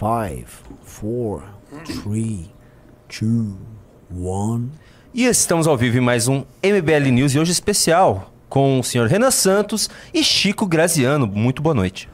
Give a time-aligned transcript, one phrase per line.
[0.00, 0.46] Five,
[0.82, 1.42] four,
[1.84, 2.50] three,
[3.06, 3.58] two,
[4.10, 4.70] one.
[5.12, 9.06] E estamos ao vivo em mais um MBL News e hoje especial com o senhor
[9.08, 11.26] Renan Santos e Chico Graziano.
[11.26, 12.08] Muito boa noite.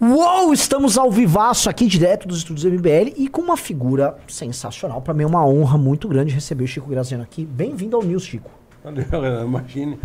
[0.00, 5.00] Uou, estamos ao vivaço aqui direto dos estúdios MBL e com uma figura sensacional.
[5.00, 7.44] Para mim é uma honra muito grande receber o Chico Graziano aqui.
[7.44, 8.50] Bem-vindo ao News, Chico.
[8.82, 9.44] Valeu, Renan.
[9.44, 9.96] Imagine.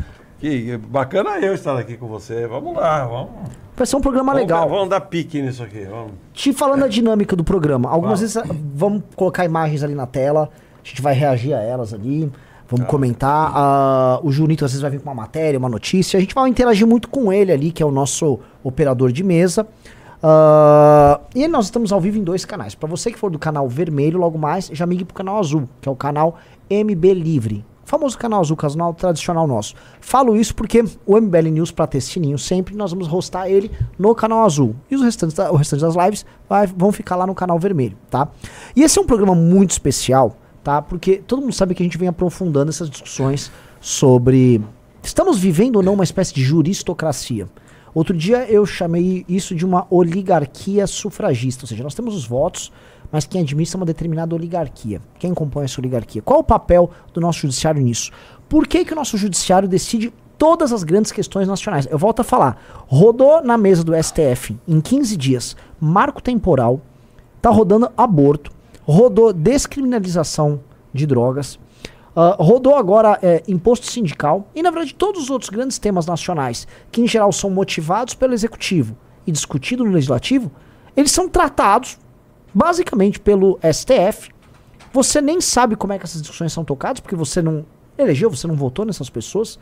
[0.42, 2.48] Que bacana eu estar aqui com você.
[2.48, 3.30] Vamos lá, vamos.
[3.78, 4.68] Vai ser um programa vamos, legal.
[4.68, 5.86] Vamos dar pique nisso aqui.
[5.86, 6.14] Vamos.
[6.34, 7.88] Te falando a dinâmica do programa.
[7.88, 10.50] Algumas vezes ah, vamos colocar imagens ali na tela,
[10.84, 12.32] a gente vai reagir a elas ali,
[12.68, 13.52] vamos comentar.
[13.54, 16.18] Ah, o Junito às vezes vai vir com uma matéria, uma notícia.
[16.18, 19.68] A gente vai interagir muito com ele ali, que é o nosso operador de mesa.
[20.24, 22.74] Ah, e nós estamos ao vivo em dois canais.
[22.74, 25.88] Para você que for do canal vermelho, logo mais, já migue pro canal azul, que
[25.88, 29.76] é o canal MB Livre famoso canal azul, canal tradicional nosso.
[30.00, 34.16] Falo isso porque o MBL News, para ter sininho sempre, nós vamos hostar ele no
[34.16, 34.74] canal azul.
[34.90, 38.30] E os restantes, o restante das lives vai, vão ficar lá no canal vermelho, tá?
[38.74, 40.82] E esse é um programa muito especial, tá?
[40.82, 44.64] Porque todo mundo sabe que a gente vem aprofundando essas discussões sobre.
[45.04, 47.50] Estamos vivendo ou não uma espécie de juristocracia?
[47.94, 52.72] Outro dia eu chamei isso de uma oligarquia sufragista, ou seja, nós temos os votos,
[53.12, 55.02] mas quem administra é uma determinada oligarquia.
[55.20, 56.22] Quem compõe essa oligarquia?
[56.22, 58.12] Qual o papel do nosso judiciário nisso?
[58.48, 61.88] Por que, que o nosso judiciário decide todas as grandes questões nacionais?
[61.90, 62.62] Eu volto a falar.
[62.88, 66.80] Rodou na mesa do STF em 15 dias marco temporal,
[67.42, 68.52] tá rodando aborto,
[68.84, 70.62] rodou descriminalização
[70.94, 71.56] de drogas,
[72.16, 76.68] uh, rodou agora é, imposto sindical e, na verdade, todos os outros grandes temas nacionais,
[76.92, 80.52] que em geral são motivados pelo executivo e discutidos no legislativo,
[80.96, 81.98] eles são tratados
[82.54, 84.32] basicamente pelo STF.
[84.94, 87.66] Você nem sabe como é que essas discussões são tocadas, porque você não
[87.98, 89.58] elegeu, você não votou nessas pessoas.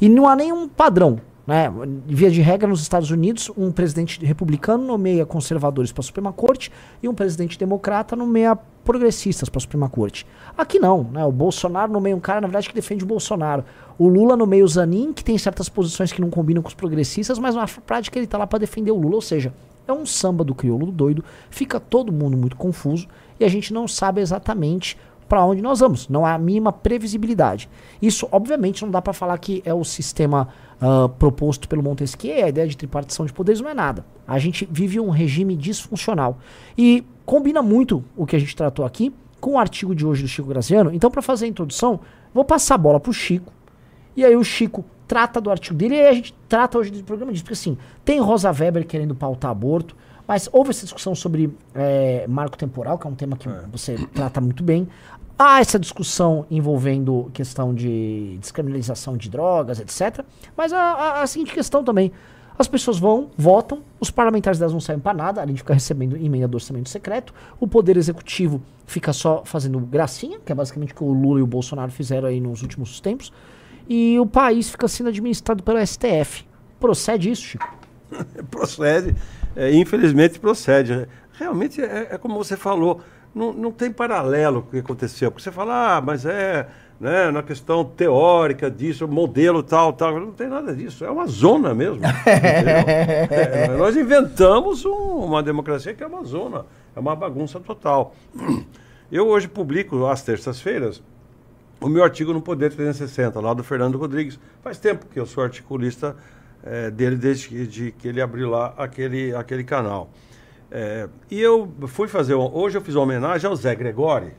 [0.00, 1.20] E não há nenhum padrão.
[1.46, 1.72] Né?
[2.06, 6.70] Via de regra, nos Estados Unidos, um presidente republicano nomeia conservadores para a Suprema Corte
[7.02, 10.26] e um presidente democrata nomeia progressistas para a Suprema Corte.
[10.56, 11.24] Aqui não, né?
[11.24, 13.64] O Bolsonaro nomeia um cara, na verdade, que defende o Bolsonaro.
[13.98, 17.38] O Lula nomeia o Zanin, que tem certas posições que não combinam com os progressistas,
[17.38, 19.16] mas na prática ele está lá para defender o Lula.
[19.16, 19.52] Ou seja,
[19.86, 23.88] é um samba do crioulo doido, fica todo mundo muito confuso e a gente não
[23.88, 24.96] sabe exatamente
[25.28, 26.08] para onde nós vamos.
[26.08, 27.68] Não há a mínima previsibilidade.
[28.02, 30.48] Isso, obviamente, não dá para falar que é o sistema
[30.80, 34.04] uh, proposto pelo Montesquieu, a ideia de tripartição de poderes não é nada.
[34.26, 36.38] A gente vive um regime disfuncional.
[36.76, 39.10] E combina muito o que a gente tratou aqui
[39.40, 40.92] com o artigo de hoje do Chico Graziano.
[40.92, 42.00] Então, para fazer a introdução,
[42.34, 43.52] vou passar a bola pro Chico.
[44.14, 47.32] E aí o Chico trata do artigo dele e a gente trata hoje do programa
[47.32, 47.44] disso.
[47.44, 49.96] Porque assim, tem Rosa Weber querendo pautar aborto,
[50.26, 53.62] mas houve essa discussão sobre é, marco temporal, que é um tema que é.
[53.70, 54.88] você trata muito bem.
[55.38, 60.24] Há essa discussão envolvendo questão de descriminalização de drogas, etc.
[60.56, 62.12] Mas a, a, a seguinte questão também.
[62.58, 66.16] As pessoas vão, votam, os parlamentares delas não saem para nada, além de ficar recebendo
[66.16, 67.32] emenda do orçamento secreto.
[67.58, 71.42] O poder executivo fica só fazendo gracinha, que é basicamente o que o Lula e
[71.42, 73.32] o Bolsonaro fizeram aí nos últimos tempos
[73.92, 76.46] e o país fica sendo administrado pelo STF.
[76.80, 77.76] Procede isso, Chico?
[78.50, 79.14] procede,
[79.54, 81.06] é, infelizmente procede.
[81.34, 83.02] Realmente é, é, como você falou,
[83.34, 85.30] não, não tem paralelo com o que aconteceu.
[85.30, 90.18] Porque você fala, ah, mas é né, na questão teórica disso, modelo tal, tal.
[90.18, 91.04] Não tem nada disso.
[91.04, 92.00] É uma zona mesmo.
[92.24, 96.64] é, nós inventamos um, uma democracia que é uma zona,
[96.96, 98.14] é uma bagunça total.
[99.10, 101.02] Eu hoje publico às terças-feiras
[101.82, 104.38] o meu artigo no Poder 360, lá do Fernando Rodrigues.
[104.62, 106.16] Faz tempo que eu sou articulista
[106.62, 110.10] é, dele, desde que, de, que ele abriu lá aquele, aquele canal.
[110.70, 114.32] É, e eu fui fazer, hoje eu fiz uma homenagem ao Zé Gregori,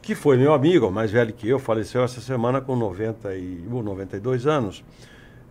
[0.00, 4.46] que foi meu amigo, mais velho que eu, faleceu essa semana com 90 e, 92
[4.46, 4.84] anos.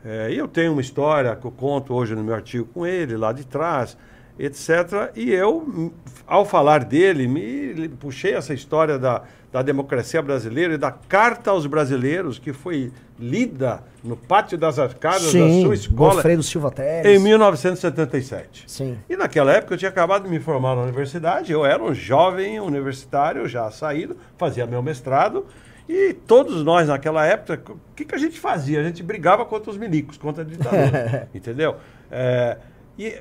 [0.06, 3.18] É, e eu tenho uma história que eu conto hoje no meu artigo com ele,
[3.18, 3.98] lá de trás,
[4.40, 5.12] etc.
[5.16, 5.92] E eu,
[6.26, 11.66] ao falar dele, me puxei essa história da, da democracia brasileira e da Carta aos
[11.66, 17.20] Brasileiros, que foi lida no Pátio das Arcadas Sim, da sua escola Alfredo Silva Teres.
[17.20, 18.66] em 1977.
[18.68, 18.98] Sim.
[19.10, 22.60] E naquela época eu tinha acabado de me formar na universidade, eu era um jovem
[22.60, 25.46] universitário já saído, fazia meu mestrado,
[25.90, 28.82] e todos nós naquela época, o que, que a gente fazia?
[28.82, 31.78] A gente brigava contra os milicos, contra a ditadura, entendeu?
[32.12, 32.58] É,
[32.98, 33.14] e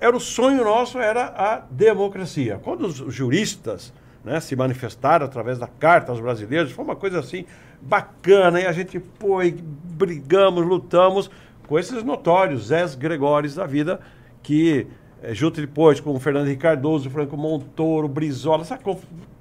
[0.00, 2.60] era o sonho nosso era a democracia.
[2.62, 3.92] Quando os juristas
[4.24, 6.72] né, se manifestaram através da carta aos brasileiros.
[6.72, 7.44] Foi uma coisa assim
[7.80, 8.60] bacana.
[8.60, 11.30] E a gente foi, brigamos, lutamos
[11.68, 14.00] com esses notórios Zé Gregores da vida,
[14.42, 14.86] que
[15.22, 18.64] é, junto depois com o Fernando Henrique Cardoso, Franco Montoro, Brizola,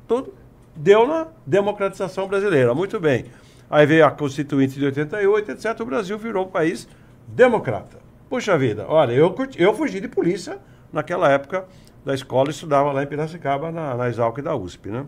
[0.08, 0.34] tudo
[0.76, 2.74] deu na democratização brasileira.
[2.74, 3.26] Muito bem.
[3.70, 5.80] Aí veio a Constituinte de 88, etc.
[5.80, 6.88] O Brasil virou um país
[7.28, 8.03] democrata.
[8.30, 10.60] Puxa vida, olha, eu, curti, eu fugi de polícia
[10.92, 11.66] naquela época
[12.06, 15.06] da escola, estudava lá em Piracicaba, na, na Exalc da USP, né?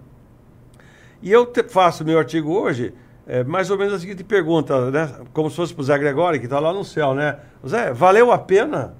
[1.21, 2.93] E eu te, faço meu artigo hoje,
[3.27, 5.11] é, mais ou menos a seguinte pergunta, né?
[5.33, 7.39] Como se fosse para o Zé Gregório, que está lá no céu, né?
[7.67, 8.95] Zé, valeu a pena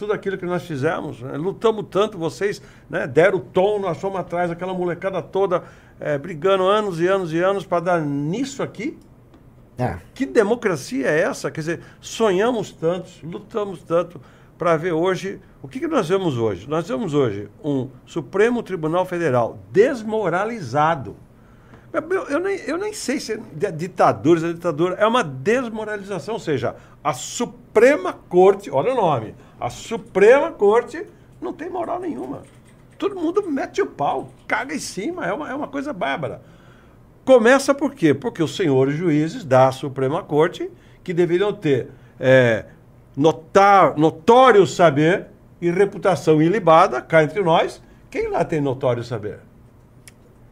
[0.00, 1.20] tudo aquilo que nós fizemos?
[1.20, 1.36] Né?
[1.36, 5.62] Lutamos tanto, vocês né, deram o tom, nós fomos atrás, aquela molecada toda
[6.00, 8.98] é, brigando anos e anos e anos para dar nisso aqui?
[9.80, 9.98] É.
[10.14, 11.50] Que democracia é essa?
[11.50, 14.20] Quer dizer, sonhamos tanto, lutamos tanto
[14.58, 15.40] para ver hoje.
[15.62, 16.68] O que, que nós vemos hoje?
[16.68, 21.16] Nós vemos hoje um Supremo Tribunal Federal desmoralizado.
[21.90, 24.96] Eu, eu, nem, eu nem sei se é ditadura, se é ditadura.
[24.96, 31.06] É uma desmoralização, ou seja, a Suprema Corte, olha o nome, a Suprema Corte
[31.40, 32.42] não tem moral nenhuma.
[32.98, 36.42] Todo mundo mete o pau, caga em cima, é uma, é uma coisa bárbara.
[37.24, 38.14] Começa por quê?
[38.14, 40.70] Porque os senhores juízes da Suprema Corte,
[41.04, 41.88] que deveriam ter
[42.18, 42.66] é,
[43.16, 45.26] notar, notório saber
[45.60, 49.40] e reputação ilibada, cá entre nós, quem lá tem notório saber?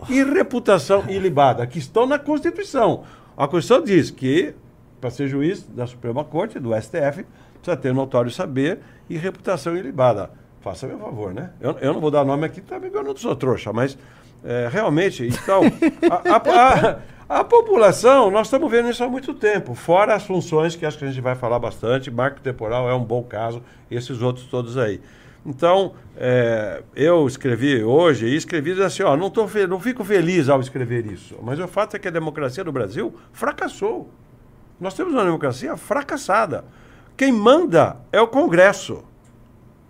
[0.08, 3.04] E reputação ilibada, que estão na Constituição.
[3.36, 4.54] A Constituição diz que,
[5.00, 7.24] para ser juiz da Suprema Corte, do STF,
[7.54, 10.30] precisa ter notório saber e reputação ilibada.
[10.60, 11.50] Faça meu favor, né?
[11.60, 13.96] Eu, eu não vou dar nome aqui também, porque eu não sou trouxa, mas
[14.44, 15.62] é, realmente, então,
[16.10, 16.96] a, a,
[17.36, 20.98] a, a, população, nós estamos vendo isso há muito tempo, fora as funções que acho
[20.98, 24.76] que a gente vai falar bastante, marco temporal é um bom caso, esses outros todos
[24.78, 25.00] aí.
[25.44, 30.60] Então, é, eu escrevi hoje e escrevi assim, ó, não, tô não fico feliz ao
[30.60, 34.10] escrever isso, mas o fato é que a democracia do Brasil fracassou.
[34.80, 36.64] Nós temos uma democracia fracassada.
[37.16, 39.02] Quem manda é o Congresso.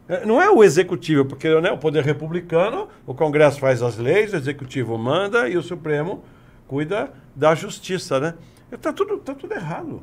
[0.08, 4.32] É, não é o executivo, porque né, o poder republicano, o Congresso faz as leis,
[4.32, 6.24] o executivo manda e o Supremo
[6.66, 8.34] cuida da justiça, né?
[8.72, 10.02] Está tudo, tá tudo errado.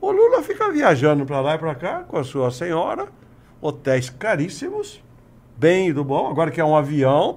[0.00, 3.06] O Lula fica viajando para lá e para cá com a sua senhora,
[3.60, 5.02] hotéis caríssimos,
[5.56, 7.34] bem e do bom, agora que é um avião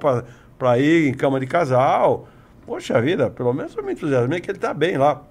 [0.58, 2.28] para ir em cama de casal.
[2.66, 5.22] Poxa vida, pelo menos eu me entusiasmei que ele está bem lá.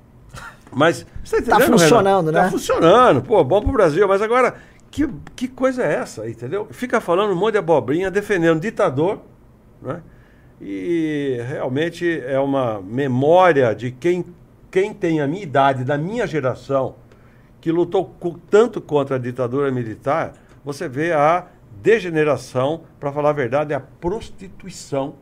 [0.70, 2.38] Mas, você está Tá funcionando, Renan?
[2.38, 2.44] né?
[2.44, 4.06] Tá funcionando, pô, bom pro Brasil.
[4.08, 4.54] Mas agora,
[4.92, 6.68] que, que coisa é essa, entendeu?
[6.70, 9.20] Fica falando um monte de abobrinha, defendendo ditador,
[9.80, 10.02] né?
[10.60, 14.24] E realmente é uma memória de quem,
[14.70, 16.94] quem tem a minha idade, da minha geração,
[17.60, 18.14] que lutou
[18.50, 21.46] tanto contra a ditadura militar, você vê a
[21.80, 25.14] degeneração, para falar a verdade, é a prostituição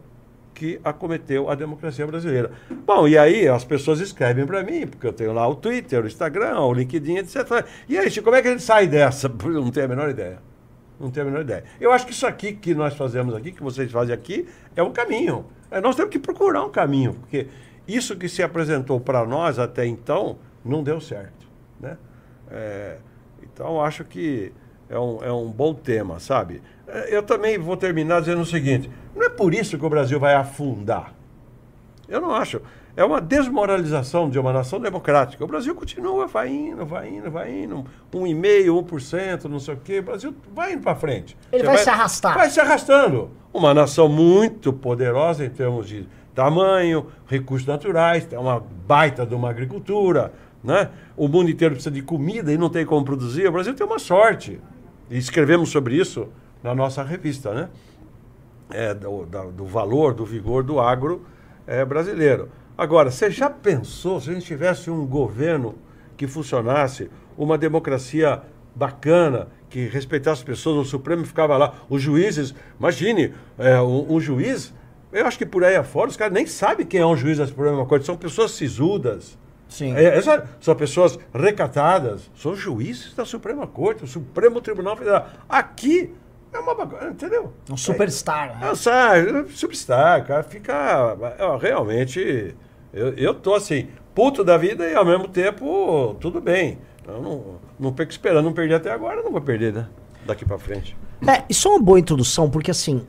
[0.61, 2.51] que acometeu a democracia brasileira.
[2.85, 6.07] Bom, e aí as pessoas escrevem para mim, porque eu tenho lá o Twitter, o
[6.07, 7.65] Instagram, o LinkedIn, etc.
[7.89, 9.27] E aí, como é que a gente sai dessa?
[9.43, 10.39] Não tenho a menor ideia.
[11.01, 11.65] Não tenho a menor ideia.
[11.81, 14.47] Eu acho que isso aqui que nós fazemos aqui, que vocês fazem aqui,
[14.77, 15.47] é um caminho.
[15.71, 17.47] É, nós temos que procurar um caminho, porque
[17.89, 21.49] isso que se apresentou para nós até então não deu certo.
[21.81, 21.97] Né?
[22.51, 22.99] É,
[23.43, 24.53] então, acho que
[24.91, 26.61] é um, é um bom tema, sabe?
[26.87, 30.19] É, eu também vou terminar dizendo o seguinte: não é por isso que o Brasil
[30.19, 31.15] vai afundar.
[32.09, 32.61] Eu não acho.
[32.97, 35.45] É uma desmoralização de uma nação democrática.
[35.45, 37.85] O Brasil continua, vai indo, vai indo, vai indo.
[38.13, 40.01] 1,5%, 1%, não sei o quê.
[40.01, 41.37] O Brasil vai indo para frente.
[41.53, 42.35] Ele vai, vai, se arrastar.
[42.35, 43.31] Vai se arrastando.
[43.55, 49.51] Uma nação muito poderosa em termos de tamanho, recursos naturais, tem uma baita de uma
[49.51, 50.33] agricultura.
[50.63, 50.91] Né?
[51.17, 53.47] O mundo inteiro precisa de comida e não tem como produzir.
[53.47, 54.61] O Brasil tem uma sorte.
[55.11, 56.29] E escrevemos sobre isso
[56.63, 57.69] na nossa revista, né?
[58.71, 61.27] É, do, da, do valor, do vigor do agro
[61.67, 62.49] é, brasileiro.
[62.79, 65.75] Agora, você já pensou se a gente tivesse um governo
[66.17, 68.43] que funcionasse, uma democracia
[68.75, 74.21] bacana, que respeitasse as pessoas, o Supremo ficava lá, os juízes, imagine, é, um, um,
[74.21, 74.73] juiz,
[75.13, 77.47] eu acho que por aí afora os caras nem sabem quem é um juiz da
[77.47, 79.39] Suprema Corte, são pessoas sisudas,
[79.71, 79.95] Sim.
[79.95, 85.29] É, essa, são pessoas recatadas, são juízes da Suprema Corte, o Supremo Tribunal Federal.
[85.49, 86.13] Aqui
[86.53, 87.53] é uma bagunça, entendeu?
[87.71, 88.59] Um superstar.
[88.61, 89.41] É, né?
[89.41, 91.17] é, superstar, cara, fica.
[91.39, 92.55] É, realmente,
[92.93, 96.79] eu, eu tô assim, puto da vida e ao mesmo tempo, tudo bem.
[97.07, 97.45] Eu não,
[97.79, 99.89] não perco esperando, não perdi até agora, não vou perder, né?
[100.27, 100.97] Daqui para frente.
[101.27, 103.07] É, isso é uma boa introdução, porque assim,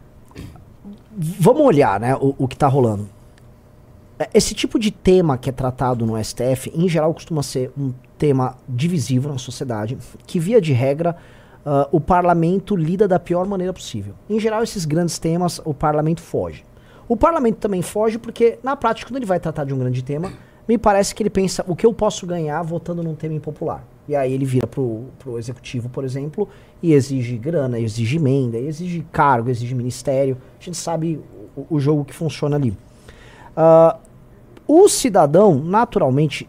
[1.17, 3.09] vamos olhar, né, o, o que tá rolando.
[4.21, 7.91] É, esse tipo de tema que é tratado no STF, em geral, costuma ser um
[8.19, 9.97] tema divisivo na sociedade,
[10.27, 11.15] que via de regra
[11.65, 14.13] uh, o parlamento lida da pior maneira possível.
[14.29, 16.63] Em geral, esses grandes temas, o parlamento foge.
[17.09, 20.31] O parlamento também foge porque, na prática, quando ele vai tratar de um grande tema,
[20.67, 23.83] me parece que ele pensa o que eu posso ganhar votando num tema impopular.
[24.07, 26.47] E aí ele vira pro, pro executivo, por exemplo,
[26.83, 30.37] e exige grana, exige emenda, exige cargo, exige ministério.
[30.59, 31.19] A gente sabe
[31.57, 32.69] o, o jogo que funciona ali.
[33.57, 34.10] Uh,
[34.73, 36.47] o cidadão, naturalmente,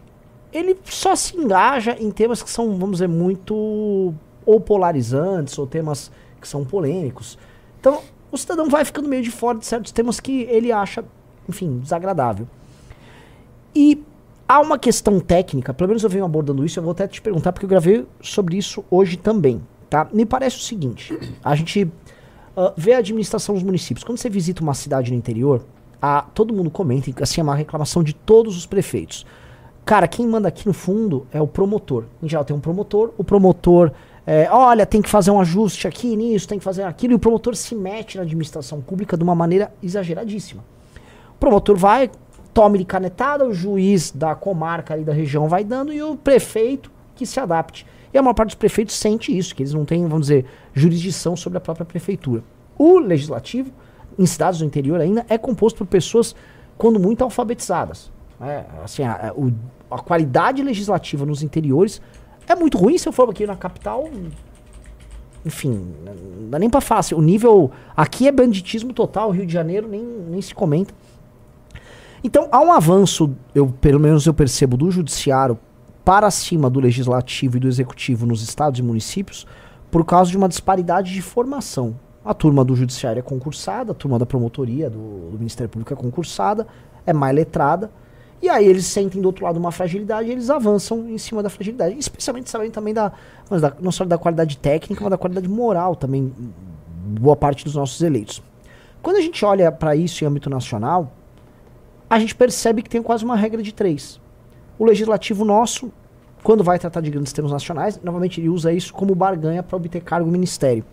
[0.53, 4.13] ele só se engaja em temas que são, vamos dizer, muito
[4.45, 7.37] ou polarizantes, ou temas que são polêmicos.
[7.81, 7.99] Então,
[8.31, 11.03] o cidadão vai ficando meio de fora de certos temas que ele acha,
[11.49, 12.47] enfim, desagradável.
[13.75, 14.01] E
[14.47, 17.51] há uma questão técnica, pelo menos eu venho abordando isso, eu vou até te perguntar,
[17.51, 19.61] porque eu gravei sobre isso hoje também.
[19.89, 20.07] Tá?
[20.13, 21.13] Me parece o seguinte:
[21.43, 24.01] a gente uh, vê a administração dos municípios.
[24.05, 25.65] Quando você visita uma cidade no interior,
[26.05, 29.25] a, todo mundo comenta, assim, é uma reclamação de todos os prefeitos.
[29.85, 32.03] Cara, quem manda aqui no fundo é o promotor.
[32.21, 33.89] Em geral tem um promotor, o promotor,
[34.27, 37.19] é, olha, tem que fazer um ajuste aqui nisso, tem que fazer aquilo, e o
[37.19, 40.61] promotor se mete na administração pública de uma maneira exageradíssima.
[41.35, 42.11] O promotor vai,
[42.53, 46.91] tome de canetada, o juiz da comarca ali da região vai dando e o prefeito
[47.15, 47.87] que se adapte.
[48.13, 51.37] E a maior parte dos prefeitos sente isso, que eles não têm, vamos dizer, jurisdição
[51.37, 52.43] sobre a própria prefeitura.
[52.77, 53.71] O legislativo,
[54.17, 56.35] em cidades do interior ainda, é composto por pessoas,
[56.77, 58.11] quando muito, alfabetizadas.
[58.41, 59.13] É, assim, a,
[59.91, 62.01] a, a, qualidade legislativa nos interiores
[62.47, 62.97] é muito ruim.
[62.97, 64.09] Se eu for aqui na capital,
[65.45, 67.17] enfim, não dá nem pra fácil.
[67.17, 67.71] O nível.
[67.95, 70.93] Aqui é banditismo total, Rio de Janeiro nem, nem se comenta.
[72.23, 75.59] Então há um avanço, eu, pelo menos eu percebo, do judiciário
[76.05, 79.45] para cima do legislativo e do executivo nos estados e municípios
[79.91, 81.95] por causa de uma disparidade de formação.
[82.25, 85.95] A turma do judiciário é concursada, a turma da promotoria do, do Ministério Público é
[85.95, 86.65] concursada,
[87.05, 87.91] é mais letrada.
[88.41, 91.49] E aí eles sentem do outro lado uma fragilidade e eles avançam em cima da
[91.49, 91.97] fragilidade.
[91.97, 93.11] Especialmente sabendo também da,
[93.49, 96.33] da não só da qualidade técnica, mas da qualidade moral também,
[97.19, 98.41] boa parte dos nossos eleitos.
[99.01, 101.11] Quando a gente olha para isso em âmbito nacional,
[102.09, 104.19] a gente percebe que tem quase uma regra de três.
[104.79, 105.91] O legislativo nosso,
[106.41, 110.01] quando vai tratar de grandes temas nacionais, novamente ele usa isso como barganha para obter
[110.01, 110.85] cargo no ministério.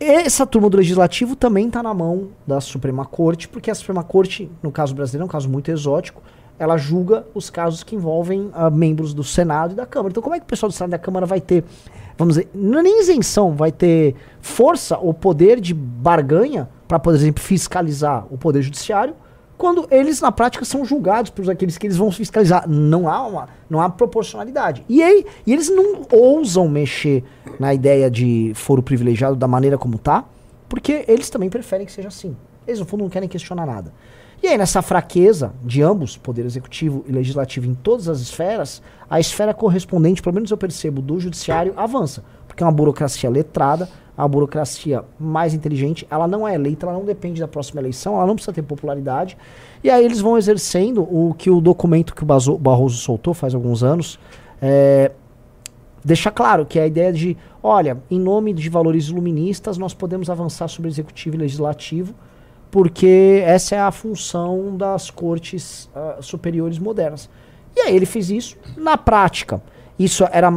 [0.00, 4.48] Essa turma do legislativo também está na mão da Suprema Corte, porque a Suprema Corte,
[4.62, 6.22] no caso brasileiro, é um caso muito exótico,
[6.56, 10.10] ela julga os casos que envolvem uh, membros do Senado e da Câmara.
[10.10, 11.64] Então, como é que o pessoal do Senado e da Câmara vai ter,
[12.16, 17.42] vamos dizer, é nem isenção, vai ter força ou poder de barganha para, por exemplo,
[17.42, 19.14] fiscalizar o Poder Judiciário,
[19.58, 22.68] quando eles na prática são julgados por aqueles que eles vão fiscalizar.
[22.68, 24.84] Não há uma, não há proporcionalidade.
[24.88, 27.24] E, aí, e eles não ousam mexer
[27.58, 30.24] na ideia de foro privilegiado da maneira como tá,
[30.68, 32.36] porque eles também preferem que seja assim.
[32.66, 33.92] Eles no fundo não querem questionar nada.
[34.40, 39.18] E aí nessa fraqueza de ambos, poder executivo e legislativo em todas as esferas, a
[39.18, 42.22] esfera correspondente, pelo menos eu percebo, do judiciário avança,
[42.58, 47.04] porque é uma burocracia letrada, a burocracia mais inteligente, ela não é eleita, ela não
[47.04, 49.38] depende da próxima eleição, ela não precisa ter popularidade.
[49.82, 53.84] E aí eles vão exercendo o que o documento que o Barroso soltou faz alguns
[53.84, 54.18] anos
[54.60, 55.12] é,
[56.04, 60.28] deixa claro, que é a ideia de, olha, em nome de valores iluministas, nós podemos
[60.28, 62.12] avançar sobre executivo e legislativo,
[62.72, 67.30] porque essa é a função das cortes uh, superiores modernas.
[67.76, 69.62] E aí ele fez isso na prática.
[69.96, 70.50] Isso era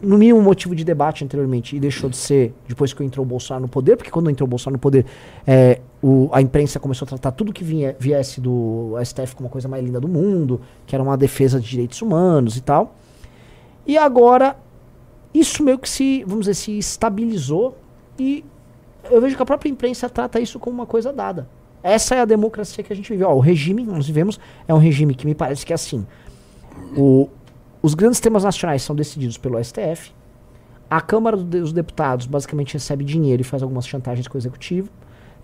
[0.00, 3.62] no mínimo motivo de debate anteriormente e deixou de ser depois que entrou o Bolsonaro
[3.62, 5.04] no poder, porque quando entrou o Bolsonaro no poder,
[5.46, 9.52] é, o, a imprensa começou a tratar tudo que vinha, viesse do STF como uma
[9.52, 12.94] coisa mais linda do mundo, que era uma defesa de direitos humanos e tal.
[13.86, 14.56] E agora,
[15.34, 17.76] isso meio que se, vamos dizer, se estabilizou
[18.18, 18.44] e
[19.10, 21.48] eu vejo que a própria imprensa trata isso como uma coisa dada.
[21.82, 23.24] Essa é a democracia que a gente vive.
[23.24, 26.06] Ó, o regime que nós vivemos é um regime que me parece que é assim.
[26.96, 27.28] O,
[27.80, 30.12] os grandes temas nacionais são decididos pelo STF.
[30.90, 34.90] A Câmara dos Deputados basicamente recebe dinheiro e faz algumas chantagens com o Executivo.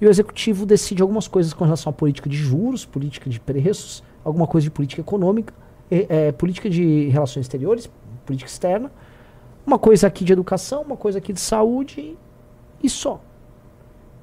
[0.00, 4.02] E o Executivo decide algumas coisas com relação à política de juros, política de preços,
[4.24, 5.54] alguma coisa de política econômica,
[5.90, 7.90] é, política de relações exteriores,
[8.26, 8.90] política externa,
[9.66, 12.16] uma coisa aqui de educação, uma coisa aqui de saúde
[12.82, 13.20] e só.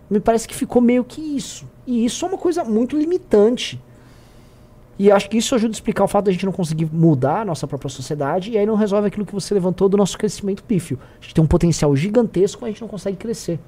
[0.09, 1.67] Me parece que ficou meio que isso.
[1.87, 3.81] E isso é uma coisa muito limitante.
[5.01, 7.41] E acho que isso ajuda a explicar o fato de a gente não conseguir mudar
[7.41, 10.63] a nossa própria sociedade e aí não resolve aquilo que você levantou do nosso crescimento
[10.63, 10.99] pífio.
[11.19, 13.59] A gente tem um potencial gigantesco, mas a gente não consegue crescer.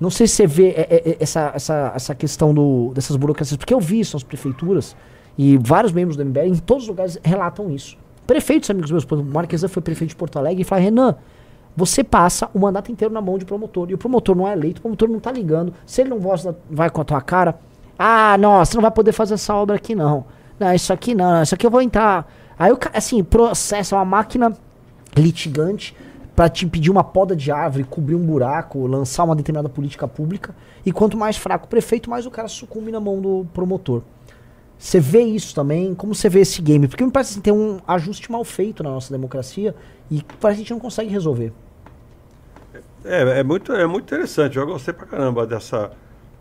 [0.00, 3.58] Não sei se você vê é, é, é, essa, essa, essa questão do, dessas burocracias,
[3.58, 4.96] porque eu vi isso nas prefeituras
[5.36, 7.98] e vários membros do MBL em todos os lugares relatam isso.
[8.26, 11.14] Prefeitos, amigos meus, o Marquesan foi prefeito de Porto Alegre e fala: Renan,
[11.76, 13.90] você passa o mandato inteiro na mão de promotor.
[13.90, 15.74] E o promotor não é eleito, o promotor não tá ligando.
[15.84, 17.54] Se ele não gosta, vai com a tua cara.
[18.04, 20.24] Ah, nossa, não vai poder fazer essa obra aqui não.
[20.58, 22.28] Não, isso aqui não, isso aqui eu vou entrar.
[22.58, 24.52] Aí o cara, assim, processo, é uma máquina
[25.16, 25.96] litigante
[26.34, 30.52] para te pedir uma poda de árvore, cobrir um buraco, lançar uma determinada política pública.
[30.84, 34.02] E quanto mais fraco o prefeito, mais o cara sucumbe na mão do promotor.
[34.76, 35.94] Você vê isso também?
[35.94, 36.88] Como você vê esse game?
[36.88, 39.76] Porque me parece assim, tem um ajuste mal feito na nossa democracia
[40.10, 41.52] e parece que a gente não consegue resolver.
[43.04, 44.58] É, é muito, é muito interessante.
[44.58, 45.92] Eu gostei pra caramba dessa,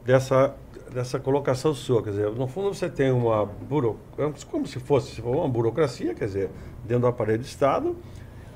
[0.03, 0.55] dessa
[0.93, 5.47] dessa colocação sua, quer dizer, no fundo você tem uma burocracia, como se fosse uma
[5.47, 6.49] burocracia, quer dizer,
[6.83, 7.95] dentro do aparelho de Estado,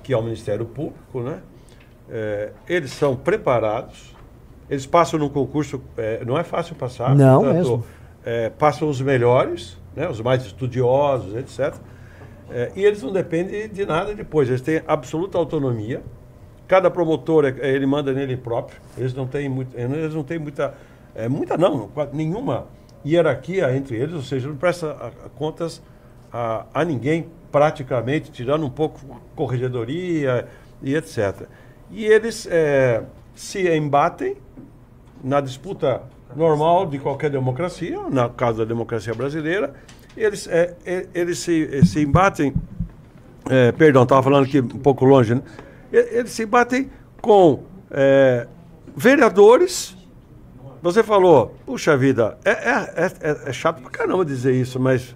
[0.04, 1.40] que é o Ministério Público, né?
[2.10, 4.14] É, eles são preparados
[4.70, 7.16] Eles passam num concurso, é, não é fácil passar.
[7.16, 7.84] Não mesmo.
[8.24, 11.76] é, passam os melhores, né, os mais estudiosos, etc.
[12.50, 14.50] É, e eles não dependem de nada depois.
[14.50, 16.04] Eles têm absoluta autonomia.
[16.68, 18.80] Cada promotor, é- ele manda nele próprio.
[18.98, 20.74] Eles não têm, muito, eles não têm muita...
[21.16, 22.68] é, muita não, nenhuma
[23.06, 24.14] hierarquia entre eles.
[24.14, 25.82] Ou seja, não presta contas
[26.32, 29.00] a, a ninguém praticamente, tirando um pouco
[29.36, 30.48] corregedoria
[30.82, 31.48] e etc.
[31.90, 33.04] E eles é,
[33.34, 34.36] se embatem
[35.24, 36.04] na disputa
[36.36, 39.74] normal de qualquer democracia, no caso da democracia brasileira,
[40.18, 42.54] eles, é, é, eles se, se embatem,
[43.50, 45.42] é, perdão, estava falando aqui um pouco longe, né?
[45.92, 46.90] Eles se embatem
[47.22, 48.48] com é,
[48.96, 49.96] vereadores.
[50.86, 55.16] Você falou, puxa vida, é, é, é, é chato pra caramba dizer isso, mas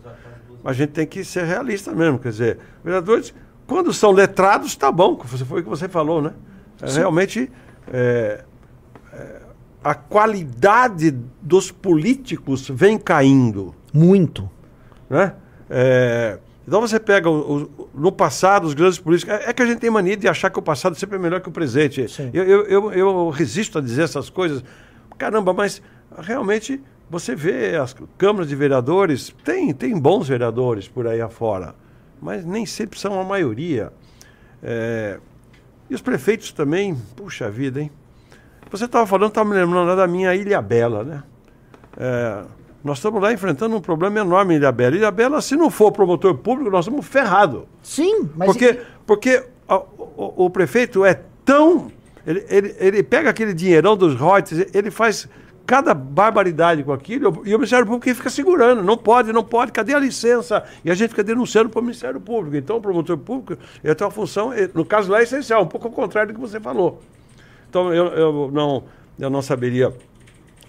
[0.66, 2.18] a gente tem que ser realista mesmo.
[2.18, 3.36] Quer dizer, vereadores,
[3.68, 6.34] quando são letrados, tá bom, foi o que você falou, né?
[6.82, 7.52] É, realmente,
[7.94, 8.44] é,
[9.14, 9.42] é,
[9.84, 14.50] a qualidade dos políticos vem caindo, Muito.
[15.08, 15.34] né?
[15.70, 19.32] É, então você pega o- o- no passado os grandes políticos.
[19.36, 21.42] É, é que a gente tem mania de achar que o passado sempre é melhor
[21.42, 22.08] que o presente.
[22.34, 24.64] Eu, eu, eu, eu resisto a dizer essas coisas.
[25.20, 25.82] Caramba, mas
[26.18, 31.76] realmente você vê as câmaras de vereadores, tem, tem bons vereadores por aí afora,
[32.22, 33.92] mas nem sempre são a maioria.
[34.64, 35.20] É,
[35.90, 37.92] e os prefeitos também, puxa vida, hein?
[38.72, 41.24] Você estava falando, estava me lembrando lá da minha Ilha Bela, né?
[41.98, 42.44] É,
[42.84, 44.96] nós estamos lá enfrentando um problema enorme em Ilha Bela.
[44.96, 47.64] Ilha Bela, se não for promotor público, nós estamos ferrados.
[47.82, 48.46] Sim, mas.
[48.48, 51.92] Porque, porque a- o, o prefeito é tão.
[52.26, 55.28] Ele, ele, ele pega aquele dinheirão dos royalties, ele faz
[55.66, 58.82] cada barbaridade com aquilo, e o Ministério Público fica segurando.
[58.82, 60.64] Não pode, não pode, cadê a licença?
[60.84, 62.58] E a gente fica denunciando para o Ministério Público.
[62.58, 65.88] Então, o promotor público ele tem uma função, no caso lá, é essencial, um pouco
[65.88, 67.02] ao contrário do que você falou.
[67.70, 68.84] Então, eu, eu, não,
[69.20, 69.94] eu não saberia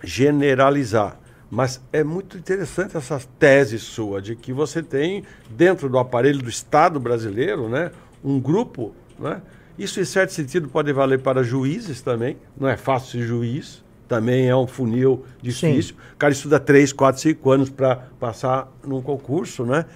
[0.04, 1.19] generalizar.
[1.50, 6.50] Mas é muito interessante essa tese sua de que você tem, dentro do aparelho do
[6.50, 7.91] Estado brasileiro, né,
[8.23, 8.95] um grupo.
[9.19, 9.41] Né?
[9.80, 12.36] Isso, em certo sentido, pode valer para juízes também.
[12.54, 13.82] Não é fácil ser juiz.
[14.06, 15.97] Também é um funil difícil.
[16.12, 19.64] O cara estuda três, quatro, cinco anos para passar num concurso.
[19.64, 19.86] Né?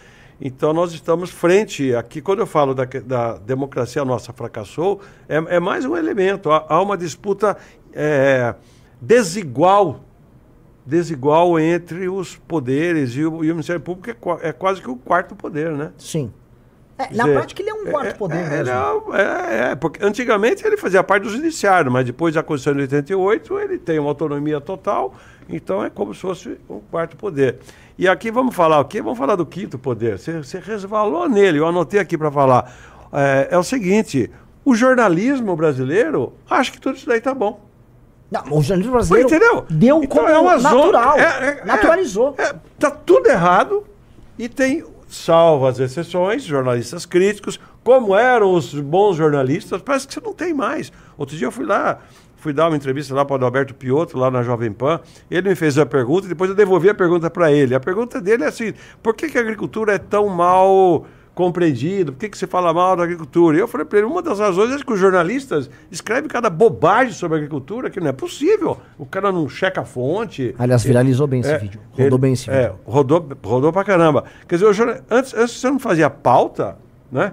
[0.41, 2.23] Então, nós estamos frente aqui.
[2.23, 6.51] Quando eu falo da, da democracia nossa fracassou, é, é mais um elemento.
[6.51, 7.55] Há, há uma disputa
[7.93, 8.55] é,
[8.99, 10.01] desigual
[10.87, 14.97] desigual entre os poderes e o, e o Ministério Público é, é quase que o
[14.97, 15.93] quarto poder, né?
[15.97, 16.31] Sim.
[16.97, 18.65] É, na dizer, prática, ele é um quarto é- poder é, mesmo.
[18.75, 22.95] não, É, é, porque antigamente ele fazia parte do judiciário, mas depois da Constituição de
[22.95, 25.13] 88 ele tem uma autonomia total,
[25.49, 27.59] então é como se fosse um quarto poder.
[27.99, 29.03] E aqui vamos falar o quê?
[29.03, 30.19] Vamos falar do quinto poder.
[30.19, 32.73] Você, você resvalou nele, eu anotei aqui para falar.
[33.13, 34.31] É, é o seguinte,
[34.65, 37.61] o jornalismo brasileiro acha que tudo isso daí tá bom.
[38.31, 39.65] Não, o jornalismo brasileiro Entendeu?
[39.69, 41.19] deu Então como é uma zona- natural.
[41.19, 41.23] é-
[41.61, 42.35] é- naturalizou.
[42.39, 43.85] É, tá tudo errado
[44.39, 50.21] e tem, salvo as exceções, jornalistas críticos, como eram os bons jornalistas, parece que você
[50.21, 50.93] não tem mais.
[51.17, 52.01] Outro dia eu fui lá,
[52.37, 55.01] fui dar uma entrevista lá para o Adalberto Piotto, lá na Jovem Pan,
[55.31, 57.75] ele me fez a pergunta e depois eu devolvi a pergunta para ele.
[57.75, 62.19] A pergunta dele é assim, por que, que a agricultura é tão mal compreendido, por
[62.21, 63.57] que, que você fala mal da agricultura?
[63.57, 67.13] E eu falei para ele, uma das razões é que os jornalistas escrevem cada bobagem
[67.13, 68.79] sobre a agricultura, que não é possível.
[68.99, 70.55] O cara não checa a fonte.
[70.59, 71.81] Aliás, viralizou bem esse É, vídeo.
[71.91, 72.79] Rodou ele- bem esse é, vídeo.
[72.87, 74.25] rodou, rodou pra caramba.
[74.47, 76.77] Quer dizer, jornal- antes, antes você não fazia pauta,
[77.11, 77.33] né?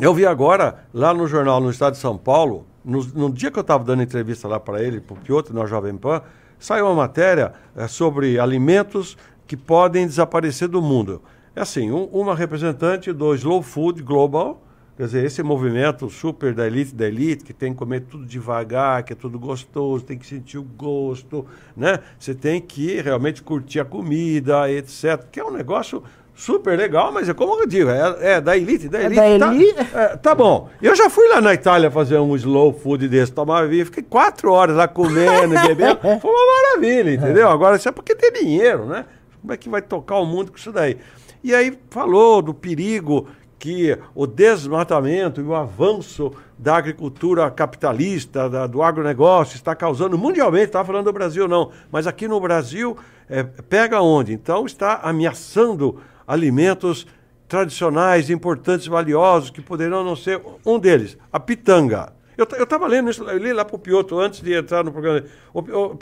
[0.00, 3.58] Eu vi agora, lá no jornal, no estado de São Paulo, no, no dia que
[3.58, 6.22] eu estava dando entrevista lá para ele, para o Piotr, na Jovem Pan,
[6.58, 11.20] saiu uma matéria eh, sobre alimentos que podem desaparecer do mundo.
[11.54, 14.62] É assim, um- uma representante do Slow Food Global,
[14.96, 19.02] quer dizer, esse movimento super da elite da elite, que tem que comer tudo devagar,
[19.02, 21.44] que é tudo gostoso, tem que sentir o gosto,
[21.76, 21.98] né?
[22.18, 25.24] Você tem que realmente curtir a comida, etc.
[25.30, 26.02] Que é um negócio
[26.36, 29.38] super legal, mas é como eu digo, é, é da elite, da É elite.
[29.38, 29.80] da tá- elite.
[29.94, 30.70] é, tá bom.
[30.80, 34.52] Eu já fui lá na Itália fazer um slow food desse, tomar vinho, fiquei quatro
[34.52, 35.98] horas lá comendo bebendo.
[36.20, 37.50] Foi uma maravilha, entendeu?
[37.50, 39.04] Agora, isso é porque tem dinheiro, né?
[39.40, 40.96] Como é que vai tocar o mundo com isso daí?
[41.42, 48.66] E aí falou do perigo que o desmatamento e o avanço da agricultura capitalista, da-
[48.66, 52.96] do agronegócio, está causando mundialmente, estava falando do Brasil não, mas aqui no Brasil,
[53.28, 54.32] é, pega onde?
[54.32, 57.06] Então está ameaçando alimentos
[57.46, 62.12] tradicionais, importantes, valiosos, que poderão não ser um deles, a pitanga.
[62.38, 65.22] Eu estava lendo isso, eu li lá para o Piotr antes de entrar no programa.
[65.52, 65.96] O, o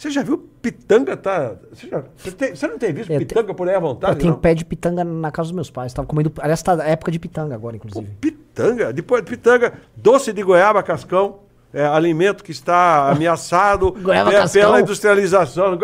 [0.00, 1.16] você já viu pitanga?
[1.16, 4.14] Tá, você, já- você tem- você não tem visto Eu pitanga por aí à vontade?
[4.14, 4.40] Eu tenho não?
[4.40, 5.92] pé de pitanga na casa dos meus pais.
[5.92, 6.32] Tava comendo.
[6.38, 8.14] Aliás, tá época de pitanga agora, Pô, inclusive.
[8.20, 11.40] pitanga, depois pitanga, doce de goiaba, cascão,
[11.72, 14.62] é, alimento que está ameaçado Goiaba pe- cascão.
[14.62, 15.78] pela industrialização.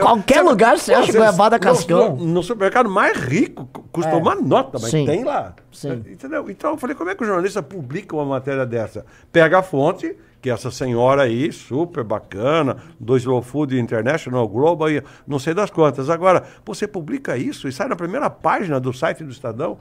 [0.00, 2.16] Qualquer sabe- lugar você acha goiabada cascão.
[2.16, 4.14] No, no supermercado mais rico, cu- custa É.
[4.16, 5.04] uma nota, mas Sim.
[5.06, 5.54] tem lá.
[5.72, 6.02] Sim.
[6.06, 6.48] Entendeu?
[6.50, 9.04] Então eu falei, como é que o jornalista publica uma matéria dessa?
[9.32, 14.90] Pega a fonte, que é essa senhora aí, super bacana, do Slow Food International Global,
[14.90, 16.08] e não sei das quantas.
[16.10, 19.78] Agora, você publica isso e sai na primeira página do site do Estadão.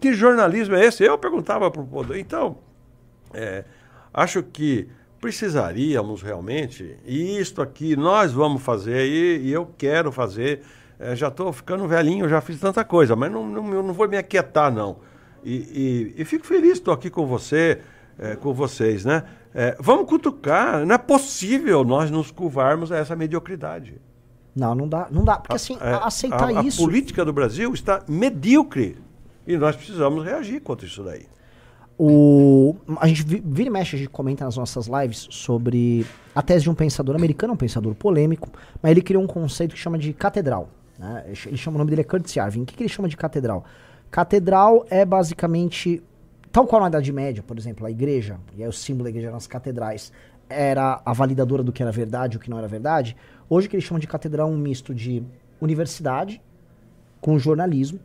[0.00, 1.04] Que jornalismo é esse?
[1.04, 2.18] Eu perguntava para o poder.
[2.18, 2.56] Então,
[3.32, 3.64] é,
[4.16, 4.88] acho que
[5.20, 10.62] precisaríamos realmente, e isto aqui nós vamos fazer, e, e eu quero fazer.
[10.98, 14.08] É, já estou ficando velhinho, já fiz tanta coisa, mas não, não, eu não vou
[14.08, 14.96] me aquietar, não.
[15.44, 15.54] E,
[16.16, 17.80] e- e fico feliz, estou aqui com você,
[18.18, 19.24] é, com vocês, né?
[19.54, 24.00] É, vamos cutucar, não é possível nós nos curvarmos a essa mediocridade.
[24.54, 25.36] Não, não dá, não dá.
[25.36, 26.82] Porque assim, É, a- aceitar a, isso.
[26.82, 28.96] A política do Brasil está medíocre.
[29.46, 31.26] E nós precisamos reagir contra isso daí.
[31.98, 36.04] O, a gente vi- vira e mexe, a gente comenta nas nossas lives sobre
[36.34, 38.50] a tese de um pensador americano, um pensador polêmico,
[38.82, 40.68] mas ele criou um conceito que chama de catedral.
[40.98, 41.22] né?
[41.26, 42.62] Ele ch- Ele chama o nome dele é Kurt Yarvin.
[42.62, 43.64] O que, que ele chama de catedral?
[44.10, 46.02] Catedral é basicamente,
[46.52, 49.28] tal qual na Idade Média, por exemplo, a igreja, e aí o símbolo da igreja
[49.28, 50.12] eram as catedrais,
[50.48, 53.16] era a validadora do que era verdade e o que não era verdade.
[53.48, 55.22] Hoje o que eles chamam de catedral é um misto de
[55.60, 56.40] universidade
[57.20, 57.98] com jornalismo.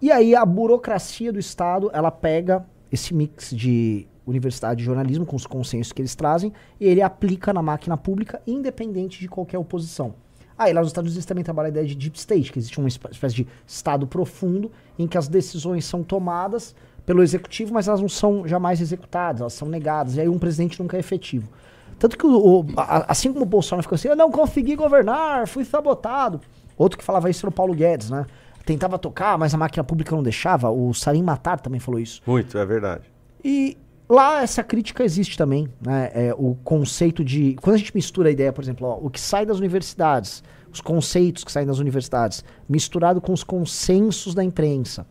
[0.00, 5.36] E aí a burocracia do Estado, ela pega esse mix de universidade e jornalismo, com
[5.36, 10.14] os consensos que eles trazem, e ele aplica na máquina pública, independente de qualquer oposição.
[10.56, 12.88] Aí lá nos Estados Unidos também trabalha a ideia de deep state, que existe uma
[12.88, 18.00] espé- espécie de estado profundo, em que as decisões são tomadas pelo executivo, mas elas
[18.00, 21.50] não são jamais executadas, elas são negadas, e aí um presidente nunca é efetivo.
[21.98, 25.46] Tanto que, o, o- a- assim como o Bolsonaro ficou assim, eu não consegui governar,
[25.48, 26.40] fui sabotado.
[26.78, 28.24] Outro que falava isso era o Paulo Guedes, né?
[28.64, 30.70] Tentava tocar, mas a máquina pública não deixava.
[30.70, 32.22] O Sarim Matar também falou isso.
[32.26, 33.04] Muito, é verdade.
[33.44, 33.76] E
[34.08, 36.10] lá essa crítica existe também, né?
[36.14, 37.56] É, o conceito de.
[37.60, 40.80] Quando a gente mistura a ideia, por exemplo, ó, o que sai das universidades, os
[40.80, 45.06] conceitos que saem das universidades, misturado com os consensos da imprensa.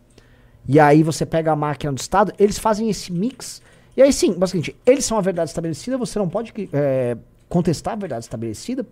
[0.66, 3.62] E aí você pega a máquina do Estado, eles fazem esse mix.
[3.96, 7.16] E aí sim, basicamente, eles são a verdade estabelecida, você não pode é,
[7.48, 8.84] contestar a verdade estabelecida.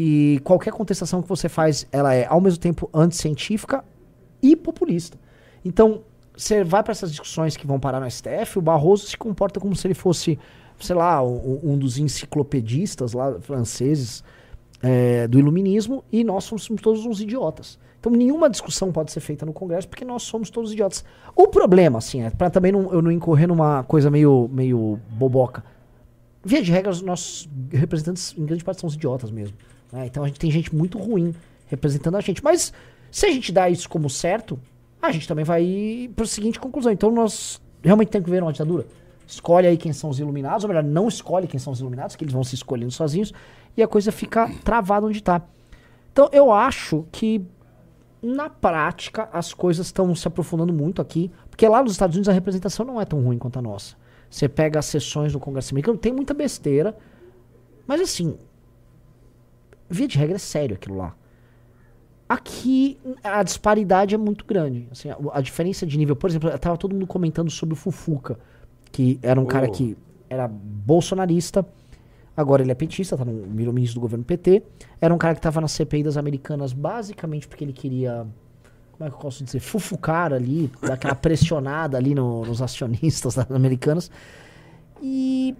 [0.00, 3.84] E qualquer contestação que você faz, ela é ao mesmo tempo anticientífica
[4.40, 5.18] e populista.
[5.64, 6.02] Então,
[6.36, 9.74] você vai para essas discussões que vão parar no STF, o Barroso se comporta como
[9.74, 10.38] se ele fosse,
[10.78, 14.22] sei lá, um, um dos enciclopedistas lá franceses
[14.80, 17.76] é, do iluminismo e nós somos todos uns idiotas.
[17.98, 21.04] Então nenhuma discussão pode ser feita no Congresso porque nós somos todos idiotas.
[21.34, 25.64] O problema, assim, é para também não, eu não incorrer numa coisa meio, meio boboca.
[26.44, 29.56] Via de regra, os nossos representantes, em grande parte, são os idiotas mesmo.
[29.92, 30.06] Né?
[30.06, 31.34] Então a gente tem gente muito ruim
[31.66, 32.42] representando a gente.
[32.42, 32.72] Mas
[33.10, 34.58] se a gente dá isso como certo,
[35.00, 36.92] a gente também vai para a seguinte conclusão.
[36.92, 38.86] Então nós realmente temos que ver uma ditadura.
[39.26, 42.24] Escolhe aí quem são os iluminados, ou melhor, não escolhe quem são os iluminados, que
[42.24, 43.32] eles vão se escolhendo sozinhos,
[43.76, 45.42] e a coisa fica travada onde está.
[46.10, 47.44] Então eu acho que
[48.22, 52.32] na prática as coisas estão se aprofundando muito aqui, porque lá nos Estados Unidos a
[52.32, 53.96] representação não é tão ruim quanto a nossa.
[54.30, 56.96] Você pega as sessões do Congresso americano, tem muita besteira,
[57.86, 58.36] mas assim,
[59.88, 61.14] via de regra é sério aquilo lá.
[62.28, 64.86] Aqui a disparidade é muito grande.
[64.92, 68.38] Assim, a, a diferença de nível, por exemplo, tava todo mundo comentando sobre o Fufuca,
[68.92, 69.72] que era um cara Oh.
[69.72, 69.96] que
[70.28, 71.66] era bolsonarista,
[72.36, 74.62] agora ele é petista, tá no, virou ministro do governo PT.
[75.00, 78.26] Era um cara que tava na CPI das americanas basicamente porque ele queria,
[78.92, 83.36] como é que eu posso dizer, fufucar ali, dar aquela pressionada ali no- nos acionistas
[83.36, 84.10] das americanas.
[85.00, 85.56] E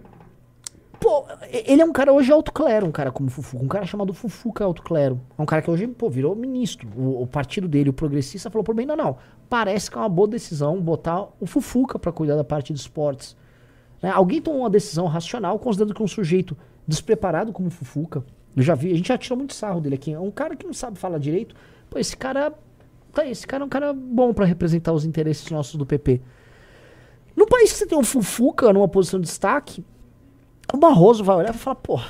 [1.01, 3.65] Pô, ele é um cara hoje alto clero, um cara como Fufuca.
[3.65, 5.21] Um cara chamado Fufuca alto clero.
[5.39, 6.89] É um cara que hoje, pô, virou ministro.
[6.97, 9.17] O, o partido dele, o progressista, falou por bem, não, não.
[9.49, 13.37] Parece que é uma boa decisão botar o Fufuca pra cuidar da parte de esportes.
[14.03, 14.11] Né?
[14.11, 16.57] Alguém tomou uma decisão racional, considerando que um sujeito
[16.87, 18.25] despreparado como Fufuca,
[18.57, 20.13] eu já vi, a gente já tirou muito sarro dele aqui.
[20.13, 21.55] É um cara que não sabe falar direito.
[21.89, 22.53] Pô, esse cara.
[23.13, 26.21] Tá, esse cara é um cara bom pra representar os interesses nossos do PP.
[27.37, 29.85] No país que você tem um Fufuca numa posição de destaque,
[30.73, 32.01] o Barroso vai olhar e vai falar, pô,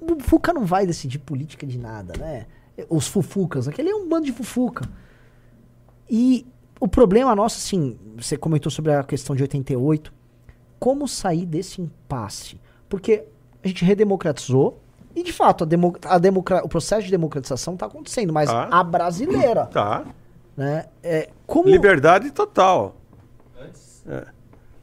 [0.00, 2.46] o Fufuca não vai decidir política de nada, né?
[2.88, 4.88] Os Fufucas, aquele é um bando de Fufuca.
[6.08, 6.46] E
[6.78, 10.12] o problema nosso, assim, você comentou sobre a questão de 88,
[10.78, 12.60] como sair desse impasse?
[12.88, 13.24] Porque
[13.64, 14.80] a gente redemocratizou,
[15.14, 18.68] e de fato, a demo, a democra, o processo de democratização está acontecendo, mas Tá.
[18.70, 20.04] a brasileira, Tá.
[20.56, 20.86] né?
[21.02, 21.68] É, como...
[21.68, 22.94] Liberdade total.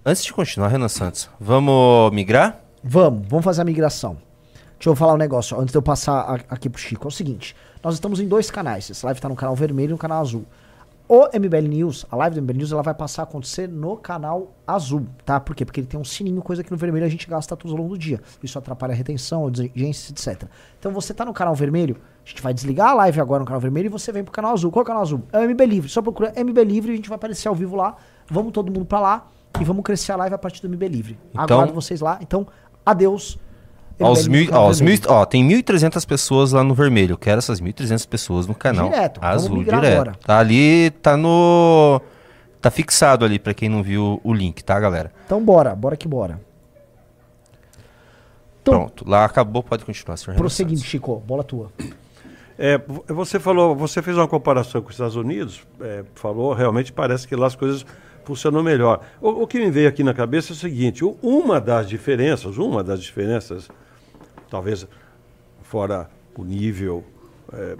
[0.05, 2.62] Antes de continuar, Renan Santos, vamos migrar?
[2.83, 4.17] Vamos, vamos fazer a migração.
[4.77, 7.07] Deixa eu falar um negócio ó, antes de eu passar a- aqui pro Chico.
[7.07, 8.89] É o seguinte: nós estamos em dois canais.
[8.89, 10.45] Esse live tá no canal vermelho e no canal azul.
[11.07, 14.53] o MBL News, a live do MBL News, ela vai passar a acontecer no canal
[14.65, 15.37] azul, tá?
[15.39, 15.65] Por quê?
[15.65, 17.89] Porque ele tem um sininho, coisa que no vermelho a gente gasta tudo ao longo
[17.89, 18.21] do dia.
[18.41, 20.45] Isso atrapalha a retenção, audiência, etc.
[20.79, 23.59] Então você tá no canal vermelho, a gente vai desligar a live agora no canal
[23.59, 24.71] vermelho e você vem pro canal azul.
[24.71, 25.21] Qual é o canal azul?
[25.33, 25.89] É o MB Livre.
[25.89, 27.95] Só procura MB Livre e a gente vai aparecer ao vivo lá.
[28.29, 29.27] Vamos todo mundo pra lá
[29.59, 31.19] e vamos crescer a live a partir do MB Livre.
[31.31, 32.17] Então- Aguardo vocês lá.
[32.21, 32.47] Então,
[32.85, 33.37] adeus.
[33.99, 37.13] Aos MBL mil, ó, aos mil, ó, tem 1.300 pessoas lá no vermelho.
[37.13, 39.85] Eu quero essas 1.300 pessoas no canal Direto, azul, direto.
[39.85, 40.11] agora.
[40.25, 42.01] Tá ali, tá no...
[42.59, 45.11] Tá fixado ali pra quem não viu o link, tá, galera?
[45.25, 46.39] Então bora, bora que bora.
[48.61, 50.89] Então, Pronto, lá acabou, pode continuar, senhor prosseguindo, Santos.
[50.89, 51.69] Chico, bola tua.
[52.57, 56.93] É, vo- você falou, você fez uma comparação com os Estados Unidos, é, falou, realmente
[56.93, 57.85] parece que lá as coisas
[58.23, 59.01] funcionam melhor.
[59.21, 62.83] O, o que me veio aqui na cabeça é o seguinte: uma das diferenças, uma
[62.83, 63.69] das diferenças,
[64.49, 64.87] talvez
[65.61, 67.03] fora o nível
[67.51, 67.75] é,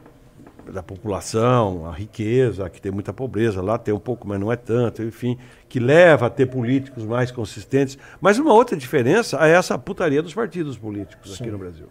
[0.71, 4.56] da população, a riqueza, que tem muita pobreza, lá tem um pouco, mas não é
[4.56, 7.97] tanto, enfim, que leva a ter políticos mais consistentes.
[8.21, 11.88] Mas uma outra diferença é essa putaria dos partidos políticos aqui no Brasil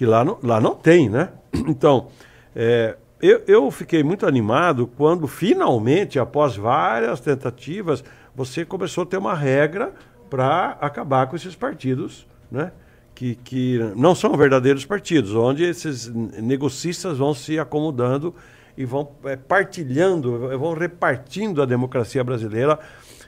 [0.00, 1.28] que lá não, lá não tem, né?
[1.68, 2.08] Então,
[2.56, 8.02] é, eu, eu fiquei muito animado quando finalmente, após várias tentativas,
[8.34, 9.92] você começou a ter uma regra
[10.28, 12.72] para acabar com esses partidos, né?
[13.14, 18.34] Que, que não são verdadeiros partidos, onde esses negocistas vão se acomodando
[18.78, 22.78] e vão é, partilhando, vão repartindo a democracia brasileira.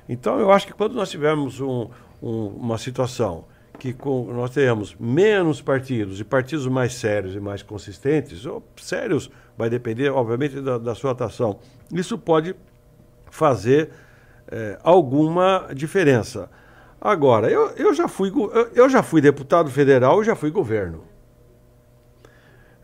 [0.09, 1.89] Então, eu acho que quando nós tivermos um-
[2.23, 3.45] um- uma situação
[3.79, 9.31] que com- nós tenhamos menos partidos e partidos mais sérios e mais consistentes, ou sérios
[9.63, 11.61] vai depender, obviamente, da, da sua atuação.
[11.93, 12.57] Isso pode
[13.31, 13.91] fazer
[14.49, 16.51] eh, alguma diferença.
[17.01, 18.33] Agora, eu, eu, já fui,
[18.75, 21.05] eu, já fui deputado federal e já fui governo.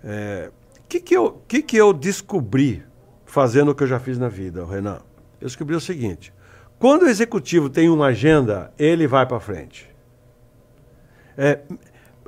[0.04, 2.84] O que, que, eu, que, que eu descobri
[3.26, 5.00] fazendo o que eu já fiz na vida, Renan?
[5.40, 6.32] Eu descobri o seguinte:
[6.78, 9.88] quando o executivo tem uma agenda, ele vai para frente.
[11.36, 11.60] É,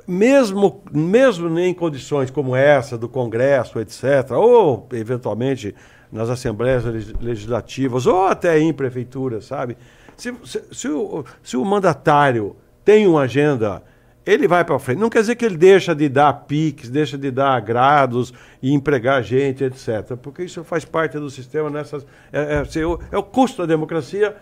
[0.07, 5.75] mesmo, mesmo em condições como essa do Congresso, etc., ou eventualmente
[6.11, 9.77] nas assembleias legis- legislativas, ou até em prefeituras, sabe?
[10.17, 13.81] Se, se, se o, se o mandatário tem uma agenda,
[14.25, 14.99] ele vai para frente.
[14.99, 19.23] Não quer dizer que ele deixa de dar PIX, deixa de dar agrados e empregar
[19.23, 20.15] gente, etc.
[20.21, 22.05] Porque isso faz parte do sistema nessas.
[22.31, 24.35] É, é, se o- é o custo da democracia,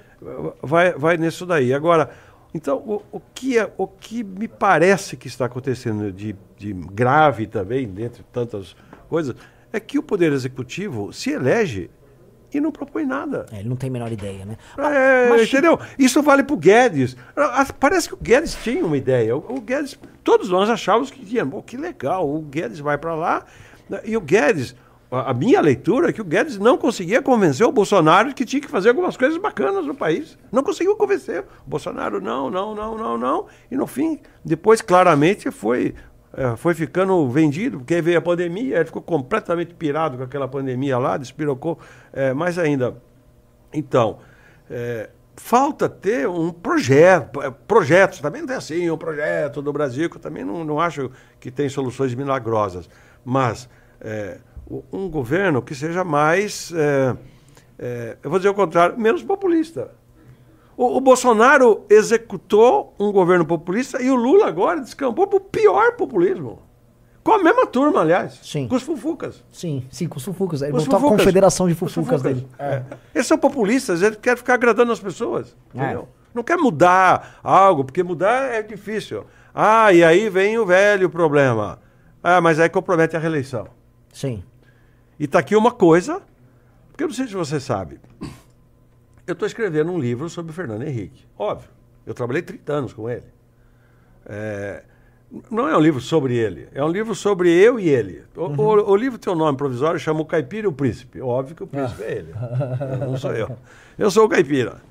[0.61, 1.73] vai, vai nisso daí.
[1.73, 2.09] Agora,
[2.53, 7.45] então, o, o, que é, o que me parece que está acontecendo de, de grave
[7.47, 8.75] também, dentre tantas
[9.07, 9.35] coisas,
[9.71, 11.89] é que o Poder Executivo se elege
[12.51, 13.45] e não propõe nada.
[13.51, 14.57] É, ele não tem a menor ideia, né?
[14.77, 15.79] É, Mas, entendeu?
[15.99, 17.15] Isso vale para o Guedes.
[17.35, 19.37] Ah, Parece que o Guedes tinha uma ideia.
[19.37, 21.45] O, o Guedes, todos nós achávamos que tinha.
[21.63, 23.45] Que legal, o Guedes vai para lá.
[23.87, 24.01] né?
[24.03, 24.75] E o Guedes,
[25.11, 28.61] a, minha leitura é que o Guedes não conseguia convencer o Bolsonaro de que tinha
[28.61, 30.37] que fazer algumas coisas bacanas no país.
[30.51, 31.45] Não conseguiu convencer.
[31.65, 33.45] O Bolsonaro, não, não, não, não, não.
[33.71, 35.95] E no fim, depois claramente foi.
[36.33, 40.99] é, foi ficando vendido, porque veio a pandemia, ele ficou completamente pirado com aquela pandemia
[40.99, 41.79] lá, despirocou
[42.13, 42.95] é, mais ainda.
[43.73, 44.19] Então,
[44.69, 50.07] é, falta ter um projeto, é, projetos, também não tem assim, um projeto do Brasil,
[50.07, 52.87] que eu também não, não acho que tem soluções milagrosas,
[53.25, 53.67] mas
[54.01, 54.37] é,
[54.91, 57.15] um governo que seja mais, é,
[57.77, 59.91] é, eu vou dizer o contrário, menos populista.
[60.77, 65.95] O, o Bolsonaro executou um governo populista e o Lula agora descampou para o pior
[65.95, 66.61] populismo.
[67.23, 68.39] Com a mesma turma, aliás.
[68.41, 68.67] Sim.
[68.67, 69.43] Com os fufucas.
[69.51, 70.61] Sim, sim, com os fufucas.
[70.61, 71.19] Ele os montou a fufucas.
[71.19, 72.47] confederação de os fufucas dele.
[72.57, 72.81] É.
[73.13, 75.55] Eles são populistas, eles querem ficar agradando as pessoas.
[75.75, 75.77] É.
[75.77, 76.07] Entendeu?
[76.33, 79.25] Não quer mudar algo, porque mudar é difícil.
[79.53, 81.79] Ah, e aí vem o velho problema.
[82.23, 83.67] Ah, mas aí compromete a reeleição.
[84.13, 84.43] Sim.
[85.19, 86.21] E está aqui uma coisa,
[86.89, 87.99] porque eu não sei se você sabe.
[89.27, 91.25] Eu estou escrevendo um livro sobre o Fernando Henrique.
[91.37, 91.69] Óbvio.
[92.05, 93.25] Eu trabalhei 30 anos com ele.
[94.25, 94.83] É,
[95.51, 98.23] não é um livro sobre ele, é um livro sobre eu e ele.
[98.35, 101.21] O, o- o livro tem um nome provisório, chama O Caipira e o Príncipe.
[101.21, 102.33] Óbvio que o príncipe é ele.
[103.05, 103.55] Não sou eu.
[103.97, 104.81] Eu sou o caipira.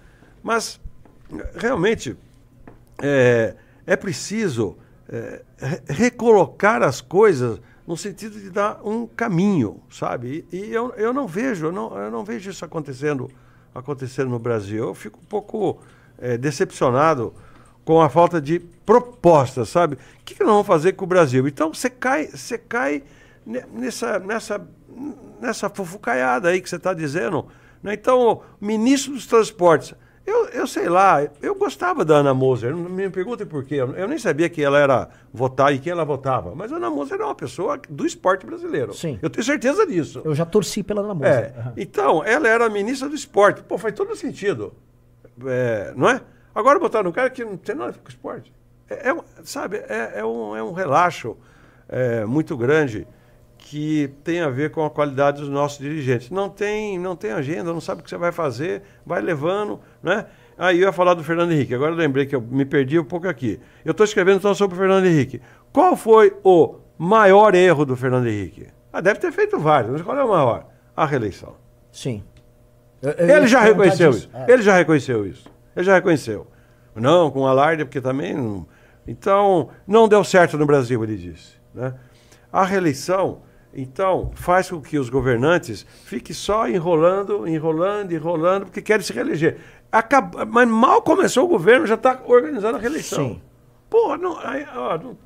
[0.42, 0.80] Mas,
[1.56, 2.16] realmente,
[3.02, 3.54] é,
[3.86, 4.76] é preciso
[5.08, 10.44] é, re- recolocar as coisas no sentido de dar um caminho, sabe?
[10.52, 13.30] E, eu, eu não vejo, eu não, eu não vejo isso acontecendo,
[13.74, 14.88] acontecendo no Brasil.
[14.88, 15.80] Eu fico um pouco
[16.18, 17.32] é, decepcionado
[17.86, 19.94] com a falta de proposta, sabe?
[19.94, 21.48] O que, que nós vamos fazer com o Brasil?
[21.48, 23.02] Então você cai, você cai
[23.46, 24.68] ne- nessa, nessa,
[25.40, 27.46] nessa fofucaiada aí que você está dizendo.
[27.82, 27.94] né?
[27.94, 29.94] Então, o ministro dos transportes,
[30.28, 33.76] Eu, eu sei lá, eu gostava da Ana Moser, não me perguntem por quê.
[33.76, 36.54] Eu nem sabia que ela era votar e que ela votava.
[36.54, 38.92] Mas a Ana Moser é uma pessoa do esporte brasileiro.
[38.92, 39.18] Sim.
[39.22, 40.20] Eu tenho certeza disso.
[40.22, 41.32] Eu já torci pela Ana Moser.
[41.32, 41.58] É.
[41.58, 41.72] Aham.
[41.78, 43.62] Então, ela era ministra do esporte.
[43.62, 44.74] Pô, faz todo sentido.
[45.46, 46.20] É, não é?
[46.54, 48.52] Agora botaram um cara que não tem nada a ver com esporte.
[48.90, 51.38] É, é sabe, é, é um, é um relaxo
[51.88, 53.08] é, muito grande
[53.70, 56.30] que tem a ver com a qualidade dos nossos dirigentes.
[56.30, 60.24] Não tem, não tem agenda, não sabe o que você vai fazer, vai levando, né?
[60.56, 63.04] Aí eu ia falar do Fernando Henrique, agora eu lembrei que eu me perdi um
[63.04, 63.60] pouco aqui.
[63.84, 65.42] Eu estou escrevendo então sobre o Fernando Henrique.
[65.70, 68.68] Qual foi o maior erro do Fernando Henrique?
[68.90, 70.66] Ah, deve ter feito vários, mas qual é o maior?
[70.96, 71.54] A reeleição.
[71.92, 72.24] Sim.
[73.02, 74.30] Eu- eu Ele já reconheceu isso.
[74.32, 74.50] É.
[74.50, 75.46] Ele já reconheceu isso.
[75.76, 76.46] Ele já reconheceu.
[76.96, 78.32] Não, com alarde, porque também.
[78.34, 78.66] Não...
[79.06, 81.52] Então, não deu certo no Brasil, ele disse.
[81.74, 81.92] Né?
[82.50, 83.42] A reeleição,
[83.74, 89.58] então, faz com que os governantes fiquem só enrolando, enrolando, enrolando, porque querem se reeleger.
[89.92, 90.34] Acab...
[90.48, 93.28] Mas mal começou o governo, já está organizando a reeleição.
[93.28, 93.42] Sim.
[93.88, 95.16] Pô, não, aí, ó, não-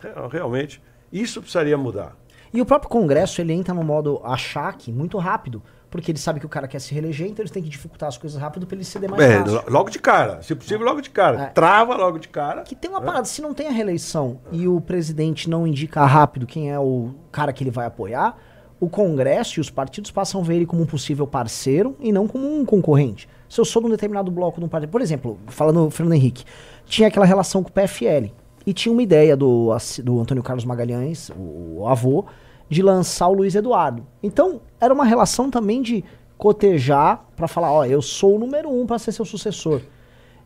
[0.00, 2.16] real- realmente, isso precisaria mudar.
[2.52, 5.62] E o próprio Congresso, ele entra no modo achaque muito rápido,
[5.92, 8.18] porque ele sabe que o cara quer se reeleger, então eles têm que dificultar as
[8.18, 9.54] coisas rápido pra ele ceder mais É, fácil.
[9.54, 11.42] lo- logo de cara, se possível, logo de cara.
[11.42, 11.46] É.
[11.46, 12.62] Trava logo de cara.
[12.62, 16.46] Que tem uma parada, se não tem a reeleição e o presidente não indica rápido
[16.46, 18.36] quem é o cara que ele vai apoiar,
[18.80, 22.26] o Congresso e os partidos passam a ver ele como um possível parceiro e não
[22.26, 23.28] como um concorrente.
[23.48, 26.14] Se eu sou de um determinado bloco de um partido, por exemplo, falando do Fernando
[26.14, 26.44] Henrique,
[26.86, 28.32] tinha aquela relação com o PFL
[28.66, 29.68] e tinha uma ideia do,
[30.02, 32.24] do Antônio Carlos Magalhães, o, o avô,
[32.72, 34.06] de lançar o Luiz Eduardo.
[34.22, 36.02] Então, era uma relação também de
[36.38, 39.80] cotejar pra falar, ó, eu sou o número um pra ser seu sucessor.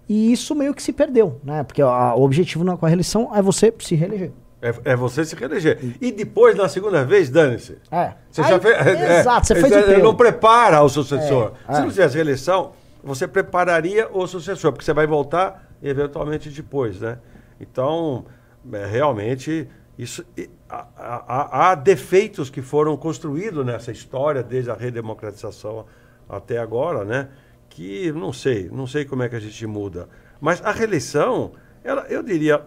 [0.08, 1.62] E isso meio que se perdeu, né?
[1.62, 4.30] Porque a- o objetivo na, com a reeleição é você se reeleger.
[4.62, 5.78] É, é você se reeleger.
[6.00, 7.78] E depois, na segunda vez, dane-se.
[7.90, 8.12] É.
[8.30, 8.76] Você Aí- já fez.
[8.86, 9.98] é, Exato, você é, fez é, o teu.
[10.04, 11.52] Não prepara o sucessor.
[11.68, 11.82] É, Se é.
[11.82, 17.18] não tivesse reeleição, você prepararia o sucessor, porque você vai voltar eventualmente depois, né?
[17.60, 18.24] Então,
[18.72, 20.24] é, realmente, isso,
[20.68, 25.86] há, há- há defeitos que foram construídos nessa história, desde a redemocratização
[26.28, 27.28] até agora, né?
[27.68, 30.08] Que não sei, não sei como é que a gente muda.
[30.40, 32.64] Mas a reeleição, ela, eu diria,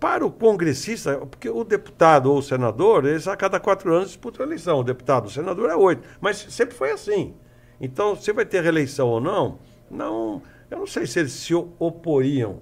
[0.00, 4.44] para o congressista, porque o deputado ou o senador, eles a cada quatro anos disputam
[4.44, 4.80] a eleição.
[4.80, 6.02] O deputado, o senador é oito.
[6.20, 7.34] Mas sempre foi assim.
[7.80, 9.58] Então, se vai ter reeleição ou não,
[9.90, 12.60] não, eu não sei se eles se oporiam.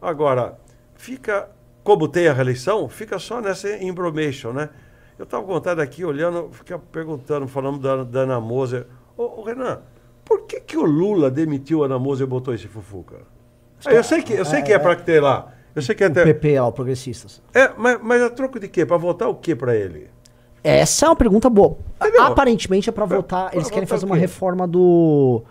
[0.00, 0.58] Agora,
[0.94, 1.48] fica,
[1.86, 4.70] como tem a reeleição, fica só nessa embromation, né?
[5.16, 8.86] Eu estava com vontade aqui, olhando, fica perguntando, falando da, da Ana Moser.
[9.16, 9.78] Ô, ô, Renan,
[10.24, 13.18] por que, que o Lula demitiu a Ana Moser e botou esse fufuca?
[13.84, 15.52] Ah, eu sei que, eu sei que é para ter lá.
[15.76, 16.24] Eu sei que é O até.
[16.24, 17.40] PP, ó, progressistas.
[17.54, 18.84] É, mas, mas a troco de quê?
[18.84, 20.10] Para votar o quê para ele?
[20.64, 21.76] Essa é uma pergunta boa.
[22.00, 22.24] Entendeu?
[22.24, 23.50] Aparentemente é pra Pra- votar.
[23.50, 25.44] pra Eles querem votar fazer o uma reforma do.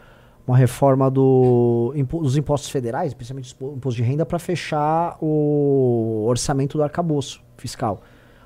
[0.48, 6.78] Uma reforma do, dos impostos federais, especialmente o imposto de renda, pra fechar o orçamento
[6.78, 8.02] do arcabouço fiscal.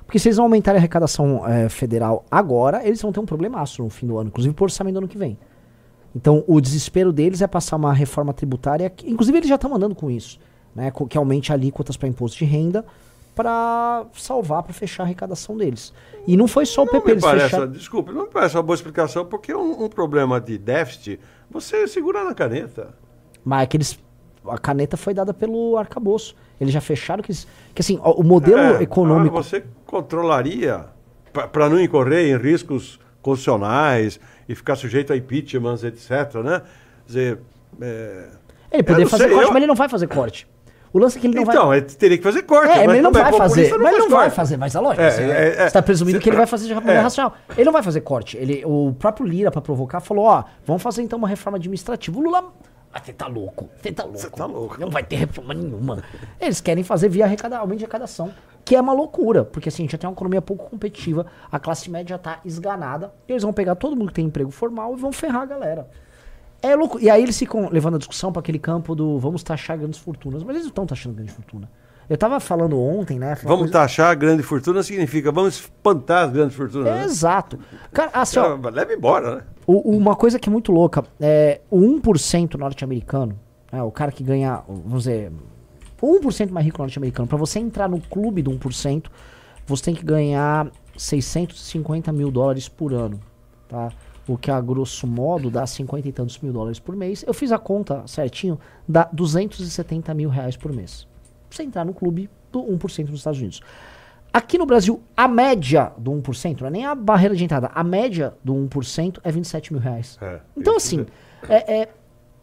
[0.06, 3.82] Porque se eles não aumentarem a arrecadação eh, federal agora, eles vão ter um problemaço
[3.82, 5.38] no fim do ano, inclusive pro orçamento do ano que vem.
[6.16, 9.94] Então, o desespero deles é passar uma reforma tributária, que, inclusive eles já estão mandando
[9.94, 10.40] com isso,
[10.74, 12.84] né, que aumente alíquotas para imposto de renda
[13.34, 15.92] para salvar, para fechar a arrecadação deles.
[16.26, 17.70] E não foi só o Não PP, me parece, fecharam...
[17.70, 22.24] desculpe, não me parece uma boa explicação, porque um, um problema de déficit, você segura
[22.24, 22.94] na caneta.
[23.44, 23.98] Mas é que eles,
[24.46, 26.34] a caneta foi dada pelo arcabouço.
[26.60, 27.32] Eles já fecharam que,
[27.74, 29.34] que assim, o modelo É, econômico...
[29.42, 30.86] Você controlaria,
[31.52, 36.10] para não incorrer em riscos constitucionais e ficar sujeito a impeachments, etc.
[36.44, 36.60] Né?
[36.60, 37.38] Quer dizer,
[37.80, 38.28] é,
[38.72, 40.46] Ele poderia fazer sei, corte, eu- mas ele não vai fazer corte.
[40.92, 41.78] O lance é que ele não então, vai...
[41.78, 42.70] ele teria que fazer corte.
[42.72, 43.70] É, mas ele não é vai fazer.
[43.70, 44.36] populista, Mas ele não faz vai corte.
[44.36, 45.02] fazer, mas é lógico.
[45.02, 45.66] É, você é, é.
[45.66, 47.02] está presumindo que ele vai fazer de maneira é.
[47.02, 47.34] racional.
[47.56, 48.36] Ele não vai fazer corte.
[48.36, 52.18] Ele, o próprio Lira, pra provocar, falou: ó, vamos fazer então uma reforma administrativa.
[52.18, 52.52] O Lula.
[52.92, 53.68] Ah, você tá louco.
[53.80, 54.18] Você tá louco.
[54.18, 54.80] Você tá louco.
[54.80, 56.02] Não vai ter reforma nenhuma.
[56.40, 58.32] Eles querem fazer via arrecada, aumento de arrecadação.
[58.64, 59.44] Que é uma loucura.
[59.44, 61.24] Porque assim, a gente já tem uma economia pouco competitiva.
[61.52, 63.12] A classe média tá esganada.
[63.28, 65.88] Eles vão pegar todo mundo que tem emprego formal e vão ferrar a galera.
[66.62, 66.98] É louco.
[67.00, 70.42] E aí eles ficam levando a discussão para aquele campo do vamos taxar grandes fortunas.
[70.42, 71.70] Mas eles não estão taxando grande fortuna.
[72.08, 73.36] Eu tava falando ontem, né?
[73.44, 76.86] Vamos coisa- taxar grande fortuna significa vamos espantar as grandes fortunas.
[76.92, 77.04] né?
[77.04, 77.58] Exato.
[77.92, 79.42] Cara, assim, ó, Leva embora, né?
[79.66, 83.38] uma coisa que é muito louca é o 1% norte-americano,
[83.70, 85.30] né, o cara que ganha, vamos dizer,
[86.02, 89.04] o 1% mais rico norte-americano, para você entrar no clube do 1%,
[89.64, 93.20] você tem que ganhar 650 mil dólares por ano,
[93.68, 93.90] tá?
[94.32, 97.24] O que a grosso modo dá 50 e tantos mil dólares por mês.
[97.26, 101.06] Eu fiz a conta certinho, dá 270 mil reais por mês.
[101.48, 103.60] Pra você entrar no clube do 1% nos Estados Unidos.
[104.32, 107.82] Aqui no Brasil, a média do 1%, não é nem a barreira de entrada, a
[107.82, 110.16] média do 1% é 27 mil reais.
[110.22, 111.04] É, então, assim,
[111.48, 111.88] é, é-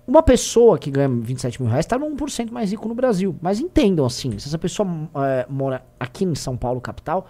[0.06, 3.36] Uma pessoa que ganha 27 mil reais está no 1% mais rico no Brasil.
[3.42, 7.28] Mas entendam assim, se essa pessoa é, mora aqui em São Paulo, capital,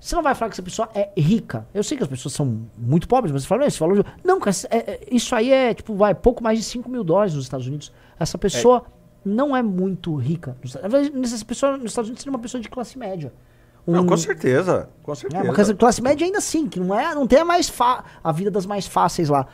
[0.00, 1.66] você não vai falar que essa pessoa é rica.
[1.74, 4.04] Eu sei que as pessoas são muito pobres, mas você fala, você falou.
[4.24, 7.34] Não, cara, é, é, isso aí é tipo, vai, pouco mais de 5 mil dólares
[7.34, 7.92] nos Estados Unidos.
[8.18, 8.90] Essa pessoa é.
[9.24, 10.56] não é muito rica.
[10.62, 13.32] Essa pessoa nos Estados Unidos seria uma pessoa de classe média.
[13.86, 14.88] Um, não, com certeza.
[15.02, 15.44] Com certeza.
[15.44, 17.72] É, classe, classe média ainda assim, que não, é, não tem a, mais
[18.22, 19.46] a vida das mais fáceis lá.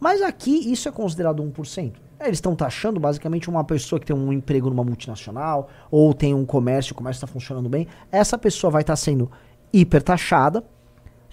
[0.00, 1.92] Mas aqui isso é considerado 1%.
[2.18, 6.32] É, eles estão taxando basicamente uma pessoa que tem um emprego numa multinacional ou tem
[6.32, 7.86] um comércio, o comércio está funcionando bem.
[8.10, 9.30] Essa pessoa vai estar tá sendo
[9.72, 10.64] hiper taxada.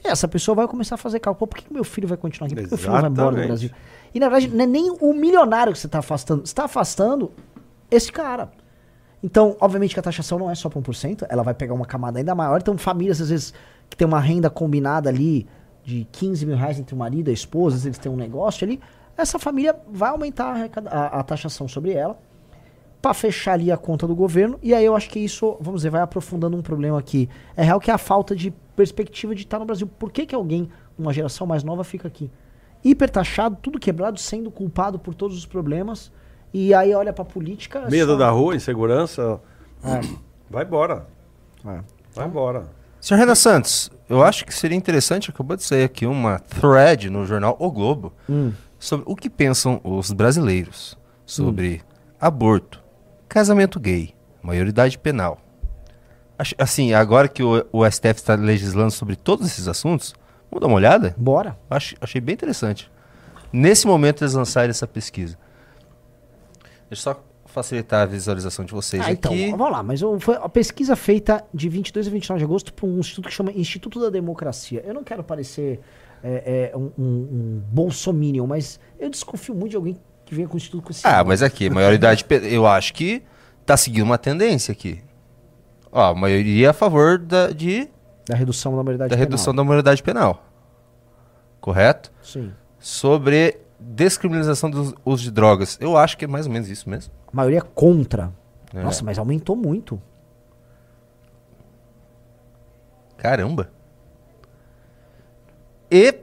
[0.03, 1.47] E essa pessoa vai começar a fazer cálculo.
[1.47, 2.55] Por que, meu filho vai continuar aqui?
[2.55, 3.69] Por que meu filho vai embora do Brasil?
[4.13, 6.41] E na verdade, não é nem o milionário que você está afastando.
[6.41, 7.31] Você está afastando
[7.91, 8.49] esse cara.
[9.21, 12.19] Então, obviamente que a taxação não é só para 1%, ela vai pegar uma camada
[12.19, 12.59] ainda maior.
[12.61, 13.53] Então, famílias, às vezes,
[13.89, 15.45] que tem uma renda combinada ali
[15.83, 18.15] de 15 mil reais entre o marido e a esposa, às vezes eles têm um
[18.15, 18.79] negócio ali
[19.21, 22.17] essa família vai aumentar a, a, a taxação sobre ela
[23.01, 24.59] para fechar ali a conta do governo.
[24.61, 27.79] E aí eu acho que isso, vamos dizer, vai aprofundando um problema que é real,
[27.79, 29.87] que é a falta de perspectiva de estar no Brasil.
[29.87, 32.29] Por que, que alguém, uma geração mais nova, fica aqui?
[32.83, 36.11] Hipertaxado, tudo quebrado, sendo culpado por todos os problemas.
[36.53, 37.87] E aí olha pra política.
[37.89, 38.17] Medo só...
[38.17, 39.39] da rua, insegurança.
[39.83, 39.99] É.
[40.49, 41.07] Vai embora.
[41.65, 41.79] É.
[42.13, 42.67] Vai embora.
[42.99, 47.25] Senhor Renan Santos, eu acho que seria interessante, acabou de sair aqui uma thread no
[47.25, 48.11] jornal O Globo.
[48.29, 51.87] Hum sobre o que pensam os brasileiros sobre hum.
[52.19, 52.78] aborto,
[53.29, 55.39] casamento gay, maioridade penal.
[56.57, 60.15] Assim, agora que o, o STF está legislando sobre todos esses assuntos,
[60.49, 61.13] vamos dar uma olhada?
[61.17, 61.57] Bora.
[61.69, 62.89] Acho, achei bem interessante.
[63.53, 65.37] Nesse momento eles lançaram essa pesquisa.
[66.89, 69.51] Deixa eu só facilitar a visualização de vocês ah, então, aqui.
[69.51, 72.99] vamos lá, mas foi a pesquisa feita de 22 a 29 de agosto por um
[72.99, 74.83] instituto que chama Instituto da Democracia.
[74.85, 75.79] Eu não quero parecer
[76.23, 79.97] é, é, um, um, um bolsominion, mas eu desconfio muito de alguém
[80.29, 80.93] que venha com tudo com.
[81.03, 83.23] Ah, mas aqui, maioridade, eu acho que
[83.65, 85.03] tá seguindo uma tendência aqui.
[85.91, 87.89] Ó, a maioria é a favor da, de.
[88.27, 89.25] Da redução da maioridade da penal.
[89.27, 90.45] redução da maioridade penal.
[91.59, 92.11] Correto?
[92.21, 92.53] Sim.
[92.77, 95.77] Sobre descriminalização do uso de drogas.
[95.81, 97.11] Eu acho que é mais ou menos isso mesmo.
[97.27, 98.31] A maioria contra.
[98.73, 98.83] É.
[98.83, 99.99] Nossa, mas aumentou muito.
[103.17, 103.69] Caramba
[105.89, 106.13] e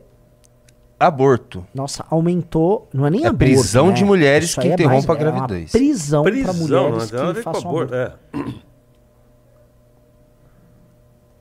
[0.99, 1.67] aborto.
[1.75, 2.89] Nossa, aumentou.
[2.93, 3.45] Não é nem é aborto.
[3.45, 3.93] prisão né?
[3.93, 5.75] de mulheres que é interrompam a gravidez.
[5.75, 7.95] É prisão, prisão para mulheres não, que façam aborto.
[7.95, 8.13] É.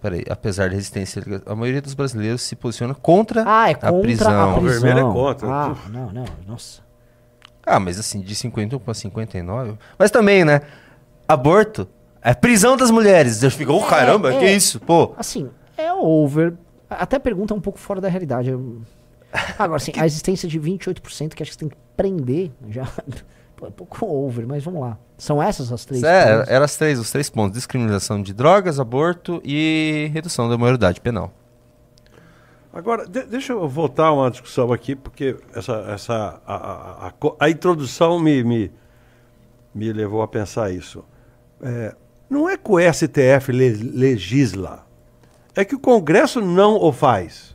[0.01, 4.01] Peraí, apesar da resistência, a maioria dos brasileiros se posiciona contra, ah, é contra a
[4.01, 4.51] prisão.
[4.51, 4.57] A prisão.
[4.57, 5.47] O vermelho é contra.
[5.49, 6.83] Ah, não, não, nossa.
[7.65, 9.77] Ah, mas assim, de 51 para 59.
[9.97, 10.61] Mas também, né?
[11.27, 11.87] Aborto
[12.21, 13.41] é prisão das mulheres.
[13.41, 14.79] Eu fico, oh, caramba, é, que isso?
[14.79, 15.15] Pô.
[15.17, 16.53] Assim, é over
[16.89, 18.55] até pergunta um pouco fora da realidade.
[19.57, 22.87] Agora, assim, a existência de 28% que acho que você tem que prender já.
[23.55, 24.97] Pô, é um pouco over, mas vamos lá.
[25.17, 26.03] São essas as três?
[26.03, 30.99] É, eram as três, os três pontos: discriminação de drogas, aborto e redução da maioridade
[30.99, 31.33] penal.
[32.73, 37.13] Agora, de, deixa eu voltar a uma discussão aqui, porque essa, essa, a, a, a,
[37.39, 38.71] a introdução me, me,
[39.73, 41.05] me levou a pensar isso.
[41.61, 41.95] É,
[42.29, 44.85] não é que o STF legisla
[45.55, 47.54] é que o Congresso não o faz.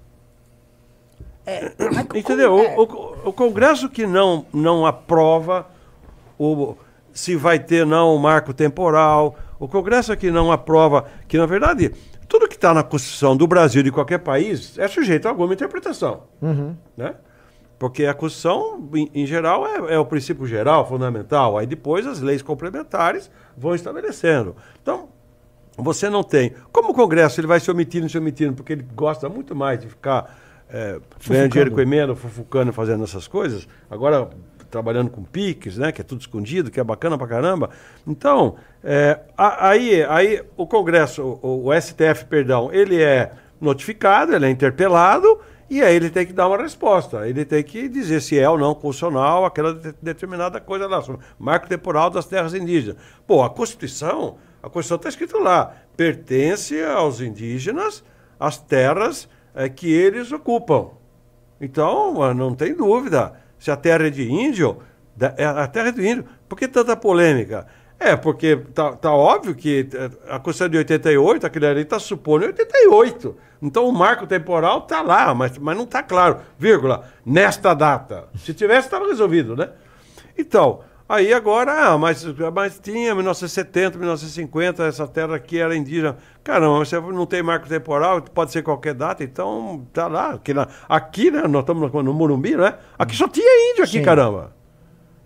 [1.46, 1.72] É,
[2.14, 2.54] Entendeu?
[2.54, 5.66] O, o, o, Congresso que não, não aprova
[6.38, 6.76] o,
[7.12, 11.92] se vai ter não o marco temporal, o Congresso que não aprova, que na verdade
[12.30, 16.22] tudo que está na Constituição do Brasil de qualquer país é sujeito a alguma interpretação.
[16.40, 16.76] Uhum.
[16.96, 17.16] Né?
[17.76, 21.58] Porque a Constituição, em, em geral, é, é, o princípio geral, fundamental.
[21.58, 24.54] Aí depois as leis complementares vão estabelecendo.
[24.80, 25.08] Então,
[25.76, 26.52] você não tem.
[26.70, 29.88] Como o Congresso ele vai se omitindo, se omitindo, porque ele gosta muito mais de
[29.88, 30.38] ficar
[30.72, 33.66] é, ganhando dinheiro com emenda, fufucando, fazendo essas coisas.
[33.90, 34.28] Agora
[34.70, 37.70] trabalhando com piques, né, que é tudo escondido, que é bacana pra caramba.
[38.06, 44.50] Então, é, aí, aí o Congresso, o, o, STF, perdão, ele é notificado, ele é
[44.50, 47.28] interpelado e aí ele tem que dar uma resposta.
[47.28, 51.02] Ele tem que dizer se é ou não constitucional aquela determinada coisa lá,
[51.38, 52.96] marco temporal das terras indígenas.
[53.26, 58.04] Pô, a Constituição a Constituição está escrito lá: pertence aos indígenas
[58.38, 60.90] as terras é, que eles ocupam.
[61.60, 63.34] Então, não tem dúvida.
[63.58, 64.78] Se a terra é de índio,
[65.36, 66.24] é a terra é do índio.
[66.48, 67.66] Por que tanta polêmica?
[67.98, 72.46] É, porque tá, tá óbvio que eh, a Constituição de 88, aquele ali está supondo
[72.46, 73.36] 88.
[73.60, 78.26] Então o marco temporal está lá, mas, mas não está claro, vírgula, nesta data.
[78.36, 79.68] Se tivesse, estava resolvido, né?
[80.38, 80.80] Então,
[81.10, 86.16] Aí agora, ah, mas, mas tinha 1970, 1950, essa terra aqui era indígena.
[86.44, 90.34] Caramba, você não tem marco temporal, pode ser qualquer data, então tá lá.
[90.34, 92.74] Aqui, na, aqui né, nós estamos no Morumbi, né?
[92.96, 94.04] Aqui só tinha índio aqui, Sim.
[94.04, 94.54] caramba.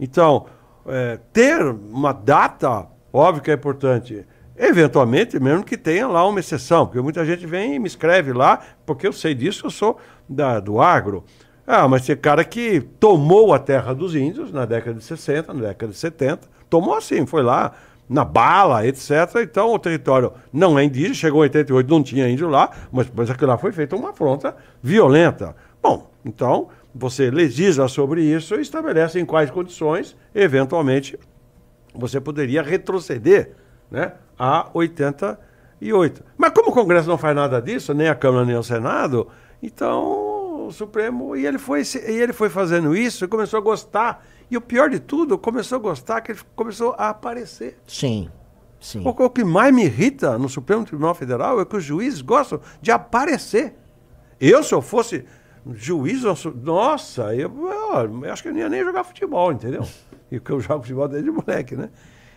[0.00, 0.46] Então,
[0.86, 4.26] é, ter uma data, óbvio que é importante.
[4.56, 8.58] Eventualmente, mesmo que tenha lá uma exceção, porque muita gente vem e me escreve lá,
[8.86, 11.24] porque eu sei disso, eu sou da, do agro.
[11.66, 15.68] Ah, mas tem cara que tomou a terra dos índios na década de 60, na
[15.68, 17.72] década de 70, tomou assim, foi lá
[18.08, 19.10] na bala, etc.
[19.42, 23.30] Então o território não é indígena, chegou em 88, não tinha índio lá, mas, mas
[23.30, 25.56] aquilo lá foi feita uma afronta violenta.
[25.82, 31.18] Bom, então você legisla sobre isso e estabelece em quais condições, eventualmente,
[31.94, 33.52] você poderia retroceder
[33.90, 36.22] né, a 88.
[36.36, 39.28] Mas como o Congresso não faz nada disso, nem a Câmara nem o Senado,
[39.62, 40.23] então
[40.66, 41.36] o Supremo.
[41.36, 44.26] E ele foi, e ele foi fazendo isso e começou a gostar.
[44.50, 47.78] E o pior de tudo, começou a gostar que ele começou a aparecer.
[47.86, 48.30] Sim.
[48.80, 49.02] Sim.
[49.04, 52.60] O, o que mais me irrita no Supremo Tribunal Federal é que os juízes gostam
[52.82, 53.74] de aparecer.
[54.38, 55.24] Eu, se eu fosse
[55.72, 56.22] juiz,
[56.62, 59.86] nossa, eu, eu, acho que eu não ia nem jogar futebol, entendeu?
[60.32, 61.90] E que eu jogo futebol desde moleque, né?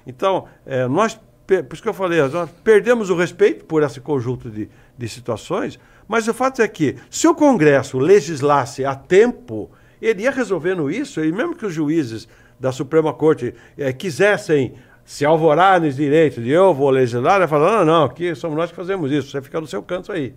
[0.05, 4.49] Então, é, nós, por isso que eu falei, nós perdemos o respeito por esse conjunto
[4.49, 9.71] de, de situações, mas o fato é que, se o Congresso legislasse a tempo,
[10.01, 12.27] ele ia resolvendo isso, e mesmo que os juízes
[12.59, 14.73] da Suprema Corte é, quisessem
[15.05, 18.69] se alvorar nos direitos de eu vou legislar, ele falar, não, não, aqui somos nós
[18.69, 20.35] que fazemos isso, você fica no seu canto aí.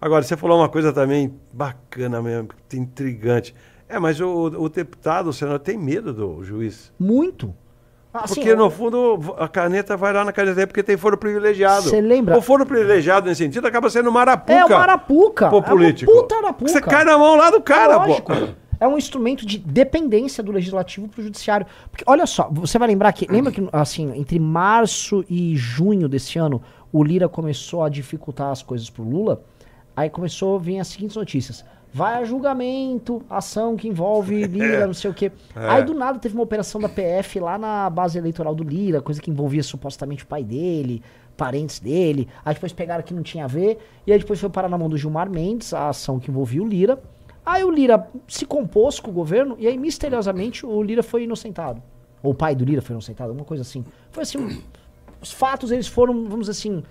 [0.00, 3.52] Agora, você falou uma coisa também bacana mesmo, intrigante.
[3.88, 6.92] É, mas o, o deputado, o senador, tem medo do juiz.
[6.98, 7.52] Muito.
[8.12, 11.82] Assim, porque, no fundo, a caneta vai lá na caneta porque tem foro privilegiado.
[11.82, 12.38] Você lembra?
[12.38, 14.52] O foro privilegiado, nesse sentido, acaba sendo marapuca.
[14.52, 15.48] É, o marapuca.
[15.48, 16.10] Pro político.
[16.10, 16.70] É uma puta arapuca.
[16.72, 18.34] Você cai na mão lá do cara, é lógico.
[18.34, 18.48] pô.
[18.80, 21.66] É um instrumento de dependência do legislativo pro judiciário.
[21.90, 23.30] Porque, olha só, você vai lembrar que.
[23.30, 28.62] Lembra que, assim, entre março e junho desse ano, o Lira começou a dificultar as
[28.62, 29.42] coisas pro Lula?
[29.94, 31.64] Aí começou a vir as seguintes notícias.
[31.92, 35.32] Vai a julgamento, ação que envolve Lira, não sei o quê.
[35.56, 35.68] É.
[35.68, 39.20] Aí do nada teve uma operação da PF lá na base eleitoral do Lira, coisa
[39.20, 41.02] que envolvia supostamente o pai dele,
[41.36, 42.28] parentes dele.
[42.44, 43.78] Aí depois pegaram que não tinha a ver.
[44.06, 46.66] E aí depois foi parar na mão do Gilmar Mendes, a ação que envolvia o
[46.66, 47.00] Lira.
[47.46, 51.82] Aí o Lira se compôs com o governo e aí misteriosamente o Lira foi inocentado.
[52.22, 53.84] Ou o pai do Lira foi inocentado, alguma coisa assim.
[54.10, 54.62] Foi assim,
[55.20, 56.82] os fatos eles foram, vamos dizer assim,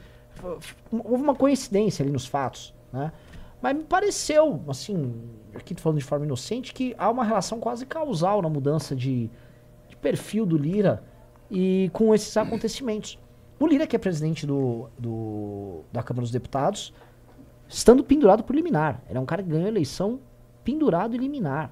[0.91, 2.73] houve uma coincidência ali nos fatos.
[2.91, 3.11] Né?
[3.62, 5.14] Mas me pareceu, assim,
[5.55, 9.30] aqui tô falando de forma inocente, que há uma relação quase causal na mudança de,
[9.88, 11.03] de perfil do Lira
[11.49, 13.18] e com esses acontecimentos.
[13.60, 16.93] O Lira, que é presidente do, do, da Câmara dos Deputados,
[17.68, 19.01] estando pendurado por liminar.
[19.10, 20.20] Ele é um cara que ganhou a eleição
[20.64, 21.72] pendurado e liminar.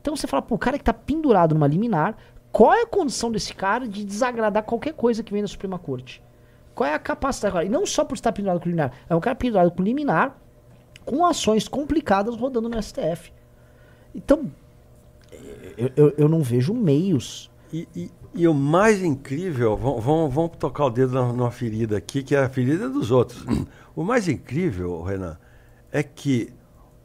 [0.00, 2.16] Então você fala, pô, o cara que está pendurado numa liminar,
[2.50, 6.22] qual é a condição desse cara de desagradar qualquer coisa que vem da Suprema Corte?
[6.74, 7.66] Qual é a capacidade?
[7.66, 10.38] E não só por estar pendurado com liminar, é um cara pendurado com liminar
[11.06, 13.32] com ações complicadas rodando no STF.
[14.14, 14.50] Então,
[15.78, 17.48] eu, eu, eu não vejo meios.
[17.72, 22.34] E, e, e, o mais incrível, vamos, vamos, tocar o dedo numa ferida aqui, que
[22.34, 23.44] é a ferida dos outros.
[23.96, 25.38] O mais incrível, Renan,
[25.90, 26.52] é que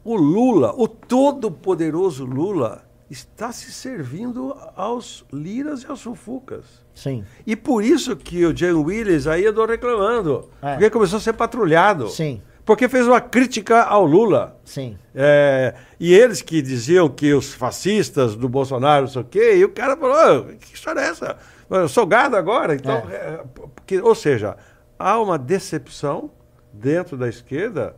[0.04, 6.66] o Lula, o todo-poderoso Lula, está se servindo aos liras e aos fufucas.
[6.94, 7.24] Sim.
[7.46, 10.50] E por isso que o Jay Willis aí andou reclamando.
[10.60, 10.72] É.
[10.72, 12.10] Porque começou a ser patrulhado.
[12.10, 14.58] Sim porque fez uma crítica ao Lula.
[14.64, 14.96] Sim.
[15.14, 19.64] É, e eles que diziam que os fascistas do Bolsonaro, não sei o quê, e
[19.64, 21.36] o cara falou: que história é essa?
[21.68, 22.74] Eu sou gado agora.
[22.74, 23.14] Então, é.
[23.14, 23.40] É,
[23.74, 24.56] porque, ou seja,
[24.98, 26.30] há uma decepção
[26.72, 27.96] dentro da esquerda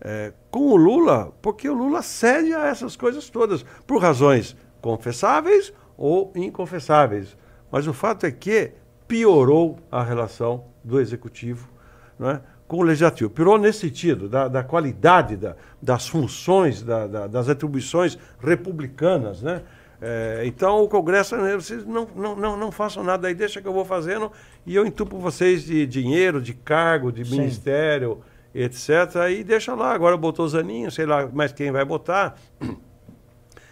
[0.00, 5.72] é, com o Lula, porque o Lula cede a essas coisas todas, por razões confessáveis
[5.96, 7.36] ou inconfessáveis.
[7.70, 8.72] Mas o fato é que
[9.06, 11.68] piorou a relação do executivo.
[12.18, 12.40] Não é?
[12.68, 13.30] Com o legislativo.
[13.30, 19.42] Piorou nesse sentido, da, da qualidade da, das funções, da, da, das atribuições republicanas.
[19.42, 19.62] Né?
[20.00, 23.66] É, então o Congresso, né, vocês não, não, não, não façam nada aí, deixa que
[23.66, 24.30] eu vou fazendo
[24.66, 27.38] e eu entupo vocês de dinheiro, de cargo, de Sim.
[27.38, 28.20] ministério,
[28.54, 28.90] etc.
[29.30, 32.36] E deixa lá, agora botou o Zaninho, sei lá mais quem vai botar.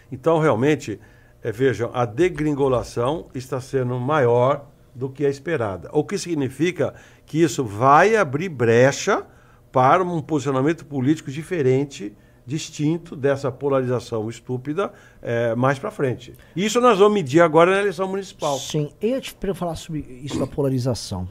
[0.09, 1.01] Então, realmente,
[1.43, 4.65] é, vejam, a degringolação está sendo maior
[4.97, 5.89] do que a esperada.
[5.93, 9.23] O que significa que isso vai abrir brecha
[9.71, 14.91] para um posicionamento político diferente, distinto dessa polarização estúpida
[15.21, 16.33] é, mais para frente.
[16.55, 18.57] Isso nós vamos medir agora na eleição municipal.
[18.57, 21.29] Sim, eu te falar sobre isso da polarização.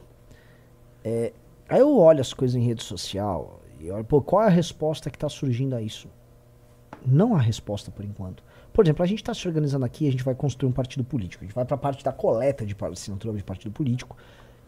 [1.03, 1.33] É,
[1.67, 5.09] aí eu olho as coisas em rede social e olho, pô, qual é a resposta
[5.09, 6.07] que está surgindo a isso?
[7.05, 8.41] Não há resposta por enquanto.
[8.77, 11.43] Por exemplo, a gente está se organizando aqui, a gente vai construir um partido político.
[11.43, 14.15] A gente vai para a parte da coleta de assinatura de partido político.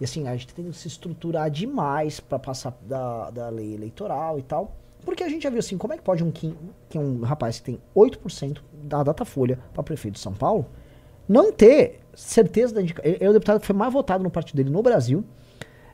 [0.01, 4.39] E assim, a gente tem que se estruturar demais para passar da, da lei eleitoral
[4.39, 4.75] e tal.
[5.05, 6.51] Porque a gente já viu assim, como é que pode um que
[6.95, 10.65] um rapaz que tem 8% da Datafolha para prefeito de São Paulo,
[11.27, 13.11] não ter certeza da indicação.
[13.11, 15.23] Ele é o deputado que foi mais votado no partido dele no Brasil.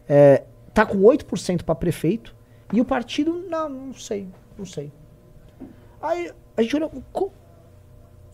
[0.08, 2.34] É, tá com 8% para prefeito.
[2.72, 4.90] E o partido, não, não sei, não sei.
[6.02, 6.90] Aí a gente olha.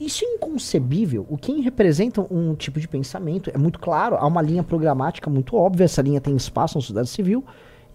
[0.02, 1.28] Isso é inconcebível.
[1.30, 5.56] O que representa um tipo de pensamento é muito claro, há uma linha programática muito
[5.56, 7.46] óbvia, essa linha tem espaço na sociedade civil,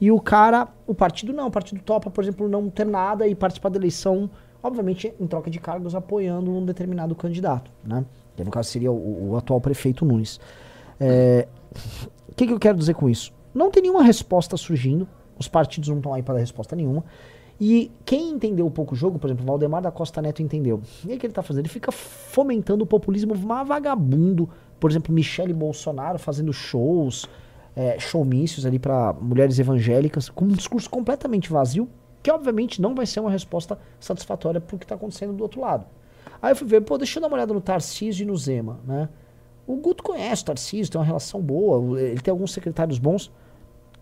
[0.01, 3.35] e o cara, o partido não, o partido topa, por exemplo, não ter nada e
[3.35, 4.31] participar da eleição,
[4.63, 8.05] obviamente em troca de cargos apoiando um determinado candidato, né?
[8.37, 10.39] Que no caso seria o, o atual prefeito Nunes.
[11.01, 11.49] É,
[12.29, 13.33] o que, que eu quero dizer com isso?
[13.53, 17.05] Não tem nenhuma resposta surgindo, os partidos não estão aí para dar resposta nenhuma.
[17.61, 20.83] E quem entendeu um pouco o jogo, por exemplo, o Valdemar da Costa Neto entendeu.
[21.05, 21.65] E o que ele está fazendo?
[21.65, 24.49] Ele fica fomentando o populismo vagabundo.
[24.79, 27.27] Por exemplo, Michele Bolsonaro fazendo shows,
[27.75, 31.89] é, showmícios ali para mulheres evangélicas, com um discurso completamente vazio,
[32.23, 35.61] que obviamente não vai ser uma resposta satisfatória para o que está acontecendo do outro
[35.61, 35.87] lado.
[36.43, 38.81] Aí eu fui ver, pô, deixa eu dar uma olhada no Tarcísio e no Zema,
[38.87, 39.09] né?
[39.67, 43.33] O Guto conhece o Tarcísio, tem uma relação boa, ele tem alguns secretários bons,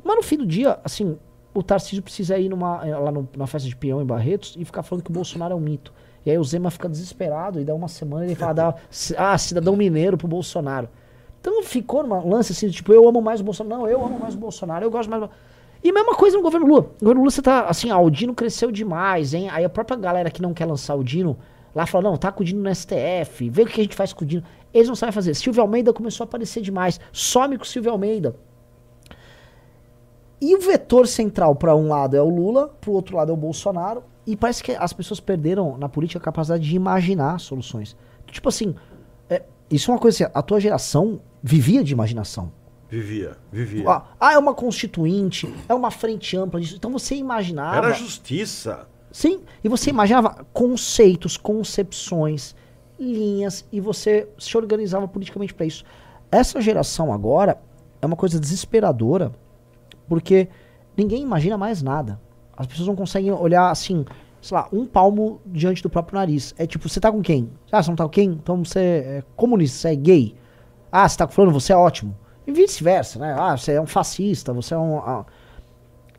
[0.02, 1.16] mas no fim do dia, assim,
[1.54, 4.64] o Tarcísio precisa ir numa, eh, lá no, na festa de peão em Barretos e
[4.64, 5.92] ficar falando que o Bolsonaro é um mito.
[6.26, 8.74] E aí o Zema fica desesperado e dá uma semana ele fala, dá,
[9.16, 10.88] ah, cidadão mineiro pro Bolsonaro.
[11.40, 13.82] Então ficou numa lance assim, tipo, eu amo mais o Bolsonaro.
[13.82, 15.28] Não, eu amo mais o Bolsonaro, eu gosto mais.
[15.82, 16.82] E mesma coisa no governo Lula.
[16.82, 19.48] No governo Lula você tá assim, ah, o Dino cresceu demais, hein?
[19.50, 21.36] Aí a própria galera que não quer lançar o Dino
[21.74, 24.12] lá fala, não, tá com o Dino no STF, vê o que a gente faz
[24.12, 24.42] com o Dino.
[24.72, 25.34] Eles não sabem fazer.
[25.34, 26.98] Silvio Almeida começou a aparecer demais.
[27.12, 28.34] Some com o Silvio Almeida.
[30.40, 33.34] E o vetor central para um lado é o Lula, para o outro lado é
[33.34, 34.02] o Bolsonaro.
[34.26, 37.96] E parece que as pessoas perderam na política a capacidade de imaginar soluções.
[38.26, 38.74] Tipo assim,
[39.28, 42.50] é, isso é uma coisa assim, a tua geração vivia de imaginação.
[42.88, 43.88] Vivia, vivia.
[43.88, 46.76] Ah, ah, é uma constituinte, é uma frente ampla disso.
[46.76, 47.76] Então você imaginava.
[47.76, 48.86] Era justiça.
[49.10, 52.54] Sim, e você imaginava conceitos, concepções,
[52.98, 55.84] linhas, e você se organizava politicamente para isso.
[56.30, 57.60] Essa geração agora
[58.02, 59.32] é uma coisa desesperadora
[60.08, 60.48] porque
[60.96, 62.20] ninguém imagina mais nada.
[62.56, 64.04] As pessoas não conseguem olhar assim,
[64.40, 66.54] sei lá, um palmo diante do próprio nariz.
[66.58, 67.50] É tipo, você tá com quem?
[67.72, 68.30] Ah, você não tá com quem?
[68.30, 70.34] Então você é comunista, você é gay.
[70.92, 72.16] Ah, você tá fulano, você é ótimo.
[72.46, 73.34] E vice-versa, né?
[73.38, 74.98] Ah, você é um fascista, você é um.
[74.98, 75.24] Ah.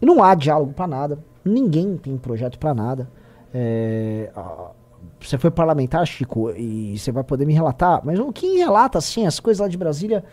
[0.01, 1.19] E não há diálogo para nada.
[1.43, 3.09] Ninguém tem projeto para nada.
[3.53, 4.71] É, ah,
[5.19, 9.25] você foi parlamentar, Chico, e você vai poder me relatar, mas o que relata, assim,
[9.25, 10.23] as coisas lá de Brasília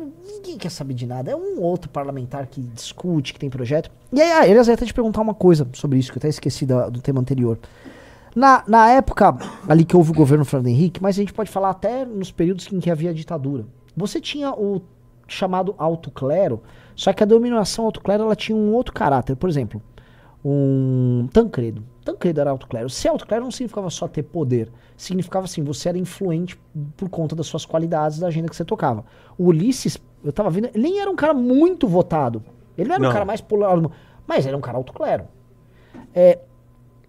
[0.00, 1.30] ninguém quer saber de nada.
[1.30, 3.90] É um outro parlamentar que discute, que tem projeto.
[4.12, 6.66] E aí, ah, eles até te perguntar uma coisa sobre isso, que eu até esqueci
[6.66, 7.58] do, do tema anterior.
[8.34, 9.34] Na, na época
[9.66, 12.70] ali que houve o governo Fernando Henrique, mas a gente pode falar até nos períodos
[12.70, 13.64] em que havia ditadura.
[13.96, 14.82] Você tinha o
[15.26, 16.62] chamado alto clero,
[16.94, 19.36] só que a dominação alto clero ela tinha um outro caráter.
[19.36, 19.82] Por exemplo,
[20.44, 21.82] um Tancredo.
[22.06, 22.88] Tancredo era alto clero.
[22.88, 24.70] Ser alto clero não significava só ter poder.
[24.96, 26.58] Significava assim, você era influente
[26.96, 29.04] por conta das suas qualidades, da agenda que você tocava.
[29.36, 32.44] O Ulisses, eu tava vendo, ele nem era um cara muito votado.
[32.78, 33.10] Ele não era não.
[33.10, 33.76] um cara mais popular,
[34.26, 35.24] mas era um cara alto clero.
[36.14, 36.38] É,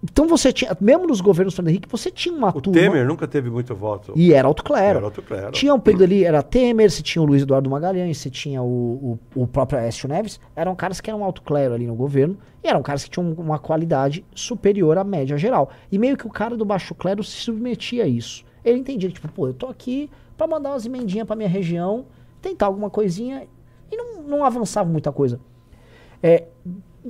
[0.03, 2.79] então você tinha, mesmo nos governos Fernando Henrique, você tinha uma o turma.
[2.79, 4.13] Temer nunca teve muito voto.
[4.15, 4.97] E era alto clero.
[4.97, 5.51] Era alto clero.
[5.51, 9.19] Tinha um período ali, era Temer, você tinha o Luiz Eduardo Magalhães, você tinha o,
[9.35, 10.39] o, o próprio Aécio Neves.
[10.55, 12.37] Eram caras que eram alto clero ali no governo.
[12.63, 15.71] E eram caras que tinham uma qualidade superior à média geral.
[15.91, 18.45] E meio que o cara do baixo clero se submetia a isso.
[18.63, 22.05] Ele entendia tipo, pô, eu tô aqui para mandar umas emendinhas pra minha região,
[22.39, 23.47] tentar alguma coisinha.
[23.91, 25.39] E não, não avançava muita coisa.
[26.21, 26.43] É,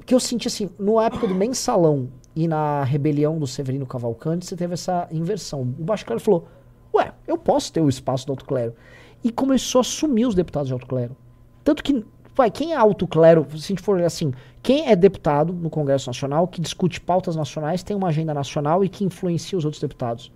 [0.06, 4.56] que eu senti assim, na época do mensalão e na rebelião do Severino Cavalcante, você
[4.56, 5.62] teve essa inversão.
[5.62, 6.48] O baixo clero falou:
[6.94, 8.76] Ué, eu posso ter o espaço do alto clero.
[9.24, 11.18] E começou a assumir os deputados de alto clero.
[11.64, 12.06] Tanto que,
[12.38, 14.32] ué, quem é alto clero, se a gente for assim,
[14.62, 18.90] quem é deputado no Congresso Nacional, que discute pautas nacionais, tem uma agenda nacional e
[18.90, 20.32] que influencia os outros deputados?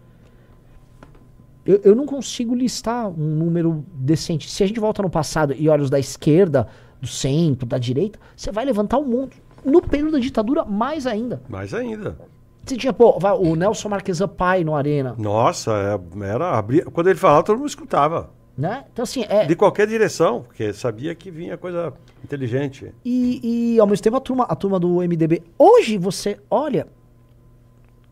[1.63, 4.49] Eu, eu não consigo listar um número decente.
[4.49, 6.67] Se a gente volta no passado e olha os da esquerda,
[6.99, 11.41] do centro, da direita, você vai levantar o mundo no período da ditadura, mais ainda.
[11.49, 12.17] Mais ainda.
[12.65, 15.15] Você tinha, pô, o Nelson Marquesan pai no Arena.
[15.17, 18.29] Nossa, é, era abrir, quando ele falava, todo mundo escutava.
[18.57, 18.85] Né?
[18.91, 19.45] Então, assim, é...
[19.45, 21.93] De qualquer direção, porque sabia que vinha coisa
[22.23, 22.93] inteligente.
[23.03, 25.41] E, e ao mesmo tempo a turma, a turma do MDB.
[25.57, 26.87] Hoje você olha.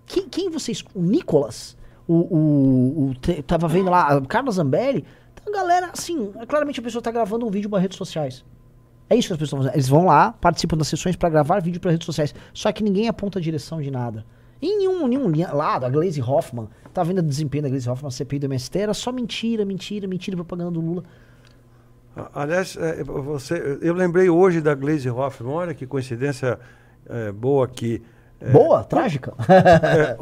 [0.06, 0.84] Quem, quem vocês.
[0.96, 1.78] O Nicolas,
[2.08, 5.06] o, o, o, tava vendo lá, o Carlos Zambelli.
[5.34, 8.44] Então, a galera, assim, claramente a pessoa tá gravando um vídeo para redes sociais.
[9.10, 9.76] É isso que as pessoas fazem.
[9.76, 12.34] Eles vão lá, participam das sessões para gravar vídeo para redes sociais.
[12.54, 14.24] Só que ninguém aponta a direção de nada.
[14.62, 18.12] em nenhum, nenhum lado, a Glaze Hoffman, tá vendo o desempenho da Glaze Hoffman na
[18.12, 21.04] CPI do MST, era só mentira, mentira, mentira, propaganda do Lula.
[22.34, 26.60] Aliás, é, você, eu lembrei hoje da Glaze Hoffman, olha que coincidência
[27.08, 28.02] é, boa aqui.
[28.40, 28.84] É, boa?
[28.84, 29.34] Trágica?
[29.50, 30.18] É,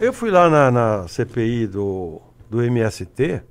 [0.00, 3.42] eu fui lá na, na CPI do, do MST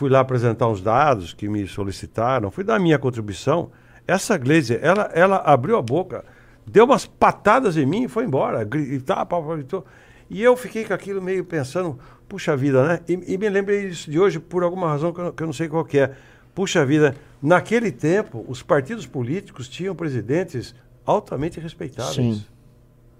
[0.00, 3.70] fui lá apresentar uns dados que me solicitaram, fui dar a minha contribuição.
[4.06, 6.24] Essa Glaze, ela, ela abriu a boca,
[6.66, 8.64] deu umas patadas em mim e foi embora.
[8.64, 9.84] Gritar, gritou.
[10.30, 13.00] E eu fiquei com aquilo meio pensando, puxa vida, né?
[13.06, 15.52] E, e me lembrei disso de hoje por alguma razão que eu, que eu não
[15.52, 16.10] sei qual é.
[16.54, 20.74] Puxa vida, naquele tempo, os partidos políticos tinham presidentes
[21.04, 22.14] altamente respeitáveis.
[22.14, 22.44] Sim.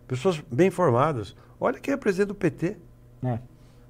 [0.09, 1.37] Pessoas bem formadas.
[1.61, 2.79] Olha quem é presidente do PT.
[3.23, 3.39] É.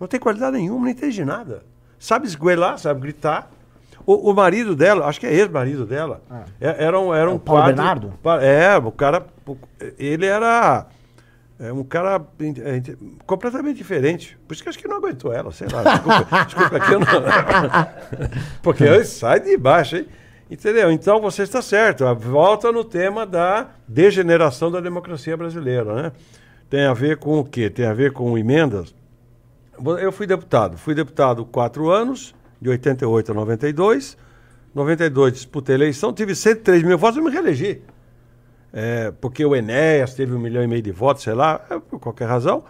[0.01, 1.62] Não tem qualidade nenhuma, não entende nada.
[2.01, 3.49] Sabe esguelar, sabe gritar.
[4.05, 6.21] O, o marido dela, acho que é ex-marido dela,
[6.61, 6.85] é.
[6.87, 8.15] era um, era um é Paulo Bernardo?
[8.43, 9.25] É, o cara.
[9.99, 10.87] Ele era
[11.61, 12.83] é um cara é,
[13.27, 14.39] completamente diferente.
[14.49, 15.83] Por isso que acho que não aguentou ela, sei lá.
[15.83, 17.07] Desculpa, desculpa aqui eu não.
[18.63, 20.07] Porque sai de baixo, hein?
[20.51, 20.91] Entendeu?
[20.91, 22.03] Então você está certo.
[22.15, 26.13] Volta no tema da degeneração da democracia brasileira, né?
[26.71, 27.69] Tem a ver com o quê?
[27.69, 28.95] Tem a ver com emendas.
[30.01, 30.76] Eu fui deputado.
[30.76, 34.16] Fui deputado quatro anos, de 88 a 92.
[34.74, 37.83] 92 disputei a eleição, tive 103 mil votos e me reelegi
[38.72, 41.99] é, porque o Enéas teve um milhão e meio de votos, sei lá, é, por
[41.99, 42.64] qualquer razão.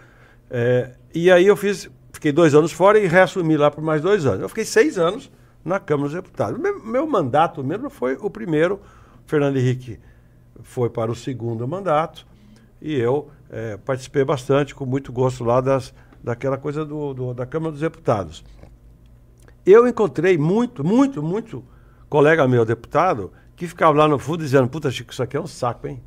[0.50, 4.26] É, e aí eu fiz, fiquei dois anos fora e reassumi lá por mais dois
[4.26, 4.40] anos.
[4.40, 5.30] Eu fiquei seis anos
[5.64, 6.58] na Câmara dos Deputados.
[6.58, 8.80] Meu, meu mandato mesmo foi o primeiro.
[9.26, 9.98] Fernando Henrique
[10.62, 12.26] foi para o segundo mandato
[12.82, 17.46] e eu é, participei bastante, com muito gosto lá das, daquela coisa do, do, da
[17.46, 18.44] Câmara dos Deputados.
[19.64, 21.64] Eu encontrei muito, muito, muito
[22.08, 25.46] colega meu deputado que ficavam lá no fundo dizendo, puta, Chico, isso aqui é um
[25.46, 26.02] saco, hein?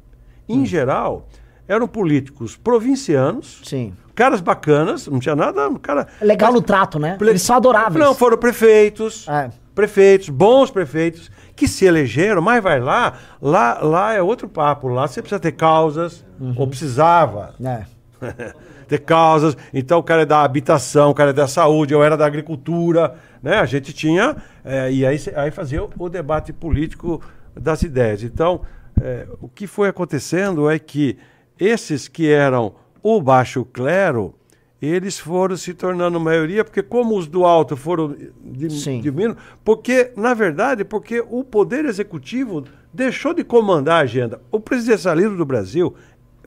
[0.50, 0.66] Em hum.
[0.66, 1.28] geral,
[1.68, 3.94] eram políticos provincianos, Sim.
[4.16, 6.08] caras bacanas, não tinha nada, cara...
[6.20, 7.18] Legal mas, no trato, né?
[7.22, 8.04] Eles são adoráveis.
[8.04, 9.52] Não, foram prefeitos, é.
[9.76, 15.08] prefeitos, bons prefeitos, que se elegeram, mas vai lá, lá, lá é outro papo, lá
[15.08, 16.56] você precisa ter causas, uhum.
[16.58, 17.54] ou precisava.
[17.64, 17.86] É.
[18.88, 22.18] ter causas, então o cara é da habitação, o cara é da saúde, eu era
[22.18, 23.60] da agricultura, né?
[23.60, 27.22] A gente tinha, é, e aí, aí fazia o debate político
[27.56, 28.24] das ideias.
[28.24, 28.62] Então,
[29.02, 31.18] é, o que foi acontecendo é que
[31.60, 34.34] esses que eram o baixo clero,
[34.82, 40.84] eles foram se tornando maioria, porque como os do alto foram diminuindo, porque, na verdade,
[40.84, 44.42] porque o poder executivo deixou de comandar a agenda.
[44.52, 45.96] O presidencialismo do Brasil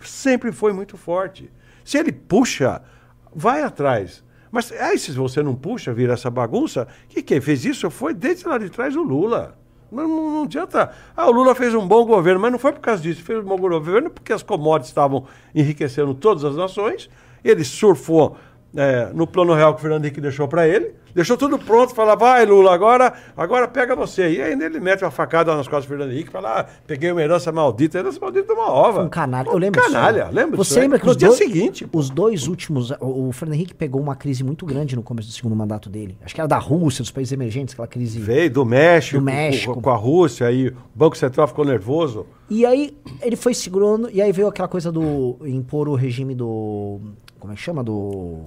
[0.00, 1.50] sempre foi muito forte.
[1.86, 2.82] Se ele puxa,
[3.32, 4.24] vai atrás.
[4.50, 8.48] Mas aí, se você não puxa, vira essa bagunça, que quem fez isso foi desde
[8.48, 9.56] lá de trás o Lula.
[9.90, 10.90] Não, não, não adianta.
[11.16, 13.22] Ah, o Lula fez um bom governo, mas não foi por causa disso.
[13.22, 17.08] Fez um bom governo porque as commodities estavam enriquecendo todas as nações.
[17.44, 18.36] Ele surfou
[18.74, 20.94] é, no plano real que o Fernando Henrique deixou para ele.
[21.14, 24.28] Deixou tudo pronto, fala, vai Lula, agora, agora pega você.
[24.32, 27.22] E ainda ele mete uma facada nas costas do Fernando Henrique, fala, ah, peguei uma
[27.22, 27.96] herança maldita.
[27.96, 29.04] A herança maldita é uma ova.
[29.04, 29.48] Um canalha.
[29.48, 30.34] Eu lembro canalha, disso.
[30.34, 31.88] lembra Você lembra que no dia dois, seguinte.
[31.90, 35.32] Os dois últimos, o, o Fernando Henrique pegou uma crise muito grande no começo do
[35.32, 36.18] segundo mandato dele.
[36.22, 38.20] Acho que era da Rússia, dos países emergentes, aquela crise.
[38.20, 39.72] Veio do México, do México.
[39.72, 42.26] Com, com a Rússia, aí o Banco Central ficou nervoso.
[42.50, 47.00] E aí ele foi segurando, e aí veio aquela coisa do impor o regime do.
[47.46, 47.84] Como é que chama?
[47.84, 48.40] Do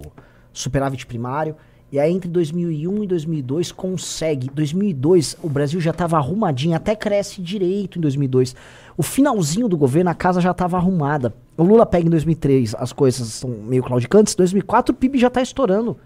[0.52, 1.56] superávit primário.
[1.90, 4.50] E aí entre 2001 e 2002 consegue.
[4.54, 8.56] 2002 o Brasil já estava arrumadinho, até cresce direito em 2002.
[8.98, 11.34] O finalzinho do governo a casa já estava arrumada.
[11.58, 14.36] O Lula pega em 2003, as coisas estão meio claudicantes.
[14.36, 15.98] 2004 o PIB já está estourando.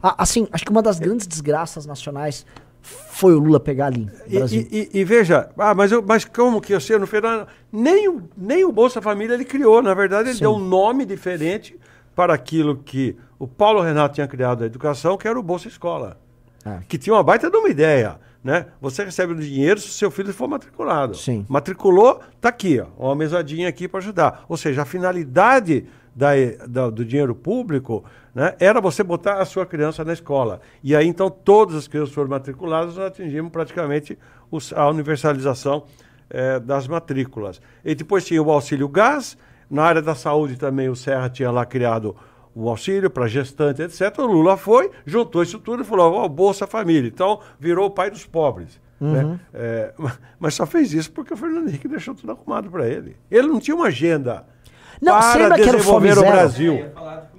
[0.00, 2.46] assim, acho que uma das grandes desgraças nacionais
[2.80, 4.08] foi o Lula pegar ali.
[4.28, 8.08] E, e, e, veja, ah, mas, eu, mas como que eu sei, no final, nem
[8.08, 10.44] o, nem o Bolsa Família ele criou, na verdade ele Sim.
[10.44, 11.78] deu um nome diferente
[12.14, 16.18] para aquilo que o Paulo Renato tinha criado a educação, que era o Bolsa Escola.
[16.64, 16.80] É.
[16.88, 18.18] Que tinha uma baita de uma ideia.
[18.42, 18.66] Né?
[18.80, 21.16] Você recebe o dinheiro se o seu filho for matriculado.
[21.16, 21.44] Sim.
[21.48, 24.44] Matriculou, tá aqui, ó, uma mesadinha aqui para ajudar.
[24.48, 26.30] Ou seja, a finalidade da,
[26.66, 28.04] da, do dinheiro público
[28.34, 30.60] né, era você botar a sua criança na escola.
[30.82, 34.18] E aí, então, todas as crianças foram matriculadas, nós atingimos praticamente
[34.50, 35.84] os, a universalização
[36.28, 37.60] é, das matrículas.
[37.84, 39.36] E depois tinha o auxílio gás,
[39.70, 42.16] na área da saúde também o Serra tinha lá criado
[42.54, 44.18] o auxílio para gestante, etc.
[44.18, 47.08] O Lula foi, juntou isso tudo e falou: oh, Bolsa Família.
[47.08, 48.80] Então, virou o pai dos pobres.
[49.00, 49.22] Né?
[49.22, 49.30] Uhum.
[49.30, 49.40] Né?
[49.54, 49.94] É,
[50.38, 53.16] mas só fez isso porque o Fernando Henrique deixou tudo arrumado para ele.
[53.30, 54.44] Ele não tinha uma agenda
[55.00, 56.90] não, para desenvolver o Brasil.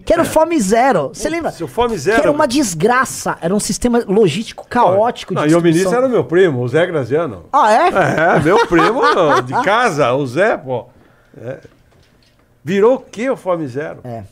[0.04, 1.10] Que era o Fome Zero.
[1.14, 1.54] Você lembra?
[1.62, 2.16] O Fome Zero.
[2.16, 3.38] Que era uma desgraça.
[3.40, 5.34] Era um sistema logístico caótico.
[5.34, 7.46] Não, e o ministro era meu primo, o Zé Graziano.
[7.54, 7.88] Ah, é?
[7.90, 9.02] É, meu primo
[9.46, 10.88] de casa, o Zé, pô.
[11.38, 11.60] É.
[12.64, 14.02] Virou o que o Fome Zero?
[14.04, 14.24] É.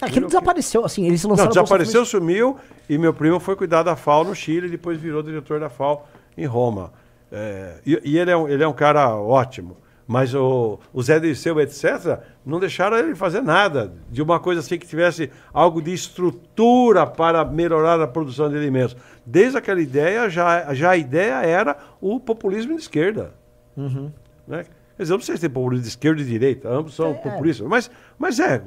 [0.00, 1.48] Aquilo desapareceu, assim, eles lançaram...
[1.48, 2.56] Não, desapareceu, sumiu,
[2.88, 6.06] e meu primo foi cuidar da FAO no Chile, e depois virou diretor da FAO
[6.36, 6.92] em Roma.
[7.32, 9.76] É, e, e ele, é um, ele é um cara ótimo.
[10.06, 14.78] Mas o, o Zé Dirceu, etc., não deixaram ele fazer nada de uma coisa assim
[14.78, 18.96] que tivesse algo de estrutura para melhorar a produção de alimentos.
[19.24, 23.32] Desde aquela ideia, já, já a ideia era o populismo de esquerda.
[23.76, 24.12] Uhum.
[24.46, 24.64] Né?
[24.98, 27.14] Eu não sei se tem populismo de esquerda e de direita, ambos são É.
[27.14, 28.62] populistas, mas, mas é.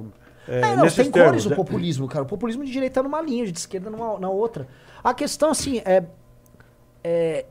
[0.48, 1.56] é, É, não, tem termos, cores o né?
[1.56, 2.24] populismo, cara.
[2.24, 4.68] O populismo de direita é numa linha, de esquerda numa, na outra.
[5.04, 6.04] A questão, assim, é.
[7.04, 7.46] é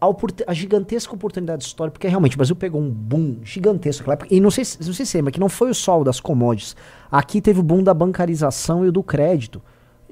[0.00, 0.06] a,
[0.48, 4.34] a gigantesca oportunidade histórica, porque realmente o Brasil pegou um boom gigantesco naquela época.
[4.34, 6.18] E não sei, se- não sei se você lembra, que não foi o sol das
[6.18, 6.74] commodities.
[7.10, 9.62] Aqui teve o boom da bancarização e o do crédito.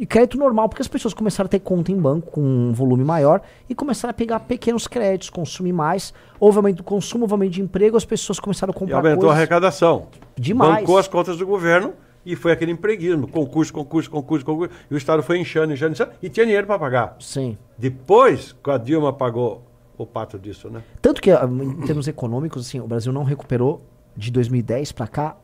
[0.00, 3.04] E crédito normal, porque as pessoas começaram a ter conta em banco com um volume
[3.04, 6.14] maior e começaram a pegar pequenos créditos, consumir mais.
[6.40, 9.16] Houve aumento do consumo, houve aumento de emprego, as pessoas começaram a E comprar aumentou
[9.18, 9.36] a coisas.
[9.36, 10.06] arrecadação.
[10.34, 10.80] Demais.
[10.80, 11.92] Bancou as contas do governo
[12.24, 14.74] e foi aquele empreguismo, concurso, concurso, concurso, concurso.
[14.90, 17.16] E o Estado foi inchando, inchando, inchando, e tinha dinheiro para pagar.
[17.20, 17.58] Sim.
[17.76, 19.62] Depois, com a Dilma pagou
[19.98, 20.82] o pato disso, né?
[21.02, 23.82] Tanto que, ah, em termos econômicos, assim, o Brasil não recuperou
[24.16, 25.36] de 2010 pra cá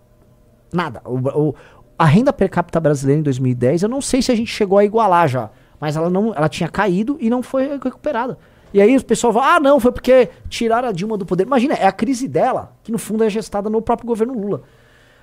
[0.72, 1.00] nada.
[1.04, 1.54] O, o-
[1.98, 4.84] a renda per capita brasileira em 2010, eu não sei se a gente chegou a
[4.84, 8.38] igualar já, mas ela não, ela tinha caído e não foi recuperada.
[8.72, 11.46] E aí o pessoal fala, ah, não, foi porque tiraram a Dilma do poder.
[11.46, 14.62] Imagina, é a crise dela, que no fundo é gestada no próprio governo Lula.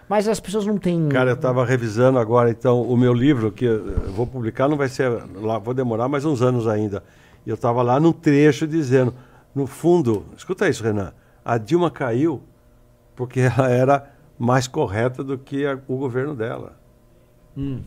[0.10, 1.10] Mas as pessoas não têm.
[1.10, 4.88] Cara, eu estava revisando agora, então, o meu livro, que eu vou publicar, não vai
[4.90, 7.04] ser lá, vou demorar mais uns anos ainda.
[7.46, 9.14] E eu estava lá num trecho dizendo,
[9.54, 11.14] no fundo, escuta isso, Renan,
[11.44, 12.42] a Dilma caiu
[13.16, 16.74] porque ela era mais correta do que a- o governo dela.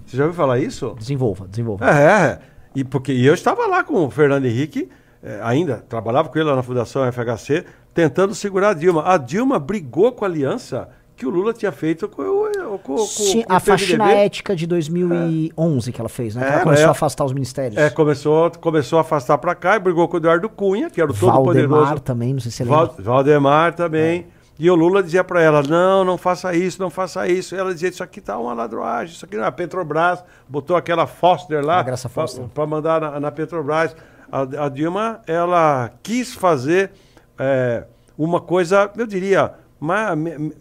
[0.04, 0.94] Você já ouviu falar isso?
[0.96, 1.84] Desenvolva, desenvolva.
[1.90, 2.38] É,
[2.74, 4.88] e porque e eu estava lá com o Fernando Henrique,
[5.22, 9.02] eh, ainda trabalhava com ele lá na Fundação FHC, tentando segurar a Dilma.
[9.04, 12.78] A Dilma brigou com a aliança que o Lula tinha feito com o.
[12.78, 16.42] Com, com- Sim, com a faxina ética de 2011 que ela fez, né?
[16.42, 16.88] Que É, ela começou é.
[16.88, 17.76] a afastar os ministérios.
[17.76, 21.10] É, começou, começou a afastar para cá e brigou com o Eduardo Cunha, que era
[21.10, 22.00] o Valdemar todo-poderoso.
[22.02, 22.78] também, não sei se você lembra.
[22.86, 24.26] Val- Valdemar também.
[24.58, 27.54] E o Lula dizia para ela: não, não faça isso, não faça isso.
[27.54, 29.48] E ela dizia: isso aqui tá uma ladroagem, isso aqui não é.
[29.48, 31.80] A Petrobras botou aquela Foster lá
[32.54, 33.94] para mandar na, na Petrobras.
[34.32, 36.90] A, a Dilma, ela quis fazer
[37.38, 37.84] é,
[38.18, 40.52] uma coisa, eu diria, ma- me- me-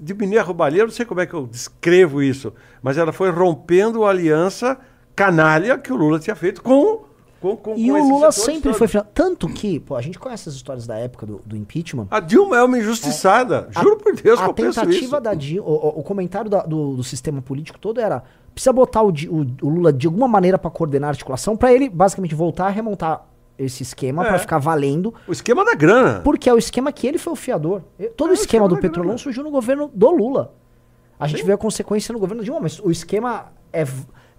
[0.00, 4.04] diminuir a roubalheira, não sei como é que eu descrevo isso, mas ela foi rompendo
[4.04, 4.76] a aliança
[5.14, 7.04] canalha que o Lula tinha feito com.
[7.42, 9.04] Com, com E com o Lula sempre foi final.
[9.12, 12.06] Tanto que, pô, a gente conhece as histórias da época do, do impeachment.
[12.10, 13.68] A Dilma é uma injustiçada.
[13.70, 15.20] Juro por Deus que a eu penso tentativa isso.
[15.20, 18.22] da Dilma, o, o- comentário da- do, do sistema político todo era
[18.54, 21.88] precisa botar o, o- o Lula de alguma maneira pra coordenar a articulação, pra ele
[21.88, 23.26] basicamente voltar a remontar
[23.58, 24.28] esse esquema É.
[24.28, 26.20] pra ficar valendo, O esquema da grana.
[26.24, 27.82] porque é o esquema que ele foi o fiador.
[28.16, 29.18] Todo É, o esquema esquema do Petrolão grana.
[29.18, 30.54] surgiu no governo do Lula.
[31.20, 33.86] A gente vê a consequência no governo de Dilma, mas o esquema é,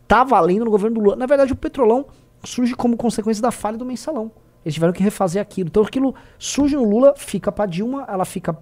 [0.07, 1.15] tá valendo no governo do Lula.
[1.15, 2.05] Na verdade, o Petrolão
[2.43, 4.31] surge como consequência da falha do mensalão.
[4.63, 5.67] Eles tiveram que refazer aquilo.
[5.67, 8.57] Então aquilo surge no Lula, fica pra Dilma, ela fica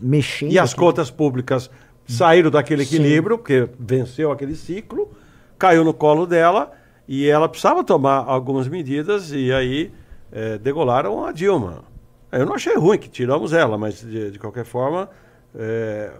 [0.00, 0.52] mexendo.
[0.52, 0.86] E as aquilo.
[0.86, 1.70] contas públicas
[2.06, 2.96] saíram daquele Sim.
[2.96, 5.10] equilíbrio, porque venceu aquele ciclo,
[5.58, 6.72] caiu no colo dela
[7.08, 9.92] e ela precisava tomar algumas medidas e aí
[10.30, 11.84] eh, degolaram a Dilma.
[12.30, 15.08] Eu não achei ruim que tiramos ela, mas de, de qualquer forma
[15.54, 16.12] eh,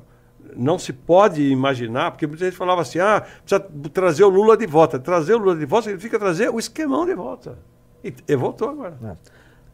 [0.56, 3.60] não se pode imaginar, porque muita gente falava assim, ah, precisa
[3.92, 4.98] trazer o Lula de volta.
[4.98, 7.58] Trazer o Lula de volta significa trazer o esquemão de volta.
[8.02, 8.96] E, e voltou agora.
[9.02, 9.16] É.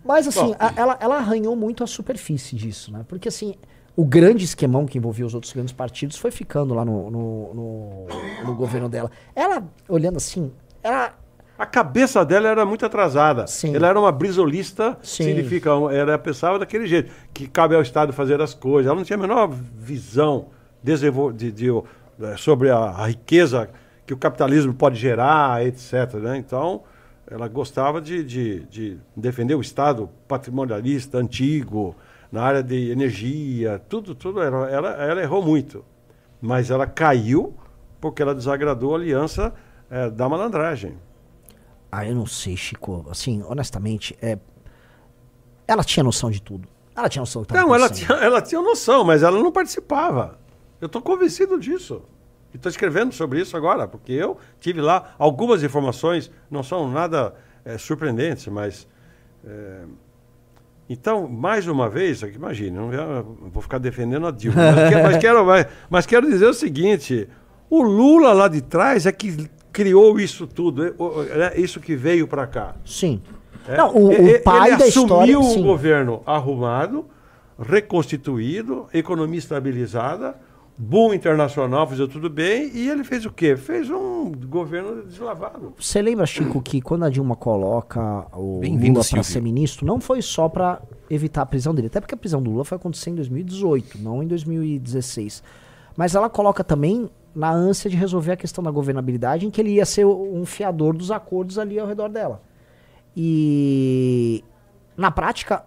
[0.05, 0.57] Mas assim, Bom.
[0.59, 3.05] a- ela, ela arranhou muito a superfície disso, né?
[3.09, 3.55] Porque assim,
[3.97, 8.07] o grande esquemão que envolvia os outros grandes partidos foi ficando lá no, no, no-
[8.47, 9.11] no governo dela.
[9.35, 10.51] Ela, olhando assim,
[10.83, 11.15] ela.
[11.59, 13.47] A cabeça dela era muito atrasada.
[13.47, 13.77] Sim.
[13.77, 15.25] Ela era uma brisolista, Sim.
[15.25, 18.87] significa, ela pensava daquele jeito, que cabe ao Estado fazer as coisas.
[18.89, 20.47] Ela não tinha a menor visão
[20.83, 23.69] desenvol- de, de, eh, sobre a, riqueza
[24.07, 26.15] que o capitalismo pode gerar, etc.
[26.15, 26.37] né?
[26.37, 26.83] Então,
[27.31, 31.95] ela gostava de, de- de defender o Estado patrimonialista, antigo,
[32.33, 34.41] na área de energia, tudo, tudo.
[34.41, 35.85] Era, ela, ela errou muito.
[36.41, 37.55] Mas ela caiu
[38.01, 39.53] porque ela desagradou a aliança
[39.91, 40.97] eh, da malandragem.
[41.93, 43.05] Ah, eu não sei, Chico.
[43.11, 44.39] Assim, honestamente, é.
[45.67, 46.67] Ela tinha noção de tudo.
[46.97, 50.39] Ela tinha noção do que Não, ela tinha, ela tinha noção, mas ela não participava.
[50.81, 52.03] Eu estou convencido disso.
[52.53, 57.35] E estou escrevendo sobre isso agora, porque eu tive lá algumas informações, não são nada
[57.65, 58.89] eh, surpreendentes, mas.
[59.45, 59.83] eh,
[60.89, 62.91] então, mais uma vez, imagine, não
[63.53, 65.47] vou ficar defendendo a Dilma, mas, que- mas quero,
[65.89, 67.29] mas, quero dizer o seguinte:
[67.69, 71.95] o Lula lá de trás é que criou isso tudo, é, o- é isso que
[71.95, 72.75] veio para cá.
[72.85, 73.23] Sim.
[73.69, 73.77] É.
[73.77, 75.39] Não, o, o pai ele da assumiu história.
[75.39, 77.07] um governo arrumado,
[77.57, 80.37] reconstituído, economia estabilizada,
[80.83, 83.55] boom internacional, fazia tudo bem, e ele fez o quê?
[83.55, 85.75] Fez um governo deslavado.
[85.79, 90.23] Você lembra, Chico, que quando a Dilma coloca o Lula para ser ministro, não foi
[90.23, 93.15] só para evitar a prisão dele, até porque a prisão do Lula foi acontecer em
[93.15, 95.43] 2018, não em 2016.
[95.95, 99.73] Mas ela coloca também na ânsia de resolver a questão da governabilidade, em que ele
[99.73, 102.41] ia ser um fiador dos acordos ali ao redor dela.
[103.15, 104.43] E
[104.97, 105.63] na prática,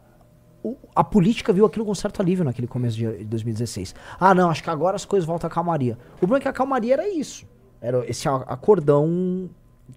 [0.95, 3.93] a política viu aquilo com certo alívio naquele começo de de 2016.
[4.20, 5.97] Ah, não, acho que agora as coisas voltam à calmaria.
[6.16, 7.45] O problema é que a calmaria era isso.
[7.82, 9.49] Era esse acordão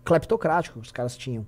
[0.05, 1.47] cleptocrático que os caras tinham.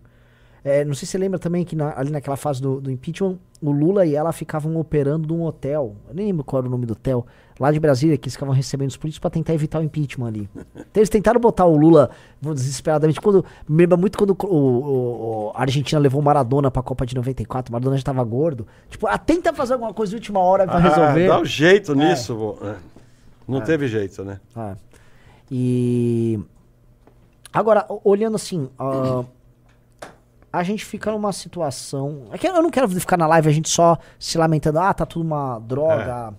[0.68, 3.38] É, não sei se você lembra também que na- ali naquela fase do, do impeachment,
[3.62, 5.96] o Lula e ela ficavam operando num hotel.
[6.08, 7.26] Eu nem lembro qual era o nome do hotel.
[7.58, 10.48] Lá de Brasília, que eles ficavam recebendo os políticos pra tentar evitar o impeachment ali.
[10.76, 12.10] Então eles tentaram botar o Lula
[12.40, 13.20] desesperadamente.
[13.20, 17.04] Quando, me lembra muito quando o, o- o- a Argentina levou o Maradona pra Copa
[17.06, 17.70] de 94.
[17.70, 18.66] O Maradona já tava gordo.
[18.88, 21.26] Tipo, ah, tenta fazer alguma coisa de última hora pra resolver.
[21.26, 21.94] Ah, dá um jeito É.
[21.94, 22.56] nisso.
[22.60, 22.76] né?
[23.46, 24.38] Não teve jeito, né?
[24.56, 24.76] É.
[25.50, 26.38] E.
[27.52, 29.24] Agora, olhando assim, ah,
[30.52, 32.24] a gente fica numa situação.
[32.32, 35.04] É que eu não quero ficar na live a gente só se lamentando, ah, tá
[35.04, 36.34] tudo uma droga.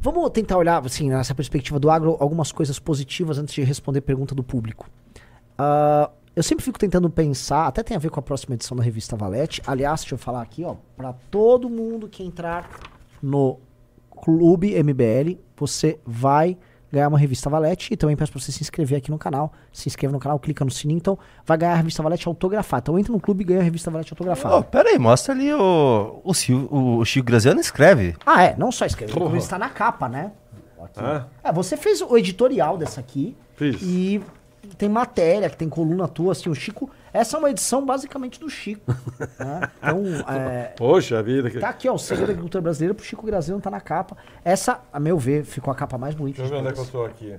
[0.00, 4.34] Vamos tentar olhar, assim, nessa perspectiva do agro, algumas coisas positivas antes de responder pergunta
[4.34, 4.86] do público.
[5.56, 8.82] Ah, eu sempre fico tentando pensar, até tem a ver com a próxima edição da
[8.82, 9.62] revista Valete.
[9.66, 12.68] Aliás, deixa eu falar aqui, ó, para todo mundo que entrar
[13.22, 13.60] no
[14.10, 16.58] Clube MBL, você vai
[16.94, 19.52] ganhar uma revista Valete e também peço pra você se inscrever aqui no canal.
[19.72, 22.82] Se inscreve no canal, clica no sininho, então vai ganhar a revista Valete autografada.
[22.84, 24.56] Então entra no clube e ganha a revista Valete autografada.
[24.56, 28.14] Ô, pera aí, mostra ali o, o, Sil- o Chico Graziano escreve.
[28.24, 29.36] Ah, é, não só escreve, Porra.
[29.36, 30.32] está na capa, né?
[30.82, 31.00] Aqui.
[31.00, 31.26] Ah.
[31.42, 33.36] É, você fez o editorial dessa aqui.
[33.56, 33.80] Fiz.
[33.82, 34.22] E
[34.78, 36.90] tem matéria, que tem coluna tua, assim, o Chico.
[37.14, 38.92] Essa é uma edição basicamente do Chico.
[39.38, 39.70] né?
[39.78, 40.02] Então,
[40.34, 41.48] é, Poxa vida.
[41.48, 41.60] Que...
[41.60, 44.16] tá aqui, ó, o segredo da agricultura brasileira pro Chico Graziano tá na capa.
[44.44, 46.42] Essa, a meu ver, ficou a capa mais bonita.
[46.42, 47.38] Deixa eu ver de onde é que eu tô aqui.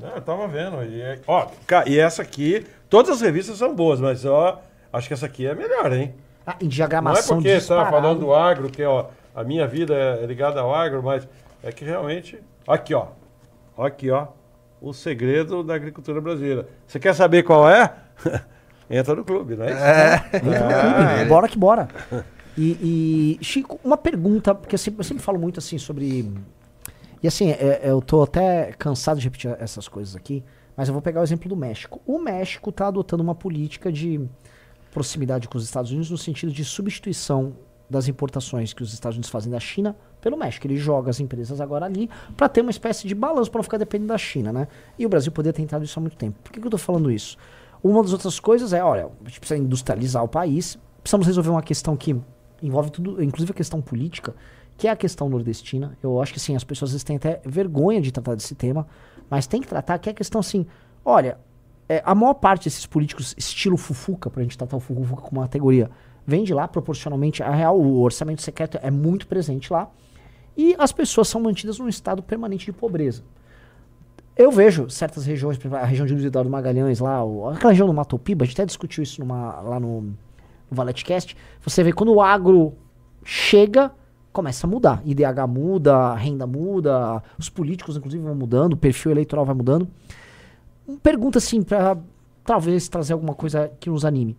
[0.00, 0.80] Não, eu tava vendo.
[0.84, 1.48] E, é- ó,
[1.86, 5.56] e essa aqui, todas as revistas são boas, mas ó, acho que essa aqui é
[5.56, 6.14] melhor, hein?
[6.46, 7.90] Ah, em Não é diagramação porque tá disparado.
[7.90, 11.26] falando do agro, que ó, a minha vida é ligada ao agro, mas
[11.64, 12.38] é que realmente.
[12.66, 13.08] Aqui, ó.
[13.76, 14.28] Aqui, ó.
[14.80, 16.68] O segredo da agricultura brasileira.
[16.86, 17.92] Você quer saber qual é?
[18.90, 19.66] Entra no clube, né?
[19.72, 21.88] Ah, bora que bora.
[22.56, 26.30] E, e, Chico, uma pergunta, porque eu sempre, eu sempre falo muito assim sobre.
[27.22, 30.44] E assim, é- é, eu tô até cansado de repetir essas coisas aqui,
[30.76, 32.00] mas eu vou pegar o exemplo do México.
[32.06, 34.20] O México tá adotando uma política de
[34.92, 37.54] proximidade com os Estados Unidos no sentido de substituição
[37.90, 40.66] das importações que os Estados Unidos fazem da China pelo México.
[40.66, 43.78] Ele joga as empresas agora ali para ter uma espécie de balanço para não ficar
[43.78, 44.68] dependendo da China, né?
[44.98, 46.38] E o Brasil poderia ter tentado isso há muito tempo.
[46.42, 47.36] Por que, que eu tô falando isso?
[47.84, 51.62] Uma das outras coisas é, olha, a gente precisa industrializar o país, precisamos resolver uma
[51.62, 52.16] questão que
[52.62, 54.34] envolve tudo, inclusive a questão política,
[54.74, 55.94] que é a questão nordestina.
[56.02, 58.86] Eu acho que sim, as pessoas têm até vergonha de tratar desse tema,
[59.28, 60.64] mas tem que tratar que é a questão assim,
[61.04, 61.36] olha,
[61.86, 65.46] é, a maior parte desses políticos estilo fufuca, pra gente tratar o fufuca como uma
[65.46, 65.90] categoria,
[66.26, 69.90] vem de lá proporcionalmente, a real, o orçamento secreto é muito presente lá,
[70.56, 73.22] e as pessoas são mantidas num estado permanente de pobreza.
[74.36, 77.94] Eu vejo certas regiões, a região de Luiz Eduardo Magalhães, lá, o- aquela região do
[77.94, 80.12] Mato Piba, a gente até discutiu isso numa- lá no, no
[80.72, 81.36] Valetcast.
[81.62, 82.74] Você vê quando o agro
[83.24, 83.92] chega,
[84.32, 85.00] começa a mudar.
[85.04, 89.86] IDH muda, renda muda, os políticos, inclusive, vão mudando, o perfil eleitoral vai mudando.
[91.02, 91.96] Pergunta assim, para
[92.44, 94.36] talvez trazer alguma coisa que nos anime.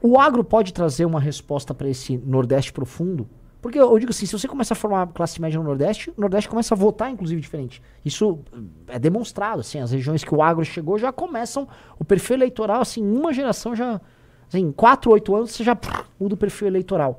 [0.00, 3.28] O agro pode trazer uma resposta para esse Nordeste profundo?
[3.66, 6.48] Porque eu digo assim, se você começa a formar classe média no Nordeste, o Nordeste
[6.48, 7.82] começa a votar, inclusive, diferente.
[8.04, 8.38] Isso
[8.86, 11.66] é demonstrado, assim, as regiões que o agro chegou já começam,
[11.98, 14.00] o perfil eleitoral, assim, uma geração já,
[14.46, 17.18] assim, em 4, 8 anos, você já prr, muda o perfil eleitoral.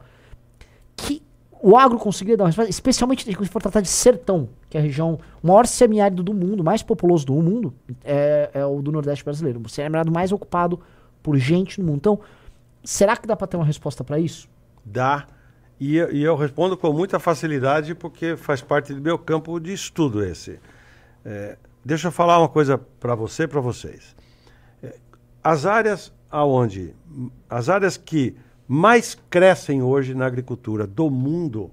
[0.96, 1.22] Que
[1.62, 4.84] o agro conseguiria dar uma resposta, especialmente se for tratar de sertão, que é a
[4.84, 7.74] região, o maior semiárido do mundo, mais populoso do mundo,
[8.06, 9.62] é, é o do Nordeste brasileiro.
[9.66, 10.80] O semiárido mais ocupado
[11.22, 11.98] por gente no mundo.
[11.98, 12.20] Então,
[12.86, 14.48] será que dá para ter uma resposta para isso?
[14.86, 15.28] Dá.
[15.80, 19.74] E, eu- e eu respondo com muita facilidade porque faz parte do meu campo de
[19.74, 20.60] estudo esse.
[21.24, 24.16] É, deixa eu falar uma coisa para você para vocês.
[24.82, 24.96] É,
[25.44, 26.94] as áreas aonde,
[27.50, 28.36] as áreas que
[28.68, 31.72] mais crescem hoje na agricultura do mundo,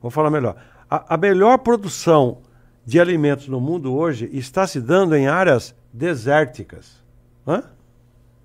[0.00, 0.56] vou falar melhor,
[0.90, 2.38] a, a melhor produção
[2.84, 7.00] de alimentos no mundo hoje está se dando em áreas desérticas.
[7.46, 7.62] Hã?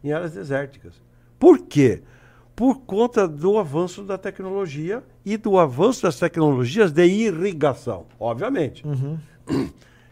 [0.04, 0.94] Em áreas desérticas.
[1.40, 2.04] Por quê?
[2.58, 8.84] Por conta do avanço da tecnologia e do avanço das tecnologias de irrigação, obviamente.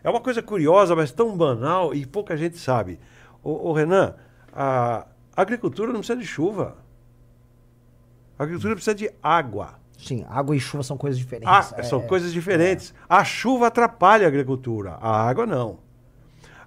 [0.04, 3.00] É uma coisa curiosa, mas tão banal e pouca gente sabe.
[3.44, 4.14] Ô, Renan,
[4.54, 6.78] a agricultura não precisa de chuva.
[8.38, 9.80] A agricultura precisa de água.
[9.98, 11.50] Sim, água e chuva são coisas diferentes.
[11.52, 12.04] Ah, É, são é.
[12.06, 12.94] coisas diferentes.
[13.10, 15.80] A chuva atrapalha a agricultura, a água não.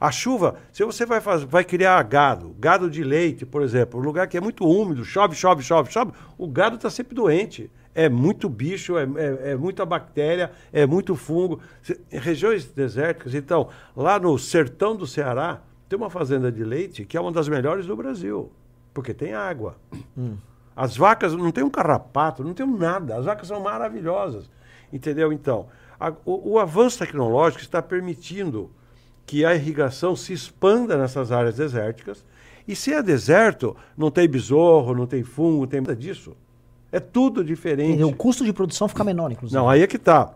[0.00, 4.02] A chuva, se você vai, fazer, vai criar gado, gado de leite, por exemplo, um
[4.02, 7.70] lugar que é muito úmido, chove, chove, chove, chove, o gado está sempre doente.
[7.94, 11.60] É muito bicho, é, é- é muita bactéria, é muito fungo.
[11.82, 17.16] Se- regiões desérticas, então, lá no sertão do Ceará, tem uma fazenda de leite que
[17.16, 18.52] é uma das melhores do Brasil,
[18.94, 19.76] porque tem água.
[20.76, 23.16] As vacas não tem um carrapato, não tem um nada.
[23.16, 24.48] As vacas são maravilhosas.
[24.92, 25.32] Entendeu?
[25.32, 25.66] Então,
[25.98, 28.70] a- o, o avanço tecnológico está permitindo
[29.28, 32.24] que a irrigação se expanda nessas áreas desérticas.
[32.66, 36.34] E se é deserto, não tem besouro, não tem fungo, não tem nada disso.
[36.90, 38.02] É tudo diferente.
[38.02, 39.54] O custo de produção fica menor, inclusive.
[39.60, 40.32] Não, aí é que está.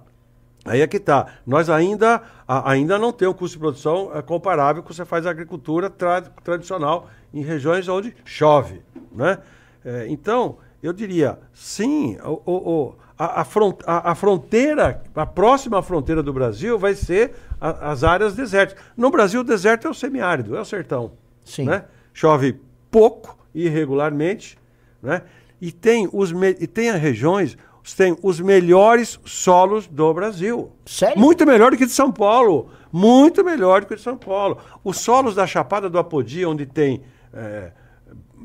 [0.62, 1.26] Aí é que está.
[1.46, 5.24] Nós ainda, a- ainda não temos um custo de produção eh, comparável com você faz
[5.26, 8.82] agricultura tra- tradicional em regiões onde chove.
[9.10, 9.38] Né?
[9.84, 15.82] Eh, então, eu diria, sim, o- o- a, a fron- a- a fronteira, a próxima
[15.82, 18.82] fronteira do Brasil vai ser a- as áreas desérticas.
[18.96, 21.12] No Brasil, o deserto é o semiárido, é o sertão.
[21.44, 21.64] Sim.
[21.64, 21.84] Né?
[22.12, 22.60] Chove
[22.90, 24.58] pouco, irregularmente,
[25.02, 25.22] né?
[25.60, 27.56] e, tem os e tem as regiões,
[27.96, 30.70] tem os melhores solos do Brasil.
[30.86, 31.18] Sério?
[31.18, 32.70] Muito melhor do que de São Paulo.
[32.92, 34.58] Muito melhor do que de São Paulo.
[34.84, 37.02] Os solos da Chapada do Apodi, onde tem
[37.32, 37.72] é,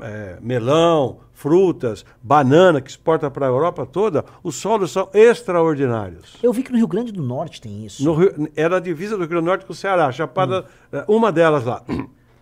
[0.00, 6.36] é, melão, frutas, banana, que exporta para a Europa toda, os solos são extraordinários.
[6.42, 8.04] Eu vi que no Rio Grande do Norte tem isso.
[8.04, 11.04] No Rio- era a divisa do Rio Grande do Norte com o Ceará, Chapada, é,
[11.06, 11.84] uma delas lá.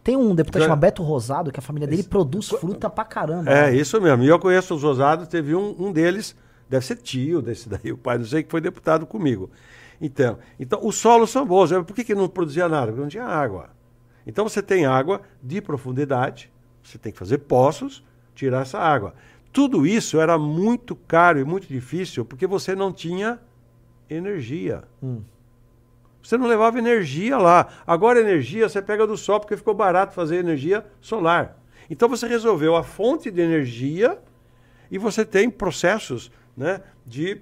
[0.03, 0.65] Tem um deputado É.
[0.65, 3.51] chamado Beto Rosado, que a família dele produz fruta pra caramba.
[3.51, 3.77] É, né?
[3.77, 4.25] isso mesmo.
[4.25, 6.35] E eu conheço os ousados, teve um, um deles,
[6.67, 9.51] deve ser tio desse daí, o pai, não sei, que foi deputado comigo.
[10.01, 11.71] Então, então os solos são bons.
[11.71, 12.87] Por que, que não produzia nada?
[12.87, 13.69] Porque não tinha água.
[14.27, 16.51] Então você tem água de profundidade,
[16.83, 18.03] você tem que fazer poços,
[18.37, 19.15] tirar essa água.
[19.53, 23.41] Tudo isso era muito caro e muito difícil porque você não tinha
[24.09, 24.85] energia.
[26.23, 27.69] Você não levava energia lá.
[27.87, 31.57] Agora, energia você pega do sol porque ficou barato fazer energia solar.
[31.89, 34.19] Então, você resolveu a fonte de energia
[34.91, 37.41] e você tem processos né, de,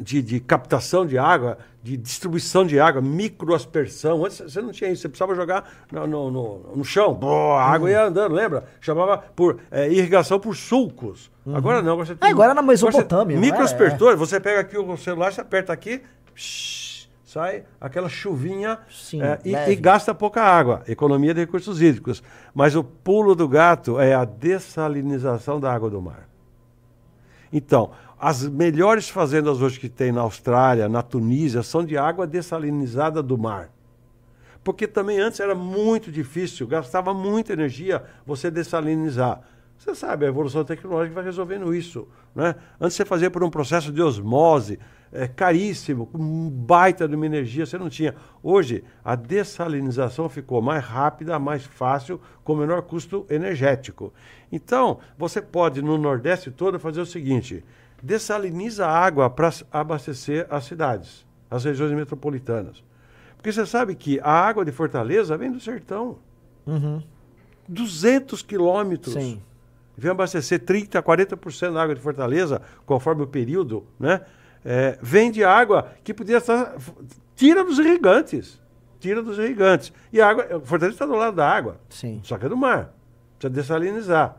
[0.00, 4.24] de, de captação de água, de distribuição de água, microaspersão.
[4.24, 7.14] Antes você não tinha isso, você precisava jogar no, no, no- no chão.
[7.14, 8.64] Boa, a água ia andando, lembra?
[8.80, 11.30] Chamava por é, irrigação por sulcos.
[11.54, 12.28] Agora não, agora você tem.
[12.28, 13.46] agora na agora você- Mesopotâmia, não é?
[13.46, 16.02] Microaspersor, você pega aqui o celular, você aperta aqui,
[16.34, 22.20] psh, sai aquela chuvinha Sim, é, e, e gasta pouca água, economia de recursos hídricos.
[22.52, 26.26] Mas o pulo do gato é a dessalinização da água do mar.
[27.52, 33.22] Então, as melhores fazendas hoje que tem na Austrália, na Tunísia, são de água dessalinizada
[33.22, 33.70] do mar.
[34.64, 39.42] Porque também antes era muito difícil, gastava muita energia você dessalinizar.
[39.78, 42.08] Você sabe, a evolução tecnológica vai resolvendo isso.
[42.34, 42.54] Né?
[42.80, 44.78] Antes você fazia por um processo de osmose,
[45.12, 48.14] é, caríssimo, com um baita de uma energia, você não tinha.
[48.42, 54.12] Hoje, a dessalinização ficou mais rápida, mais fácil, com menor custo energético.
[54.50, 57.62] Então, você pode, no Nordeste todo, fazer o seguinte:
[58.02, 62.84] dessaliniza a água para abastecer as cidades, as regiões metropolitanas.
[63.36, 66.18] Porque você sabe que a água de Fortaleza vem do sertão.
[67.68, 69.14] 200 quilômetros.
[69.14, 69.40] Sim.
[69.96, 74.20] Vem abastecer 30%, 40% da água de Fortaleza, conforme o período, né?
[74.64, 76.74] É, vem de água que podia estar.
[77.34, 78.60] Tira dos irrigantes.
[78.98, 79.92] Tira dos irrigantes.
[80.12, 80.60] E a água.
[80.64, 81.80] Fortaleza está do lado da água.
[81.88, 82.20] Sim.
[82.24, 82.92] Só que é do mar.
[83.38, 84.36] Precisa dessalinizar.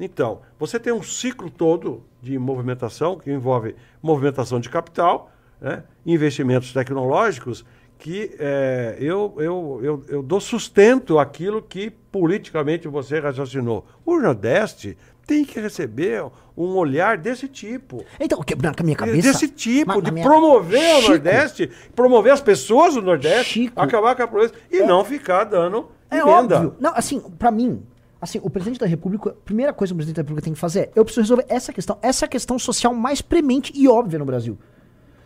[0.00, 5.30] Então, você tem um ciclo todo de movimentação, que envolve movimentação de capital,
[5.60, 5.82] né?
[6.06, 7.64] investimentos tecnológicos,
[7.98, 13.84] que é, eu, eu, eu, eu dou sustento àquilo que politicamente você raciocinou.
[14.06, 14.96] O Nordeste
[15.26, 16.24] tem que receber
[16.56, 18.02] um olhar desse tipo.
[18.20, 19.28] Então, na minha cabeça.
[19.32, 23.80] Desse tipo, na- de minha- promover o Nordeste, promover as pessoas do Nordeste, Chico.
[23.80, 26.56] acabar com a pobreza e não ficar dando É emenda.
[26.56, 26.76] óbvio.
[26.80, 27.82] Não, assim, pra mim,
[28.20, 30.58] assim, o presidente da República, a primeira coisa que o presidente da República tem que
[30.58, 34.18] fazer é, eu preciso resolver essa questão, essa é questão social mais premente e óbvia
[34.18, 34.58] no Brasil.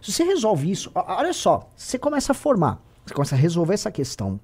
[0.01, 3.91] Se você resolve isso, olha só, você começa a formar, você começa a resolver essa
[3.91, 4.41] questão,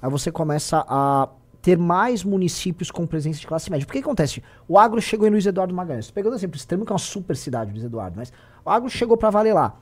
[0.00, 1.28] aí você começa a
[1.62, 3.84] ter mais municípios com presença de classe média.
[3.84, 4.42] Porque que acontece?
[4.66, 6.10] O agro chegou em Luiz Eduardo Magalhães.
[6.10, 8.32] Pegando exemplo extremo, que é uma super cidade, Luiz Eduardo, mas
[8.64, 9.76] o agro chegou pra valer lá.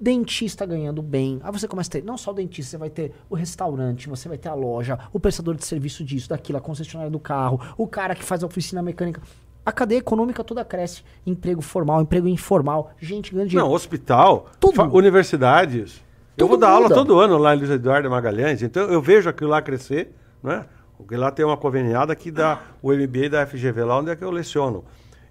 [0.00, 1.40] Dentista ganhando bem.
[1.42, 4.28] Aí você começa a ter, não só o dentista, você vai ter o restaurante, você
[4.28, 7.86] vai ter a loja, o prestador de serviço disso, daquilo, a concessionária do carro, o
[7.86, 9.22] cara que faz a oficina mecânica.
[9.64, 11.02] A cadeia econômica toda cresce.
[11.24, 13.66] Emprego formal, emprego informal, gente ganhando dinheiro.
[13.68, 14.46] Não, hospital,
[14.92, 16.02] universidades.
[16.36, 16.94] eu vou dar aula muda.
[16.96, 20.12] todo ano lá em Luiz Eduardo Magalhães, então eu vejo aquilo lá crescer,
[20.42, 20.66] né?
[20.98, 24.22] Porque lá tem uma conveniada que dá o MBA da FGV lá onde é que
[24.24, 24.84] eu leciono.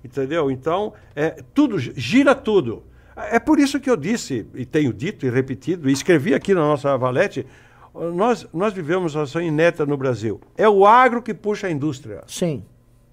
[0.03, 0.49] Entendeu?
[0.52, 2.84] Então, é, tudo, gi- gira tudo.
[3.15, 6.61] É por isso que eu disse, e tenho dito e repetido, e escrevi aqui na
[6.61, 7.45] nossa Valete,
[7.94, 10.41] nós, nós vivemos uma situação ineta no Brasil.
[10.57, 12.23] É o agro que puxa a indústria.
[12.27, 12.64] Sim.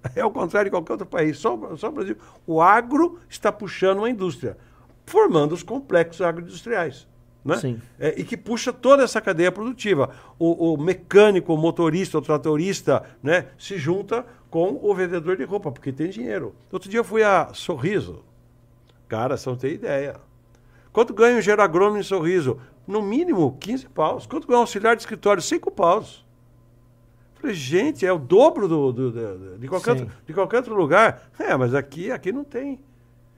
[0.15, 1.37] É o contrário de qualquer outro país.
[1.37, 2.17] Só, só o Brasil.
[2.47, 4.57] O agro está puxando uma indústria,
[5.05, 7.07] formando os complexos agroindustriais.
[7.45, 7.57] Né?
[7.57, 7.81] Sim.
[7.99, 10.09] É, e que puxa toda essa cadeia produtiva.
[10.39, 15.71] O, o, mecânico, o motorista, o tratorista né, se junta com o vendedor de roupa,
[15.71, 16.55] porque tem dinheiro.
[16.71, 18.23] Outro dia eu fui a Sorriso.
[19.11, 20.15] Cara, você não tem ideia.
[20.93, 22.61] Quanto ganha um engenheiro agrônomo em Sorriso?
[22.87, 24.25] No mínimo 15 paus.
[24.25, 25.43] Quanto ganha um auxiliar de escritório?
[25.43, 26.25] 5 paus.
[27.33, 31.29] Falei, gente, é o dobro do, do, do de, qualquer outro, de qualquer outro lugar.
[31.37, 32.79] É, mas aqui, aqui não tem.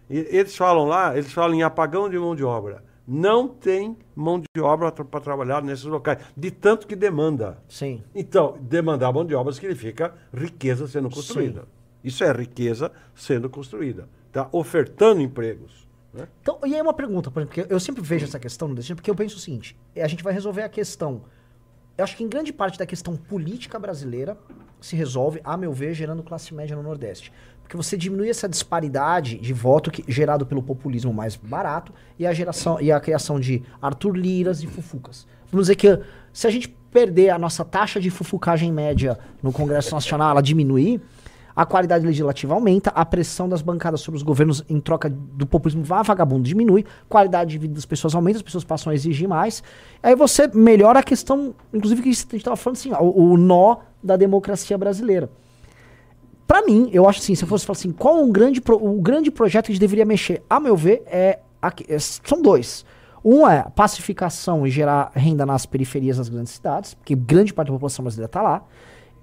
[0.07, 2.83] E, eles falam lá, eles falam em apagão de mão de obra.
[3.07, 7.57] Não tem mão de obra para trabalhar nesses locais, de tanto que demanda.
[7.67, 8.03] Sim.
[8.13, 11.61] Então, demandar mão de obra significa riqueza sendo construída.
[11.61, 11.67] Sim.
[12.03, 14.07] Isso é riqueza sendo construída.
[14.33, 15.87] Está ofertando empregos.
[16.11, 16.27] Né?
[16.41, 19.13] Então, e aí uma pergunta, porque eu sempre vejo essa questão no destino, porque eu
[19.13, 21.21] penso o seguinte: a gente vai resolver a questão.
[21.95, 24.35] Eu acho que em grande parte da questão política brasileira
[24.81, 27.31] se resolve, a meu ver, gerando classe média no Nordeste.
[27.61, 32.33] Porque você diminui essa disparidade de voto que, gerado pelo populismo mais barato e a
[32.33, 35.27] geração e a criação de Arthur Liras e Fufucas.
[35.51, 35.99] Vamos dizer que
[36.33, 40.99] se a gente perder a nossa taxa de fufucagem média no Congresso Nacional, ela diminuir,
[41.55, 45.83] a qualidade legislativa aumenta, a pressão das bancadas sobre os governos em troca do populismo
[45.83, 49.63] vagabundo diminui, qualidade de vida das pessoas aumenta, as pessoas passam a exigir mais.
[50.01, 53.77] Aí você melhora a questão, inclusive que a gente estava falando assim, o, o, nó
[54.01, 55.29] da democracia brasileira.
[56.47, 59.01] Para mim, eu acho assim, se eu fosse falar assim, qual um grande pro, o
[59.01, 61.39] grande projeto que a gente deveria mexer, a meu ver, é,
[61.87, 62.85] é são dois.
[63.23, 67.73] Um é pacificação e gerar renda nas periferias das grandes cidades, porque grande parte da
[67.73, 68.65] população brasileira está lá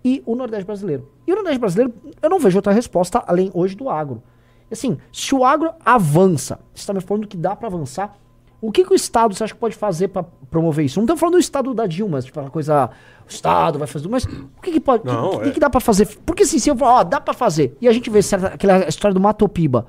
[0.04, 1.08] e o Nordeste brasileiro.
[1.26, 4.22] E o Nordeste brasileiro, eu não vejo outra resposta além hoje do agro.
[4.70, 8.16] Assim, se o agro avança, você está me falando que dá para avançar,
[8.60, 10.98] o que, que o Estado você acha que pode fazer para promover isso?
[10.98, 12.90] Não estamos falando do Estado da Dilma, tipo, uma coisa,
[13.26, 15.40] o Estado vai fazer, mas o que, que pode, não, que, é...
[15.44, 16.06] que, que, dá para fazer?
[16.26, 18.86] Porque assim, se eu falar, ó, dá para fazer, e a gente vê certa, aquela
[18.86, 19.86] história do Matopiba,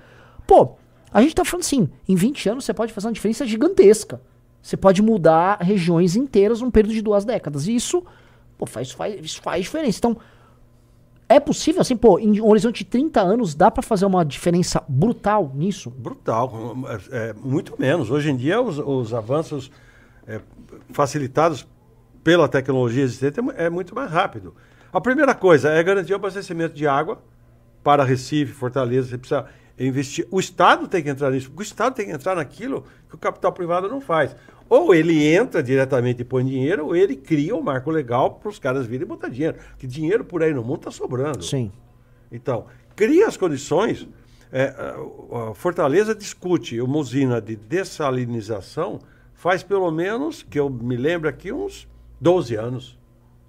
[0.47, 0.75] pô,
[1.13, 4.21] a gente tá falando assim, em 20 anos você pode fazer uma diferença gigantesca.
[4.61, 7.67] Você pode mudar regiões inteiras num período de duas décadas.
[7.67, 8.03] E isso
[8.61, 9.97] Pô, faz, faz, faz diferença.
[9.97, 10.17] Então,
[11.27, 14.83] é possível, assim, pô, em um horizonte de 30 anos, dá para fazer uma diferença
[14.87, 15.89] brutal nisso?
[15.89, 16.75] Brutal,
[17.11, 18.11] é, é, muito menos.
[18.11, 19.71] Hoje em dia, os, os avanços
[20.27, 20.39] é,
[20.91, 21.67] facilitados
[22.23, 24.53] pela tecnologia existente é, é muito mais rápido.
[24.93, 27.19] A primeira coisa é garantir o abastecimento de água
[27.83, 29.07] para Recife, Fortaleza.
[29.07, 29.47] Você precisa
[29.79, 30.27] investir.
[30.29, 33.51] O Estado tem que entrar nisso, o Estado tem que entrar naquilo que o capital
[33.51, 34.35] privado não faz.
[34.71, 38.57] Ou ele entra diretamente e põe dinheiro, ou ele cria um marco legal para os
[38.57, 39.57] caras virem botar dinheiro.
[39.77, 41.43] Que dinheiro por aí no mundo está sobrando.
[41.43, 41.69] Sim.
[42.31, 44.07] Então, cria as condições.
[44.49, 44.73] É,
[45.49, 49.01] a Fortaleza discute uma usina de dessalinização
[49.33, 51.85] faz pelo menos, que eu me lembro aqui, uns
[52.21, 52.97] 12 anos.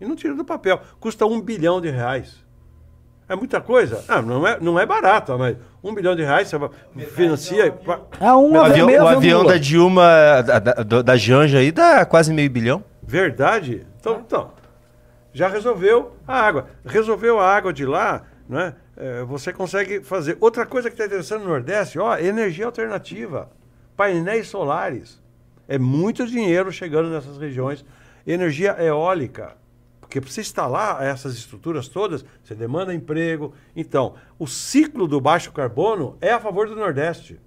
[0.01, 0.81] E não tira do papel.
[0.99, 2.42] Custa um bilhão de reais.
[3.33, 4.05] É muita coisa?
[4.09, 7.75] Ah, não, é, não é barato, mas um bilhão de reais você financia.
[8.21, 12.31] É um o avião, o avião da Dilma, da, da, da, Janja aí, dá quase
[12.31, 12.85] meio bilhão.
[13.03, 13.87] Verdade?
[13.99, 14.51] Então, então,
[15.33, 16.67] já resolveu a água.
[16.85, 18.75] Resolveu a água de lá, né?
[18.99, 20.37] É, você consegue fazer.
[20.39, 23.49] Outra coisa que está interessando no Nordeste, ó, energia alternativa.
[23.97, 25.19] Painéis solares.
[25.67, 27.83] É muito dinheiro chegando nessas regiões.
[28.27, 29.57] Energia eólica.
[30.13, 33.55] Porque para você instalar essas estruturas todas, você demanda emprego.
[33.75, 37.41] Então, o ciclo do baixo carbono é a favor do Nordeste.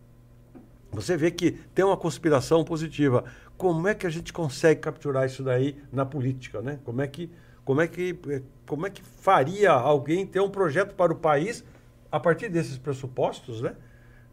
[0.91, 3.23] Você vê que tem uma conspiração positiva.
[3.55, 6.79] Como é que a gente consegue capturar isso daí na política, né?
[6.83, 7.29] Como é que,
[7.63, 8.17] como é que,
[8.65, 11.63] como é que faria alguém ter um projeto para o país
[12.11, 13.75] a partir desses pressupostos, né?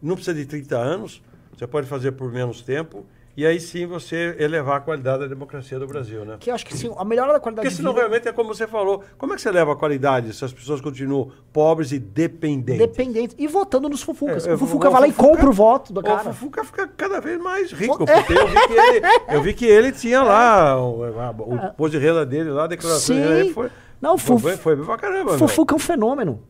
[0.00, 1.22] Não precisa de 30 anos,
[1.54, 3.04] você pode fazer por menos tempo
[3.34, 6.36] e aí sim você elevar a qualidade da democracia do Brasil, né?
[6.38, 8.02] Que eu acho que sim, a melhora da qualidade Porque senão vida...
[8.02, 9.02] realmente é como você falou.
[9.16, 12.86] Como é que você leva a qualidade se as pessoas continuam pobres e dependentes?
[12.86, 13.34] Dependentes.
[13.38, 14.46] E votando nos fufucas.
[14.46, 16.28] É, o Fufuca vai lá e compra o voto do cara.
[16.28, 18.04] O Fufuca fica cada vez mais rico.
[18.04, 22.04] Porque eu vi que ele, eu vi que ele tinha lá o, o imposto de
[22.04, 23.22] renda dele lá, a declaração sim.
[23.22, 23.70] dele foi...
[23.98, 25.38] Não, foi, foi, foi bem pra caramba.
[25.38, 26.42] Fufuca é um fenômeno.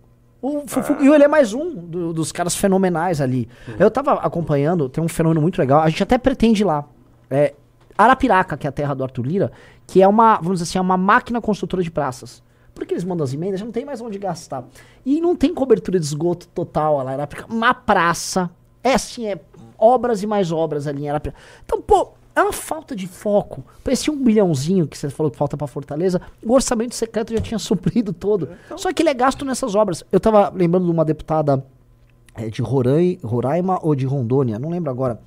[0.43, 1.03] O Fufu, ah.
[1.03, 3.49] E ele é mais um do, dos caras fenomenais ali.
[3.69, 3.75] Uhum.
[3.79, 5.81] Eu tava acompanhando, tem um fenômeno muito legal.
[5.81, 6.85] A gente até pretende ir lá.
[7.31, 7.55] É,
[7.97, 9.53] Arapiraca, que é a terra do Arthur Lira,
[9.87, 12.43] que é uma, vamos dizer assim, é uma máquina construtora de praças.
[12.75, 14.65] Porque eles mandam as emendas, já não tem mais onde gastar.
[15.07, 17.53] E não tem cobertura de esgoto total lá em Arapiraca.
[17.53, 18.51] Uma praça.
[18.83, 19.39] É assim, é
[19.79, 21.39] obras e mais obras ali em Arapiraca.
[21.65, 23.63] Então, pô, é uma falta de foco.
[23.87, 27.59] Esse um bilhãozinho que você falou que falta para Fortaleza, o orçamento secreto já tinha
[27.61, 28.49] suprido todo.
[28.67, 28.79] Então...
[28.79, 30.03] Só que ele é gasto nessas obras.
[30.11, 31.65] Eu tava lembrando de uma deputada
[32.35, 35.21] é, de Roraima, Roraima ou de Rondônia, não lembro agora,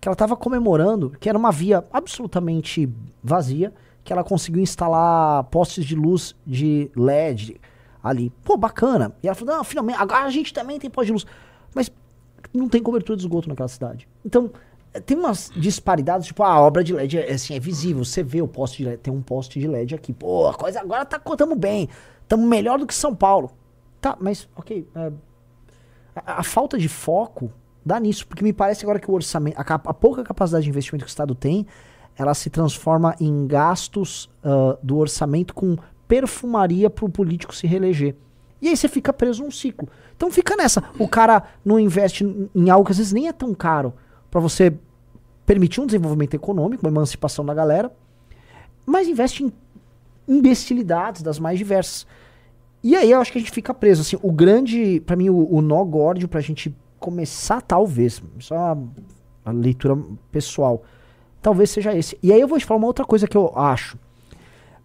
[0.00, 2.88] que ela estava comemorando que era uma via absolutamente
[3.22, 3.72] vazia,
[4.04, 7.60] que ela conseguiu instalar postes de luz de LED
[8.02, 8.32] ali.
[8.44, 9.12] Pô, bacana.
[9.22, 11.26] E ela falou: não, finalmente, agora a gente também tem poste de luz.
[11.74, 11.90] Mas
[12.52, 14.08] não tem cobertura de esgoto naquela cidade.
[14.24, 14.50] Então,
[15.00, 18.48] tem umas disparidades, tipo, a obra de LED é, assim, é visível, você vê o
[18.48, 20.12] poste de LED, tem um poste de LED aqui.
[20.12, 21.88] Pô, a coisa agora tá contando bem.
[22.22, 23.50] Estamos melhor do que São Paulo.
[24.00, 24.86] Tá, mas, ok.
[24.94, 25.12] É,
[26.14, 27.50] a, a, falta de foco
[27.84, 31.04] dá nisso, porque me parece agora que o orçamento, a, a pouca capacidade de investimento
[31.04, 31.66] que o Estado tem,
[32.16, 38.14] ela se transforma em gastos uh, do orçamento com perfumaria para o político se reeleger.
[38.60, 39.88] E aí você fica preso num ciclo.
[40.14, 40.84] Então fica nessa.
[40.98, 42.24] O cara não investe
[42.54, 43.94] em algo que às vezes nem é tão caro
[44.32, 44.72] para você
[45.44, 47.92] permitir um desenvolvimento econômico, uma emancipação da galera,
[48.86, 49.52] mas investe em
[50.26, 52.06] imbecilidades das mais diversas.
[52.82, 54.00] E aí eu acho que a gente fica preso.
[54.00, 58.58] Assim, o grande, para mim, o, o nó górdio pra gente começar, talvez, só é
[58.58, 58.88] uma,
[59.44, 59.98] uma leitura
[60.30, 60.82] pessoal,
[61.42, 62.18] talvez seja esse.
[62.22, 63.98] E aí eu vou te falar uma outra coisa que eu acho.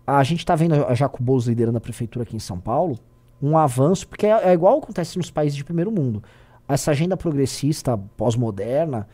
[0.06, 3.00] A gente tá vendo a Jaco liderando a prefeitura aqui em São Paulo,
[3.42, 6.22] um avanço, porque é, é igual acontece nos países de primeiro mundo.
[6.68, 9.08] Essa agenda progressista, pós-moderna,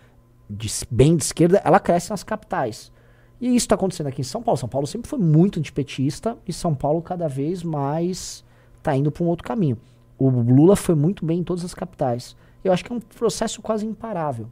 [0.54, 2.92] de, bem de esquerda, ela cresce nas capitais.
[3.42, 4.58] E isso está acontecendo aqui em São Paulo.
[4.58, 8.44] São Paulo sempre foi muito antipetista e São Paulo cada vez mais
[8.78, 9.78] está indo para um outro caminho.
[10.18, 12.36] O Lula foi muito bem em todas as capitais.
[12.64, 14.48] Eu acho que é um processo quase imparável.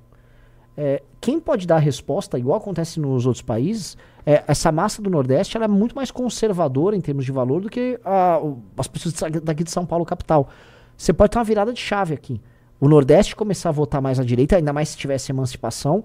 [0.75, 5.09] É, quem pode dar a resposta, igual acontece nos outros países, é, essa massa do
[5.09, 8.39] Nordeste é muito mais conservadora em termos de valor do que a,
[8.77, 10.49] as pessoas daqui de São Paulo, capital.
[10.97, 12.41] Você pode ter uma virada de chave aqui.
[12.81, 16.03] O Nordeste começar a votar mais à direita, ainda mais se tivesse emancipação,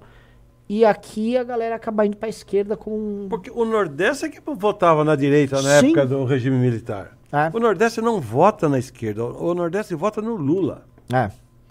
[0.69, 3.28] e aqui a galera acaba indo para a esquerda com.
[3.31, 5.86] Porque o Nordeste é que votava na direita na Sim.
[5.86, 7.16] época do regime militar.
[7.32, 7.51] É.
[7.57, 10.85] O Nordeste não vota na esquerda, o Nordeste vota no Lula.
[11.11, 11.31] É.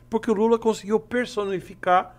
[0.10, 2.16] Porque o Lula conseguiu personificar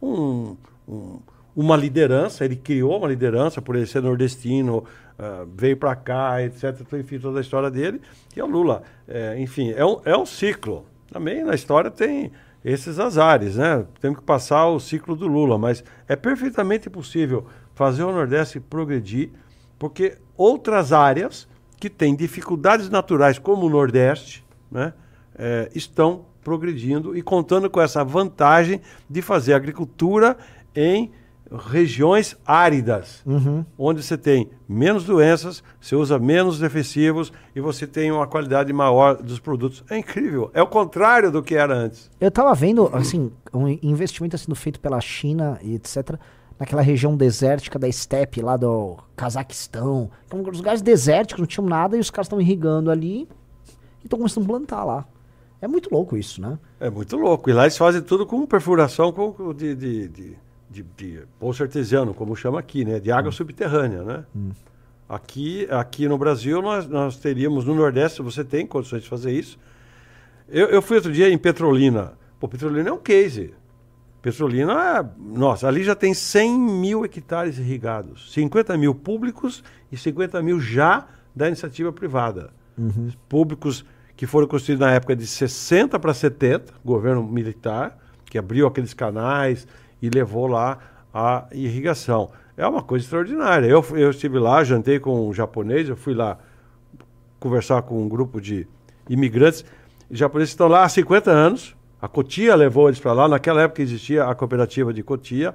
[0.00, 0.56] um,
[0.88, 1.18] um
[1.54, 4.78] uma liderança, ele criou uma liderança por ele ser nordestino,
[5.18, 6.80] uh, veio para cá, etc.
[6.94, 8.00] Enfim, toda a história dele.
[8.34, 8.82] E é o Lula.
[9.06, 10.86] É, enfim, é um, é um ciclo.
[11.10, 12.30] Também na história tem
[12.64, 13.84] esses azares, né?
[14.00, 19.30] Temos que passar o ciclo do Lula, mas é perfeitamente possível fazer o Nordeste progredir,
[19.78, 24.92] porque outras áreas que têm dificuldades naturais, como o Nordeste, né,
[25.34, 30.36] é, estão progredindo e contando com essa vantagem de fazer agricultura
[30.74, 31.10] em
[31.50, 33.64] regiões áridas, uhum.
[33.76, 39.16] onde você tem menos doenças, você usa menos defensivos e você tem uma qualidade maior
[39.16, 39.84] dos produtos.
[39.90, 40.50] É incrível.
[40.54, 42.10] É o contrário do que era antes.
[42.20, 46.16] Eu estava vendo, assim, um investimento sendo feito pela China e etc.,
[46.58, 50.10] naquela região desértica da steppe lá do Cazaquistão.
[50.26, 53.26] Então, os lugares desérticos não tinham nada e os caras estão irrigando ali
[54.02, 55.06] e estão começando a plantar lá.
[55.62, 56.58] É muito louco isso, né?
[56.78, 57.48] É muito louco.
[57.48, 60.36] E lá eles fazem tudo com perfuração com, de, de, de
[60.70, 63.00] de, de poço artesiano, como chama aqui, né?
[63.00, 63.32] De água hum.
[63.32, 64.24] subterrânea, né?
[64.34, 64.50] Hum.
[65.08, 69.58] Aqui, aqui no Brasil, nós, nós teríamos, no Nordeste, você tem condições de fazer isso.
[70.48, 72.12] Eu, eu fui outro dia em Petrolina.
[72.38, 73.52] Pô, Petrolina é um case.
[74.22, 78.32] Petrolina, nossa, ali já tem 100 mil hectares irrigados.
[78.32, 82.50] 50 mil públicos e 50 mil já da iniciativa privada.
[82.78, 83.10] Uhum.
[83.28, 83.84] Públicos
[84.16, 89.66] que foram construídos na época de 60 para 70, governo militar, que abriu aqueles canais,
[90.00, 90.78] e levou lá
[91.12, 92.30] a irrigação.
[92.56, 93.66] É uma coisa extraordinária.
[93.66, 96.38] Eu, eu estive lá, jantei com um japonês, eu fui lá
[97.38, 98.66] conversar com um grupo de
[99.08, 99.64] imigrantes
[100.10, 101.74] japoneses que estão lá há 50 anos.
[102.00, 103.28] A Cotia levou eles para lá.
[103.28, 105.54] Naquela época existia a cooperativa de Cotia.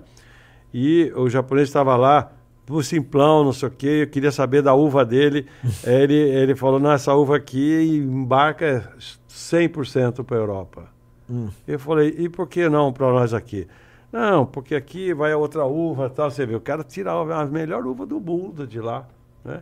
[0.73, 2.31] E o japonês estava lá,
[2.65, 3.99] por simplão, não sei o quê.
[4.01, 5.47] Eu queria saber da uva dele.
[5.85, 8.91] ele, ele falou: não, essa uva aqui embarca
[9.29, 10.83] 100% para a Europa.
[11.29, 11.49] Hum.
[11.67, 13.67] Eu falei: e por que não para nós aqui?
[14.15, 16.31] Não, porque aqui vai a outra uva tal.
[16.31, 19.05] Você vê, o cara tira a melhor uva do mundo de lá.
[19.43, 19.61] Né?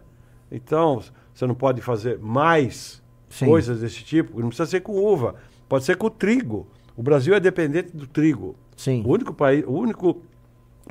[0.52, 1.02] Então,
[1.34, 3.48] você não pode fazer mais Sim.
[3.48, 4.40] coisas desse tipo.
[4.40, 5.34] Não precisa ser com uva.
[5.68, 6.68] Pode ser com trigo.
[6.96, 8.56] O Brasil é dependente do trigo.
[8.78, 9.02] Sim.
[9.04, 10.22] O único país, o único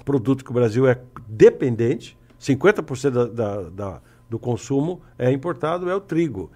[0.05, 5.95] produto que o Brasil é dependente, 50% da, da, da, do consumo é importado, é
[5.95, 6.51] o trigo.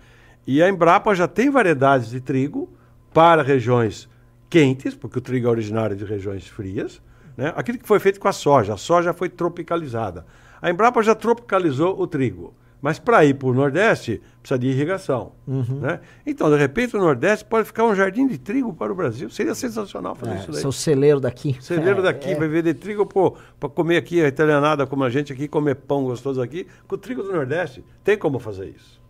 [0.44, 2.68] E a Embrapa já tem variedades de trigo
[3.14, 4.08] para regiões
[4.48, 7.00] quentes, porque o trigo é originário de regiões frias.
[7.36, 7.52] Né?
[7.56, 10.26] Aquilo que foi feito com a soja, a soja foi tropicalizada.
[10.60, 12.54] A Embrapa já tropicalizou o trigo.
[12.80, 15.32] Mas para ir para o Nordeste, precisa de irrigação.
[15.46, 15.80] Uhum.
[15.80, 15.98] Né?
[16.26, 19.30] Então, de repente, o Nordeste pode ficar um jardim de trigo para o Brasil.
[19.30, 20.60] Seria sensacional fazer é, isso daí.
[20.60, 21.56] Seu celeiro daqui.
[21.60, 22.34] Celeiro é, daqui, é.
[22.34, 26.40] vai vender trigo para comer aqui, a italianada como a gente aqui, comer pão gostoso
[26.40, 27.82] aqui, com trigo do Nordeste.
[28.04, 29.00] Tem como fazer isso.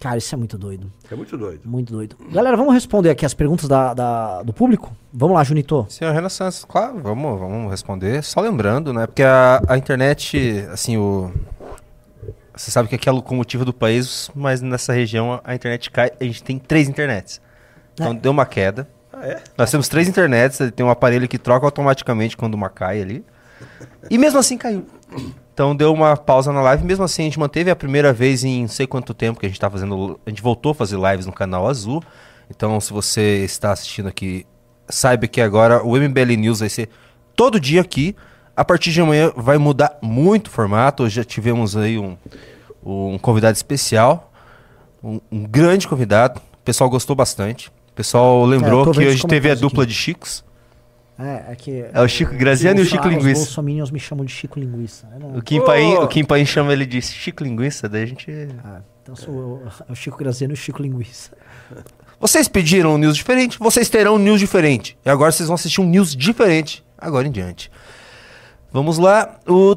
[0.00, 0.90] Cara, isso é muito doido.
[1.10, 1.60] É muito doido.
[1.64, 2.16] Muito doido.
[2.32, 4.90] Galera, vamos responder aqui as perguntas da, da- do público?
[5.12, 5.84] Vamos lá, Junito.
[5.90, 8.22] Senhor Renan Santos, claro, vamos, vamos responder.
[8.24, 9.06] Só lembrando, né?
[9.06, 11.30] Porque a, a internet, assim, o.
[12.56, 15.90] Você sabe que aqui é a locomotiva do país, mas nessa região a, a internet
[15.90, 16.10] cai.
[16.18, 17.40] A gente tem três internets.
[17.94, 18.14] Então É.
[18.14, 18.88] deu uma queda.
[19.12, 19.42] Ah, é?
[19.58, 23.24] Nós temos três internets, ele tem um aparelho que troca automaticamente quando uma cai ali.
[24.10, 24.86] E mesmo assim caiu.
[25.60, 28.62] Então deu uma pausa na live, mesmo assim a gente manteve a primeira vez em
[28.62, 30.18] não sei quanto tempo que a gente tá fazendo.
[30.24, 32.02] A gente voltou a fazer lives no canal azul.
[32.48, 34.46] Então, se você está assistindo aqui,
[34.88, 36.88] saiba que agora o MBL News vai ser
[37.36, 38.16] todo dia aqui.
[38.56, 41.02] A partir de amanhã vai mudar muito o formato.
[41.02, 42.16] Hoje já tivemos aí um,
[42.82, 44.32] um convidado especial,
[45.04, 46.40] um, um grande convidado.
[46.54, 47.68] O pessoal gostou bastante.
[47.68, 49.92] O pessoal lembrou É, que hoje teve a comentários dupla aqui.
[49.92, 50.42] de Chicos.
[51.22, 51.84] É, é que.
[51.92, 53.40] É o Chico Graziano e o Chico Os Linguiça.
[53.40, 55.06] bolsominions me chamam de Chico Linguiça.
[55.12, 58.06] Eu não- O Kim, Paim, o Kim Paim chama ele de Chico Linguiça, daí a
[58.06, 58.30] gente.
[58.64, 61.32] Ah, então sou eu, é o Chico Graziano e o Chico Linguiça.
[62.18, 64.96] Vocês pediram um news diferente, vocês terão um news diferente.
[65.04, 67.70] E agora vocês vão assistir um news diferente, agora em diante.
[68.72, 69.76] Vamos lá, o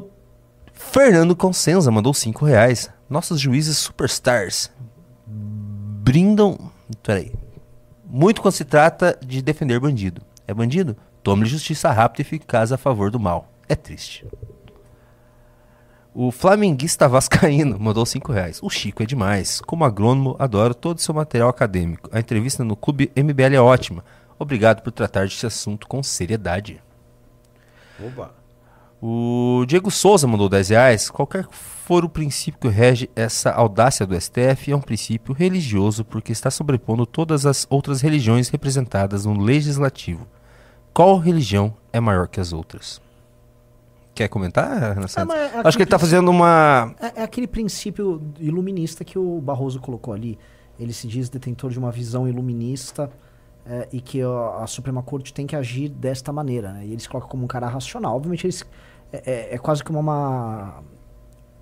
[0.72, 2.90] Fernando Consenza mandou 5 reais.
[3.08, 4.70] Nossos juízes superstars
[5.26, 6.70] brindam.
[7.02, 7.32] Peraí.
[8.06, 10.22] Muito quando se trata de defender bandido.
[10.46, 10.96] É bandido?
[11.24, 13.50] Tome justiça rápida e eficaz a favor do mal.
[13.66, 14.26] É triste.
[16.14, 18.60] O flamenguista vascaíno mandou 5 reais.
[18.62, 19.62] O Chico é demais.
[19.62, 22.10] Como agrônomo, adoro todo o seu material acadêmico.
[22.12, 24.04] A entrevista no Clube MBL é ótima.
[24.38, 26.82] Obrigado por tratar desse assunto com seriedade.
[27.98, 28.34] Opa.
[29.00, 31.08] O Diego Souza mandou 10 reais.
[31.08, 36.04] Qualquer que for o princípio que rege essa audácia do STF, é um princípio religioso
[36.04, 40.28] porque está sobrepondo todas as outras religiões representadas no legislativo.
[40.94, 43.02] Qual religião é maior que as outras?
[44.14, 45.34] Quer comentar, Renan Santos?
[45.34, 46.94] mas é Acho que ele está fazendo uma.
[47.00, 50.38] É, é aquele princípio iluminista que o Barroso colocou ali.
[50.78, 53.10] Ele se diz detentor de uma visão iluminista
[53.66, 56.72] é, e que ó, a Suprema Corte tem que agir desta maneira.
[56.72, 56.86] Né?
[56.86, 58.14] E eles colocam como um cara racional.
[58.14, 58.64] Obviamente, eles,
[59.12, 60.80] é, é- é quase como uma,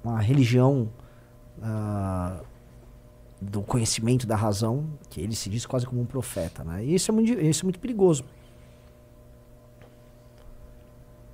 [0.05, 0.91] uma religião
[1.63, 2.37] ah,
[3.41, 6.63] do conhecimento da razão, que ele se diz quase como um profeta.
[6.65, 6.85] Né?
[6.85, 8.25] E isso é muito, isso é muito perigoso.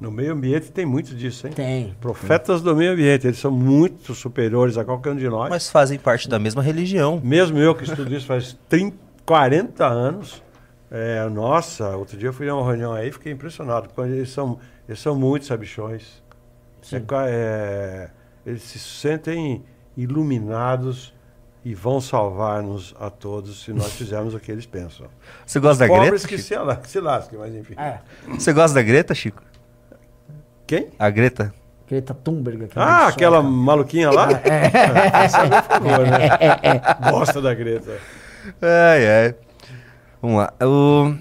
[0.00, 1.52] No meio ambiente tem muito disso, hein?
[1.52, 1.94] Tem.
[2.00, 5.50] Profetas do meio ambiente, eles são muito superiores a qualquer um de nós.
[5.50, 7.20] Mas fazem parte da mesma religião.
[7.22, 8.96] Mesmo eu que estudo isso faz 30,
[9.26, 10.42] 40 anos,
[10.90, 13.88] é, nossa, outro dia eu fui a uma reunião aí e fiquei impressionado.
[13.94, 14.58] Quando eles são,
[14.88, 16.22] eles são muito sabichões.
[16.92, 18.10] É, é,
[18.46, 19.64] eles se sentem
[19.96, 21.12] iluminados
[21.64, 25.08] e vão salvar-nos a todos se nós fizermos o que eles pensam.
[25.44, 26.28] Você gosta da Pobres Greta?
[26.28, 26.70] que Chico?
[26.70, 27.74] se, que se lasquem, mas enfim.
[27.76, 28.00] É.
[28.28, 29.42] Você gosta da Greta, Chico?
[30.68, 30.88] Quem?
[30.98, 31.52] A Greta?
[31.88, 32.64] Greta Thunberg.
[32.64, 34.28] aquela Ah, aquela maluquinha lá?
[34.44, 35.24] É.
[35.24, 37.10] Essa é meu favor, né?
[37.10, 37.98] Gosta da Greta.
[38.60, 39.34] Ai, ai.
[40.20, 40.52] Vamos lá.
[40.62, 41.14] O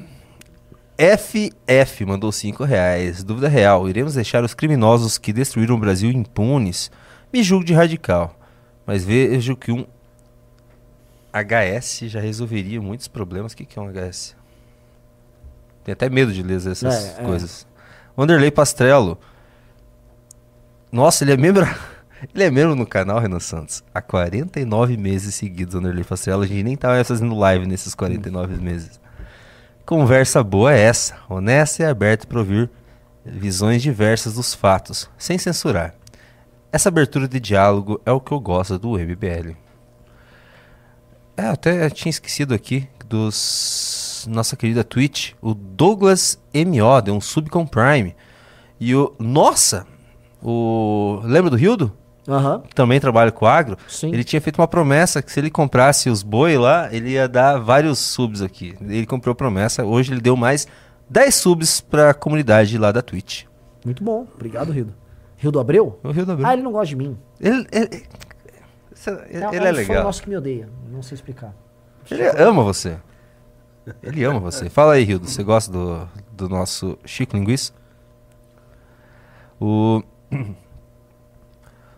[0.97, 3.23] FF mandou 5 reais.
[3.23, 3.87] Dúvida real.
[3.87, 6.91] Iremos deixar os criminosos que destruíram o Brasil impunes?
[7.31, 8.35] Me julgo de radical.
[8.85, 9.85] Mas vejo que um
[11.33, 13.53] HS já resolveria muitos problemas.
[13.53, 14.35] O que, que é um HS?
[15.85, 17.23] Tenho até medo de ler essas É, é.
[17.23, 17.65] coisas.
[18.17, 19.17] Wanderlei Pastrello.
[20.91, 21.65] Nossa, ele é membro.
[22.33, 23.83] Ele é membro no canal, Renan Santos.
[23.93, 26.41] Há 49 meses seguidos, Wanderlei Pastrello.
[26.41, 28.99] A gente nem tava fazendo live nesses 49 meses.
[29.85, 31.15] Conversa boa é essa.
[31.29, 32.71] Honesta e aberta para ouvir
[33.23, 35.93] visões diversas dos fatos, sem censurar.
[36.71, 39.55] Essa abertura de diálogo é o que eu gosto do MBL.
[41.37, 47.49] É, até tinha esquecido aqui dos nossa querida Twitch, o Douglas MO deu um sub
[47.49, 48.15] com Prime.
[48.79, 49.87] E o nossa,
[50.49, 51.91] o lembra do Rildo?
[52.27, 52.61] Aham.
[52.75, 53.77] Também trabalha com agro.
[53.87, 54.13] Sim.
[54.13, 57.57] Ele tinha feito uma promessa que se ele comprasse os boi lá, ele ia dar
[57.57, 58.75] vários subs aqui.
[58.81, 60.67] Ele comprou promessa, hoje ele deu mais
[61.09, 63.43] 10 subs pra comunidade lá da Twitch.
[63.85, 64.27] Muito bom.
[64.35, 64.93] Obrigado, Rildo.
[65.37, 65.99] Rildo Abreu?
[66.03, 66.47] O Rildo abriu.
[66.47, 67.17] Ah, ele não gosta de mim.
[67.39, 68.03] Ele, ele, ele-
[69.29, 70.03] ele é um fã legal.
[70.03, 70.67] nosso que me odeia.
[70.91, 71.53] Não sei explicar.
[72.11, 72.97] Ele ama você.
[74.03, 74.69] Ele ama você.
[74.69, 75.27] Fala aí, Rildo.
[75.29, 77.71] Você gosta do, do nosso Chico Linguiça?
[79.61, 80.01] O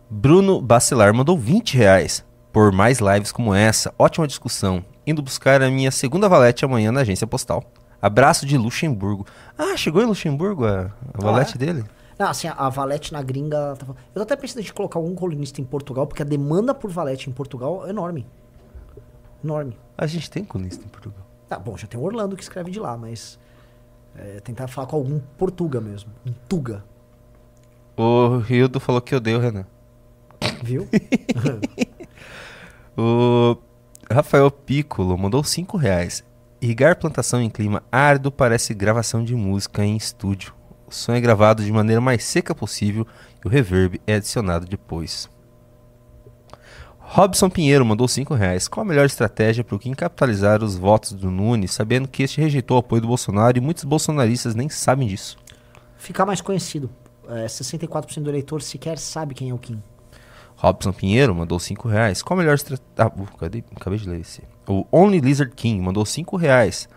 [0.10, 3.94] Bruno Bacelar mandou 20 reais por mais lives como essa.
[3.98, 4.84] Ótima discussão.
[5.06, 7.64] Indo buscar a minha segunda valete amanhã na agência postal.
[8.02, 9.26] Abraço de Luxemburgo.
[9.58, 11.58] Ah, chegou em Luxemburgo a, a valete é?
[11.58, 11.86] dele?
[12.18, 13.76] Não, assim, a, a Valete na gringa.
[13.78, 16.74] tá falando- Eu tô até pensando em colocar algum colunista em Portugal, porque a demanda
[16.74, 18.26] por Valete em Portugal é enorme.
[19.42, 19.78] Enorme.
[19.98, 21.26] A gente tem colunista em Portugal.
[21.48, 23.40] Tá bom, já tem o Orlando que escreve de lá, mas.
[24.18, 26.12] é, tentar falar com algum Portuga mesmo.
[26.28, 26.84] Um Tuga.
[28.02, 29.66] O Rildo falou que odeia o Renan.
[30.64, 30.88] Viu?
[32.98, 33.58] O
[34.12, 36.24] Rafael Piccolo mandou 5 reais.
[36.62, 40.54] Irrigar plantação em clima árido parece gravação de música em estúdio.
[40.86, 43.08] O som é gravado de maneira mais seca possível
[43.44, 45.30] e o reverb é adicionado depois.
[46.98, 48.68] Robson Pinheiro mandou 5 reais.
[48.68, 52.42] Qual a melhor estratégia para o Kim capitalizar os votos do Nunes, sabendo que este
[52.42, 55.38] rejeitou o apoio do Bolsonaro e muitos bolsonaristas nem sabem disso?
[55.98, 56.90] Ficar mais conhecido.
[57.30, 59.82] É, 64% do eleitor sequer sabe quem é o Kim.
[60.56, 62.22] Robson Pinheiro mandou 5 reais.
[62.22, 62.86] Qual a melhor estratégia.
[62.98, 63.64] Ah, uh, cadê?
[63.76, 64.42] Acabei de ler esse.
[64.68, 66.90] O Only Lizard King mandou 5 reais.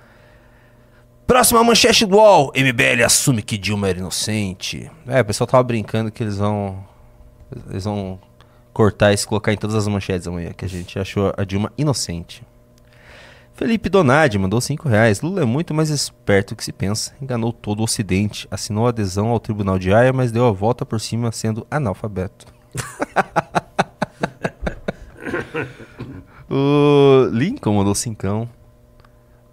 [1.27, 2.53] Próxima manchete do UOL.
[2.57, 4.91] MBL assume que Dilma era inocente.
[5.07, 6.85] É, o pessoal tava brincando que eles vão.
[7.71, 8.19] Eles vão
[8.73, 11.73] cortar isso e colocar em todas as manchetes amanhã, que a gente achou a Dilma
[11.79, 12.43] inocente.
[13.63, 15.21] Felipe Donadi mandou 5 reais.
[15.21, 17.15] Lula é muito mais esperto que se pensa.
[17.23, 18.49] Enganou todo o Ocidente.
[18.51, 22.47] Assinou adesão ao Tribunal de Haia, mas deu a volta por cima sendo analfabeto.
[26.51, 28.49] o Lincoln mandou 5.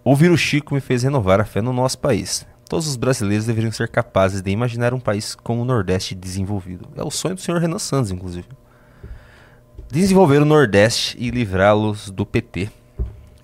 [0.03, 2.47] Ouvir o Chico me fez renovar a fé no nosso país.
[2.67, 6.89] Todos os brasileiros deveriam ser capazes de imaginar um país como o Nordeste desenvolvido.
[6.95, 8.47] É o sonho do senhor Renan Santos, inclusive
[9.91, 12.69] desenvolver o Nordeste e livrá-los do PT.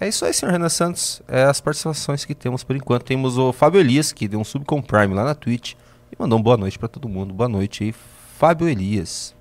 [0.06, 1.20] É isso aí, senhor Renan Santos.
[1.28, 3.02] É as participações que temos por enquanto.
[3.06, 5.74] Temos o Fábio Elias, que deu um sub com Prime lá na Twitch
[6.12, 7.34] e mandou uma boa noite para todo mundo.
[7.34, 7.92] Boa noite aí,
[8.38, 9.36] Fábio Elias.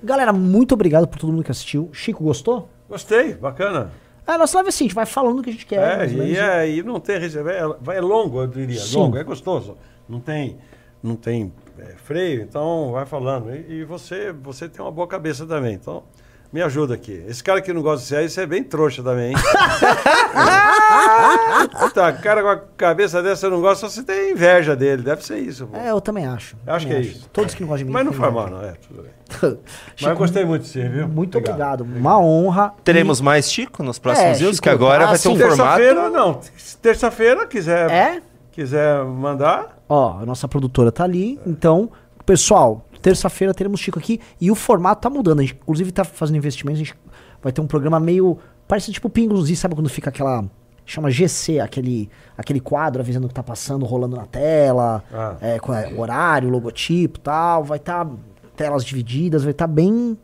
[0.00, 1.90] Galera, muito obrigado por todo mundo que assistiu.
[1.92, 2.68] Chico, gostou?
[2.88, 3.90] Gostei, bacana.
[4.24, 6.02] É, nossa live é assim, a gente vai falando o que a gente quer.
[6.02, 7.50] É, e, é, e não tem reserva.
[7.50, 8.78] É, vai- é longo, eu diria.
[8.78, 8.96] Sim.
[8.96, 9.76] Longo, é gostoso.
[10.08, 10.56] Não tem,
[11.02, 13.52] não tem é, freio, então vai falando.
[13.52, 15.74] E, e você, você tem uma boa cabeça também.
[15.74, 16.04] Então,
[16.52, 17.22] me ajuda aqui.
[17.28, 19.36] Esse cara que não gosta de ser isso é bem trouxa também, hein?
[21.94, 25.02] tá, cara com a cabeça dessa não gosta, você tem inveja dele.
[25.02, 25.66] Deve ser isso.
[25.66, 25.76] pô.
[25.76, 26.56] É, eu também acho.
[26.66, 27.28] Eu acho Também que é isso.
[27.32, 27.92] Todos que não gostam de mim.
[27.92, 28.30] Mas não inveja.
[28.30, 28.72] mal, não é?
[28.86, 29.10] Tudo bem.
[29.40, 29.56] Mas
[29.96, 31.08] Chico, eu gostei muito de você, viu?
[31.08, 31.82] Muito obrigado.
[31.82, 32.74] Uma honra.
[32.82, 35.40] Teremos mais Chico nos próximos É, dias, Chico, que agora ah, vai ter um sim.
[35.40, 35.78] formato.
[35.78, 36.40] Terça-feira, não.
[36.82, 38.22] Terça-feira, quiser, É?
[38.50, 39.78] quiser mandar.
[39.88, 41.38] Ó, a nossa produtora tá ali.
[41.46, 41.90] Então,
[42.26, 44.20] pessoal, terça-feira teremos Chico aqui.
[44.40, 45.40] E o formato tá mudando.
[45.40, 46.80] A gente, inclusive, tá fazendo investimentos.
[46.80, 46.94] A gente
[47.42, 48.38] vai ter um programa meio.
[48.68, 50.44] Parece tipo Pingos e sabe quando fica aquela.
[50.86, 55.36] Chama GC, aquele, aquele quadro avisando o que tá passando, rolando na tela, Ah.
[55.40, 57.62] é, com é, horário, logotipo e tal.
[57.62, 58.08] Vai estar
[58.56, 60.18] telas divididas, vai estar bem.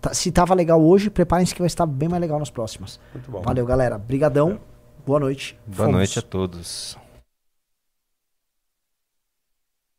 [0.00, 2.98] tá- se tava legal hoje, preparem-se que vai estar bem mais legal nas próximas.
[3.14, 3.42] Muito bom.
[3.42, 3.96] Valeu, galera.
[3.96, 4.58] Brigadão.
[5.06, 5.56] Boa noite.
[5.66, 5.92] Boa Fomos.
[5.98, 6.98] noite a todos.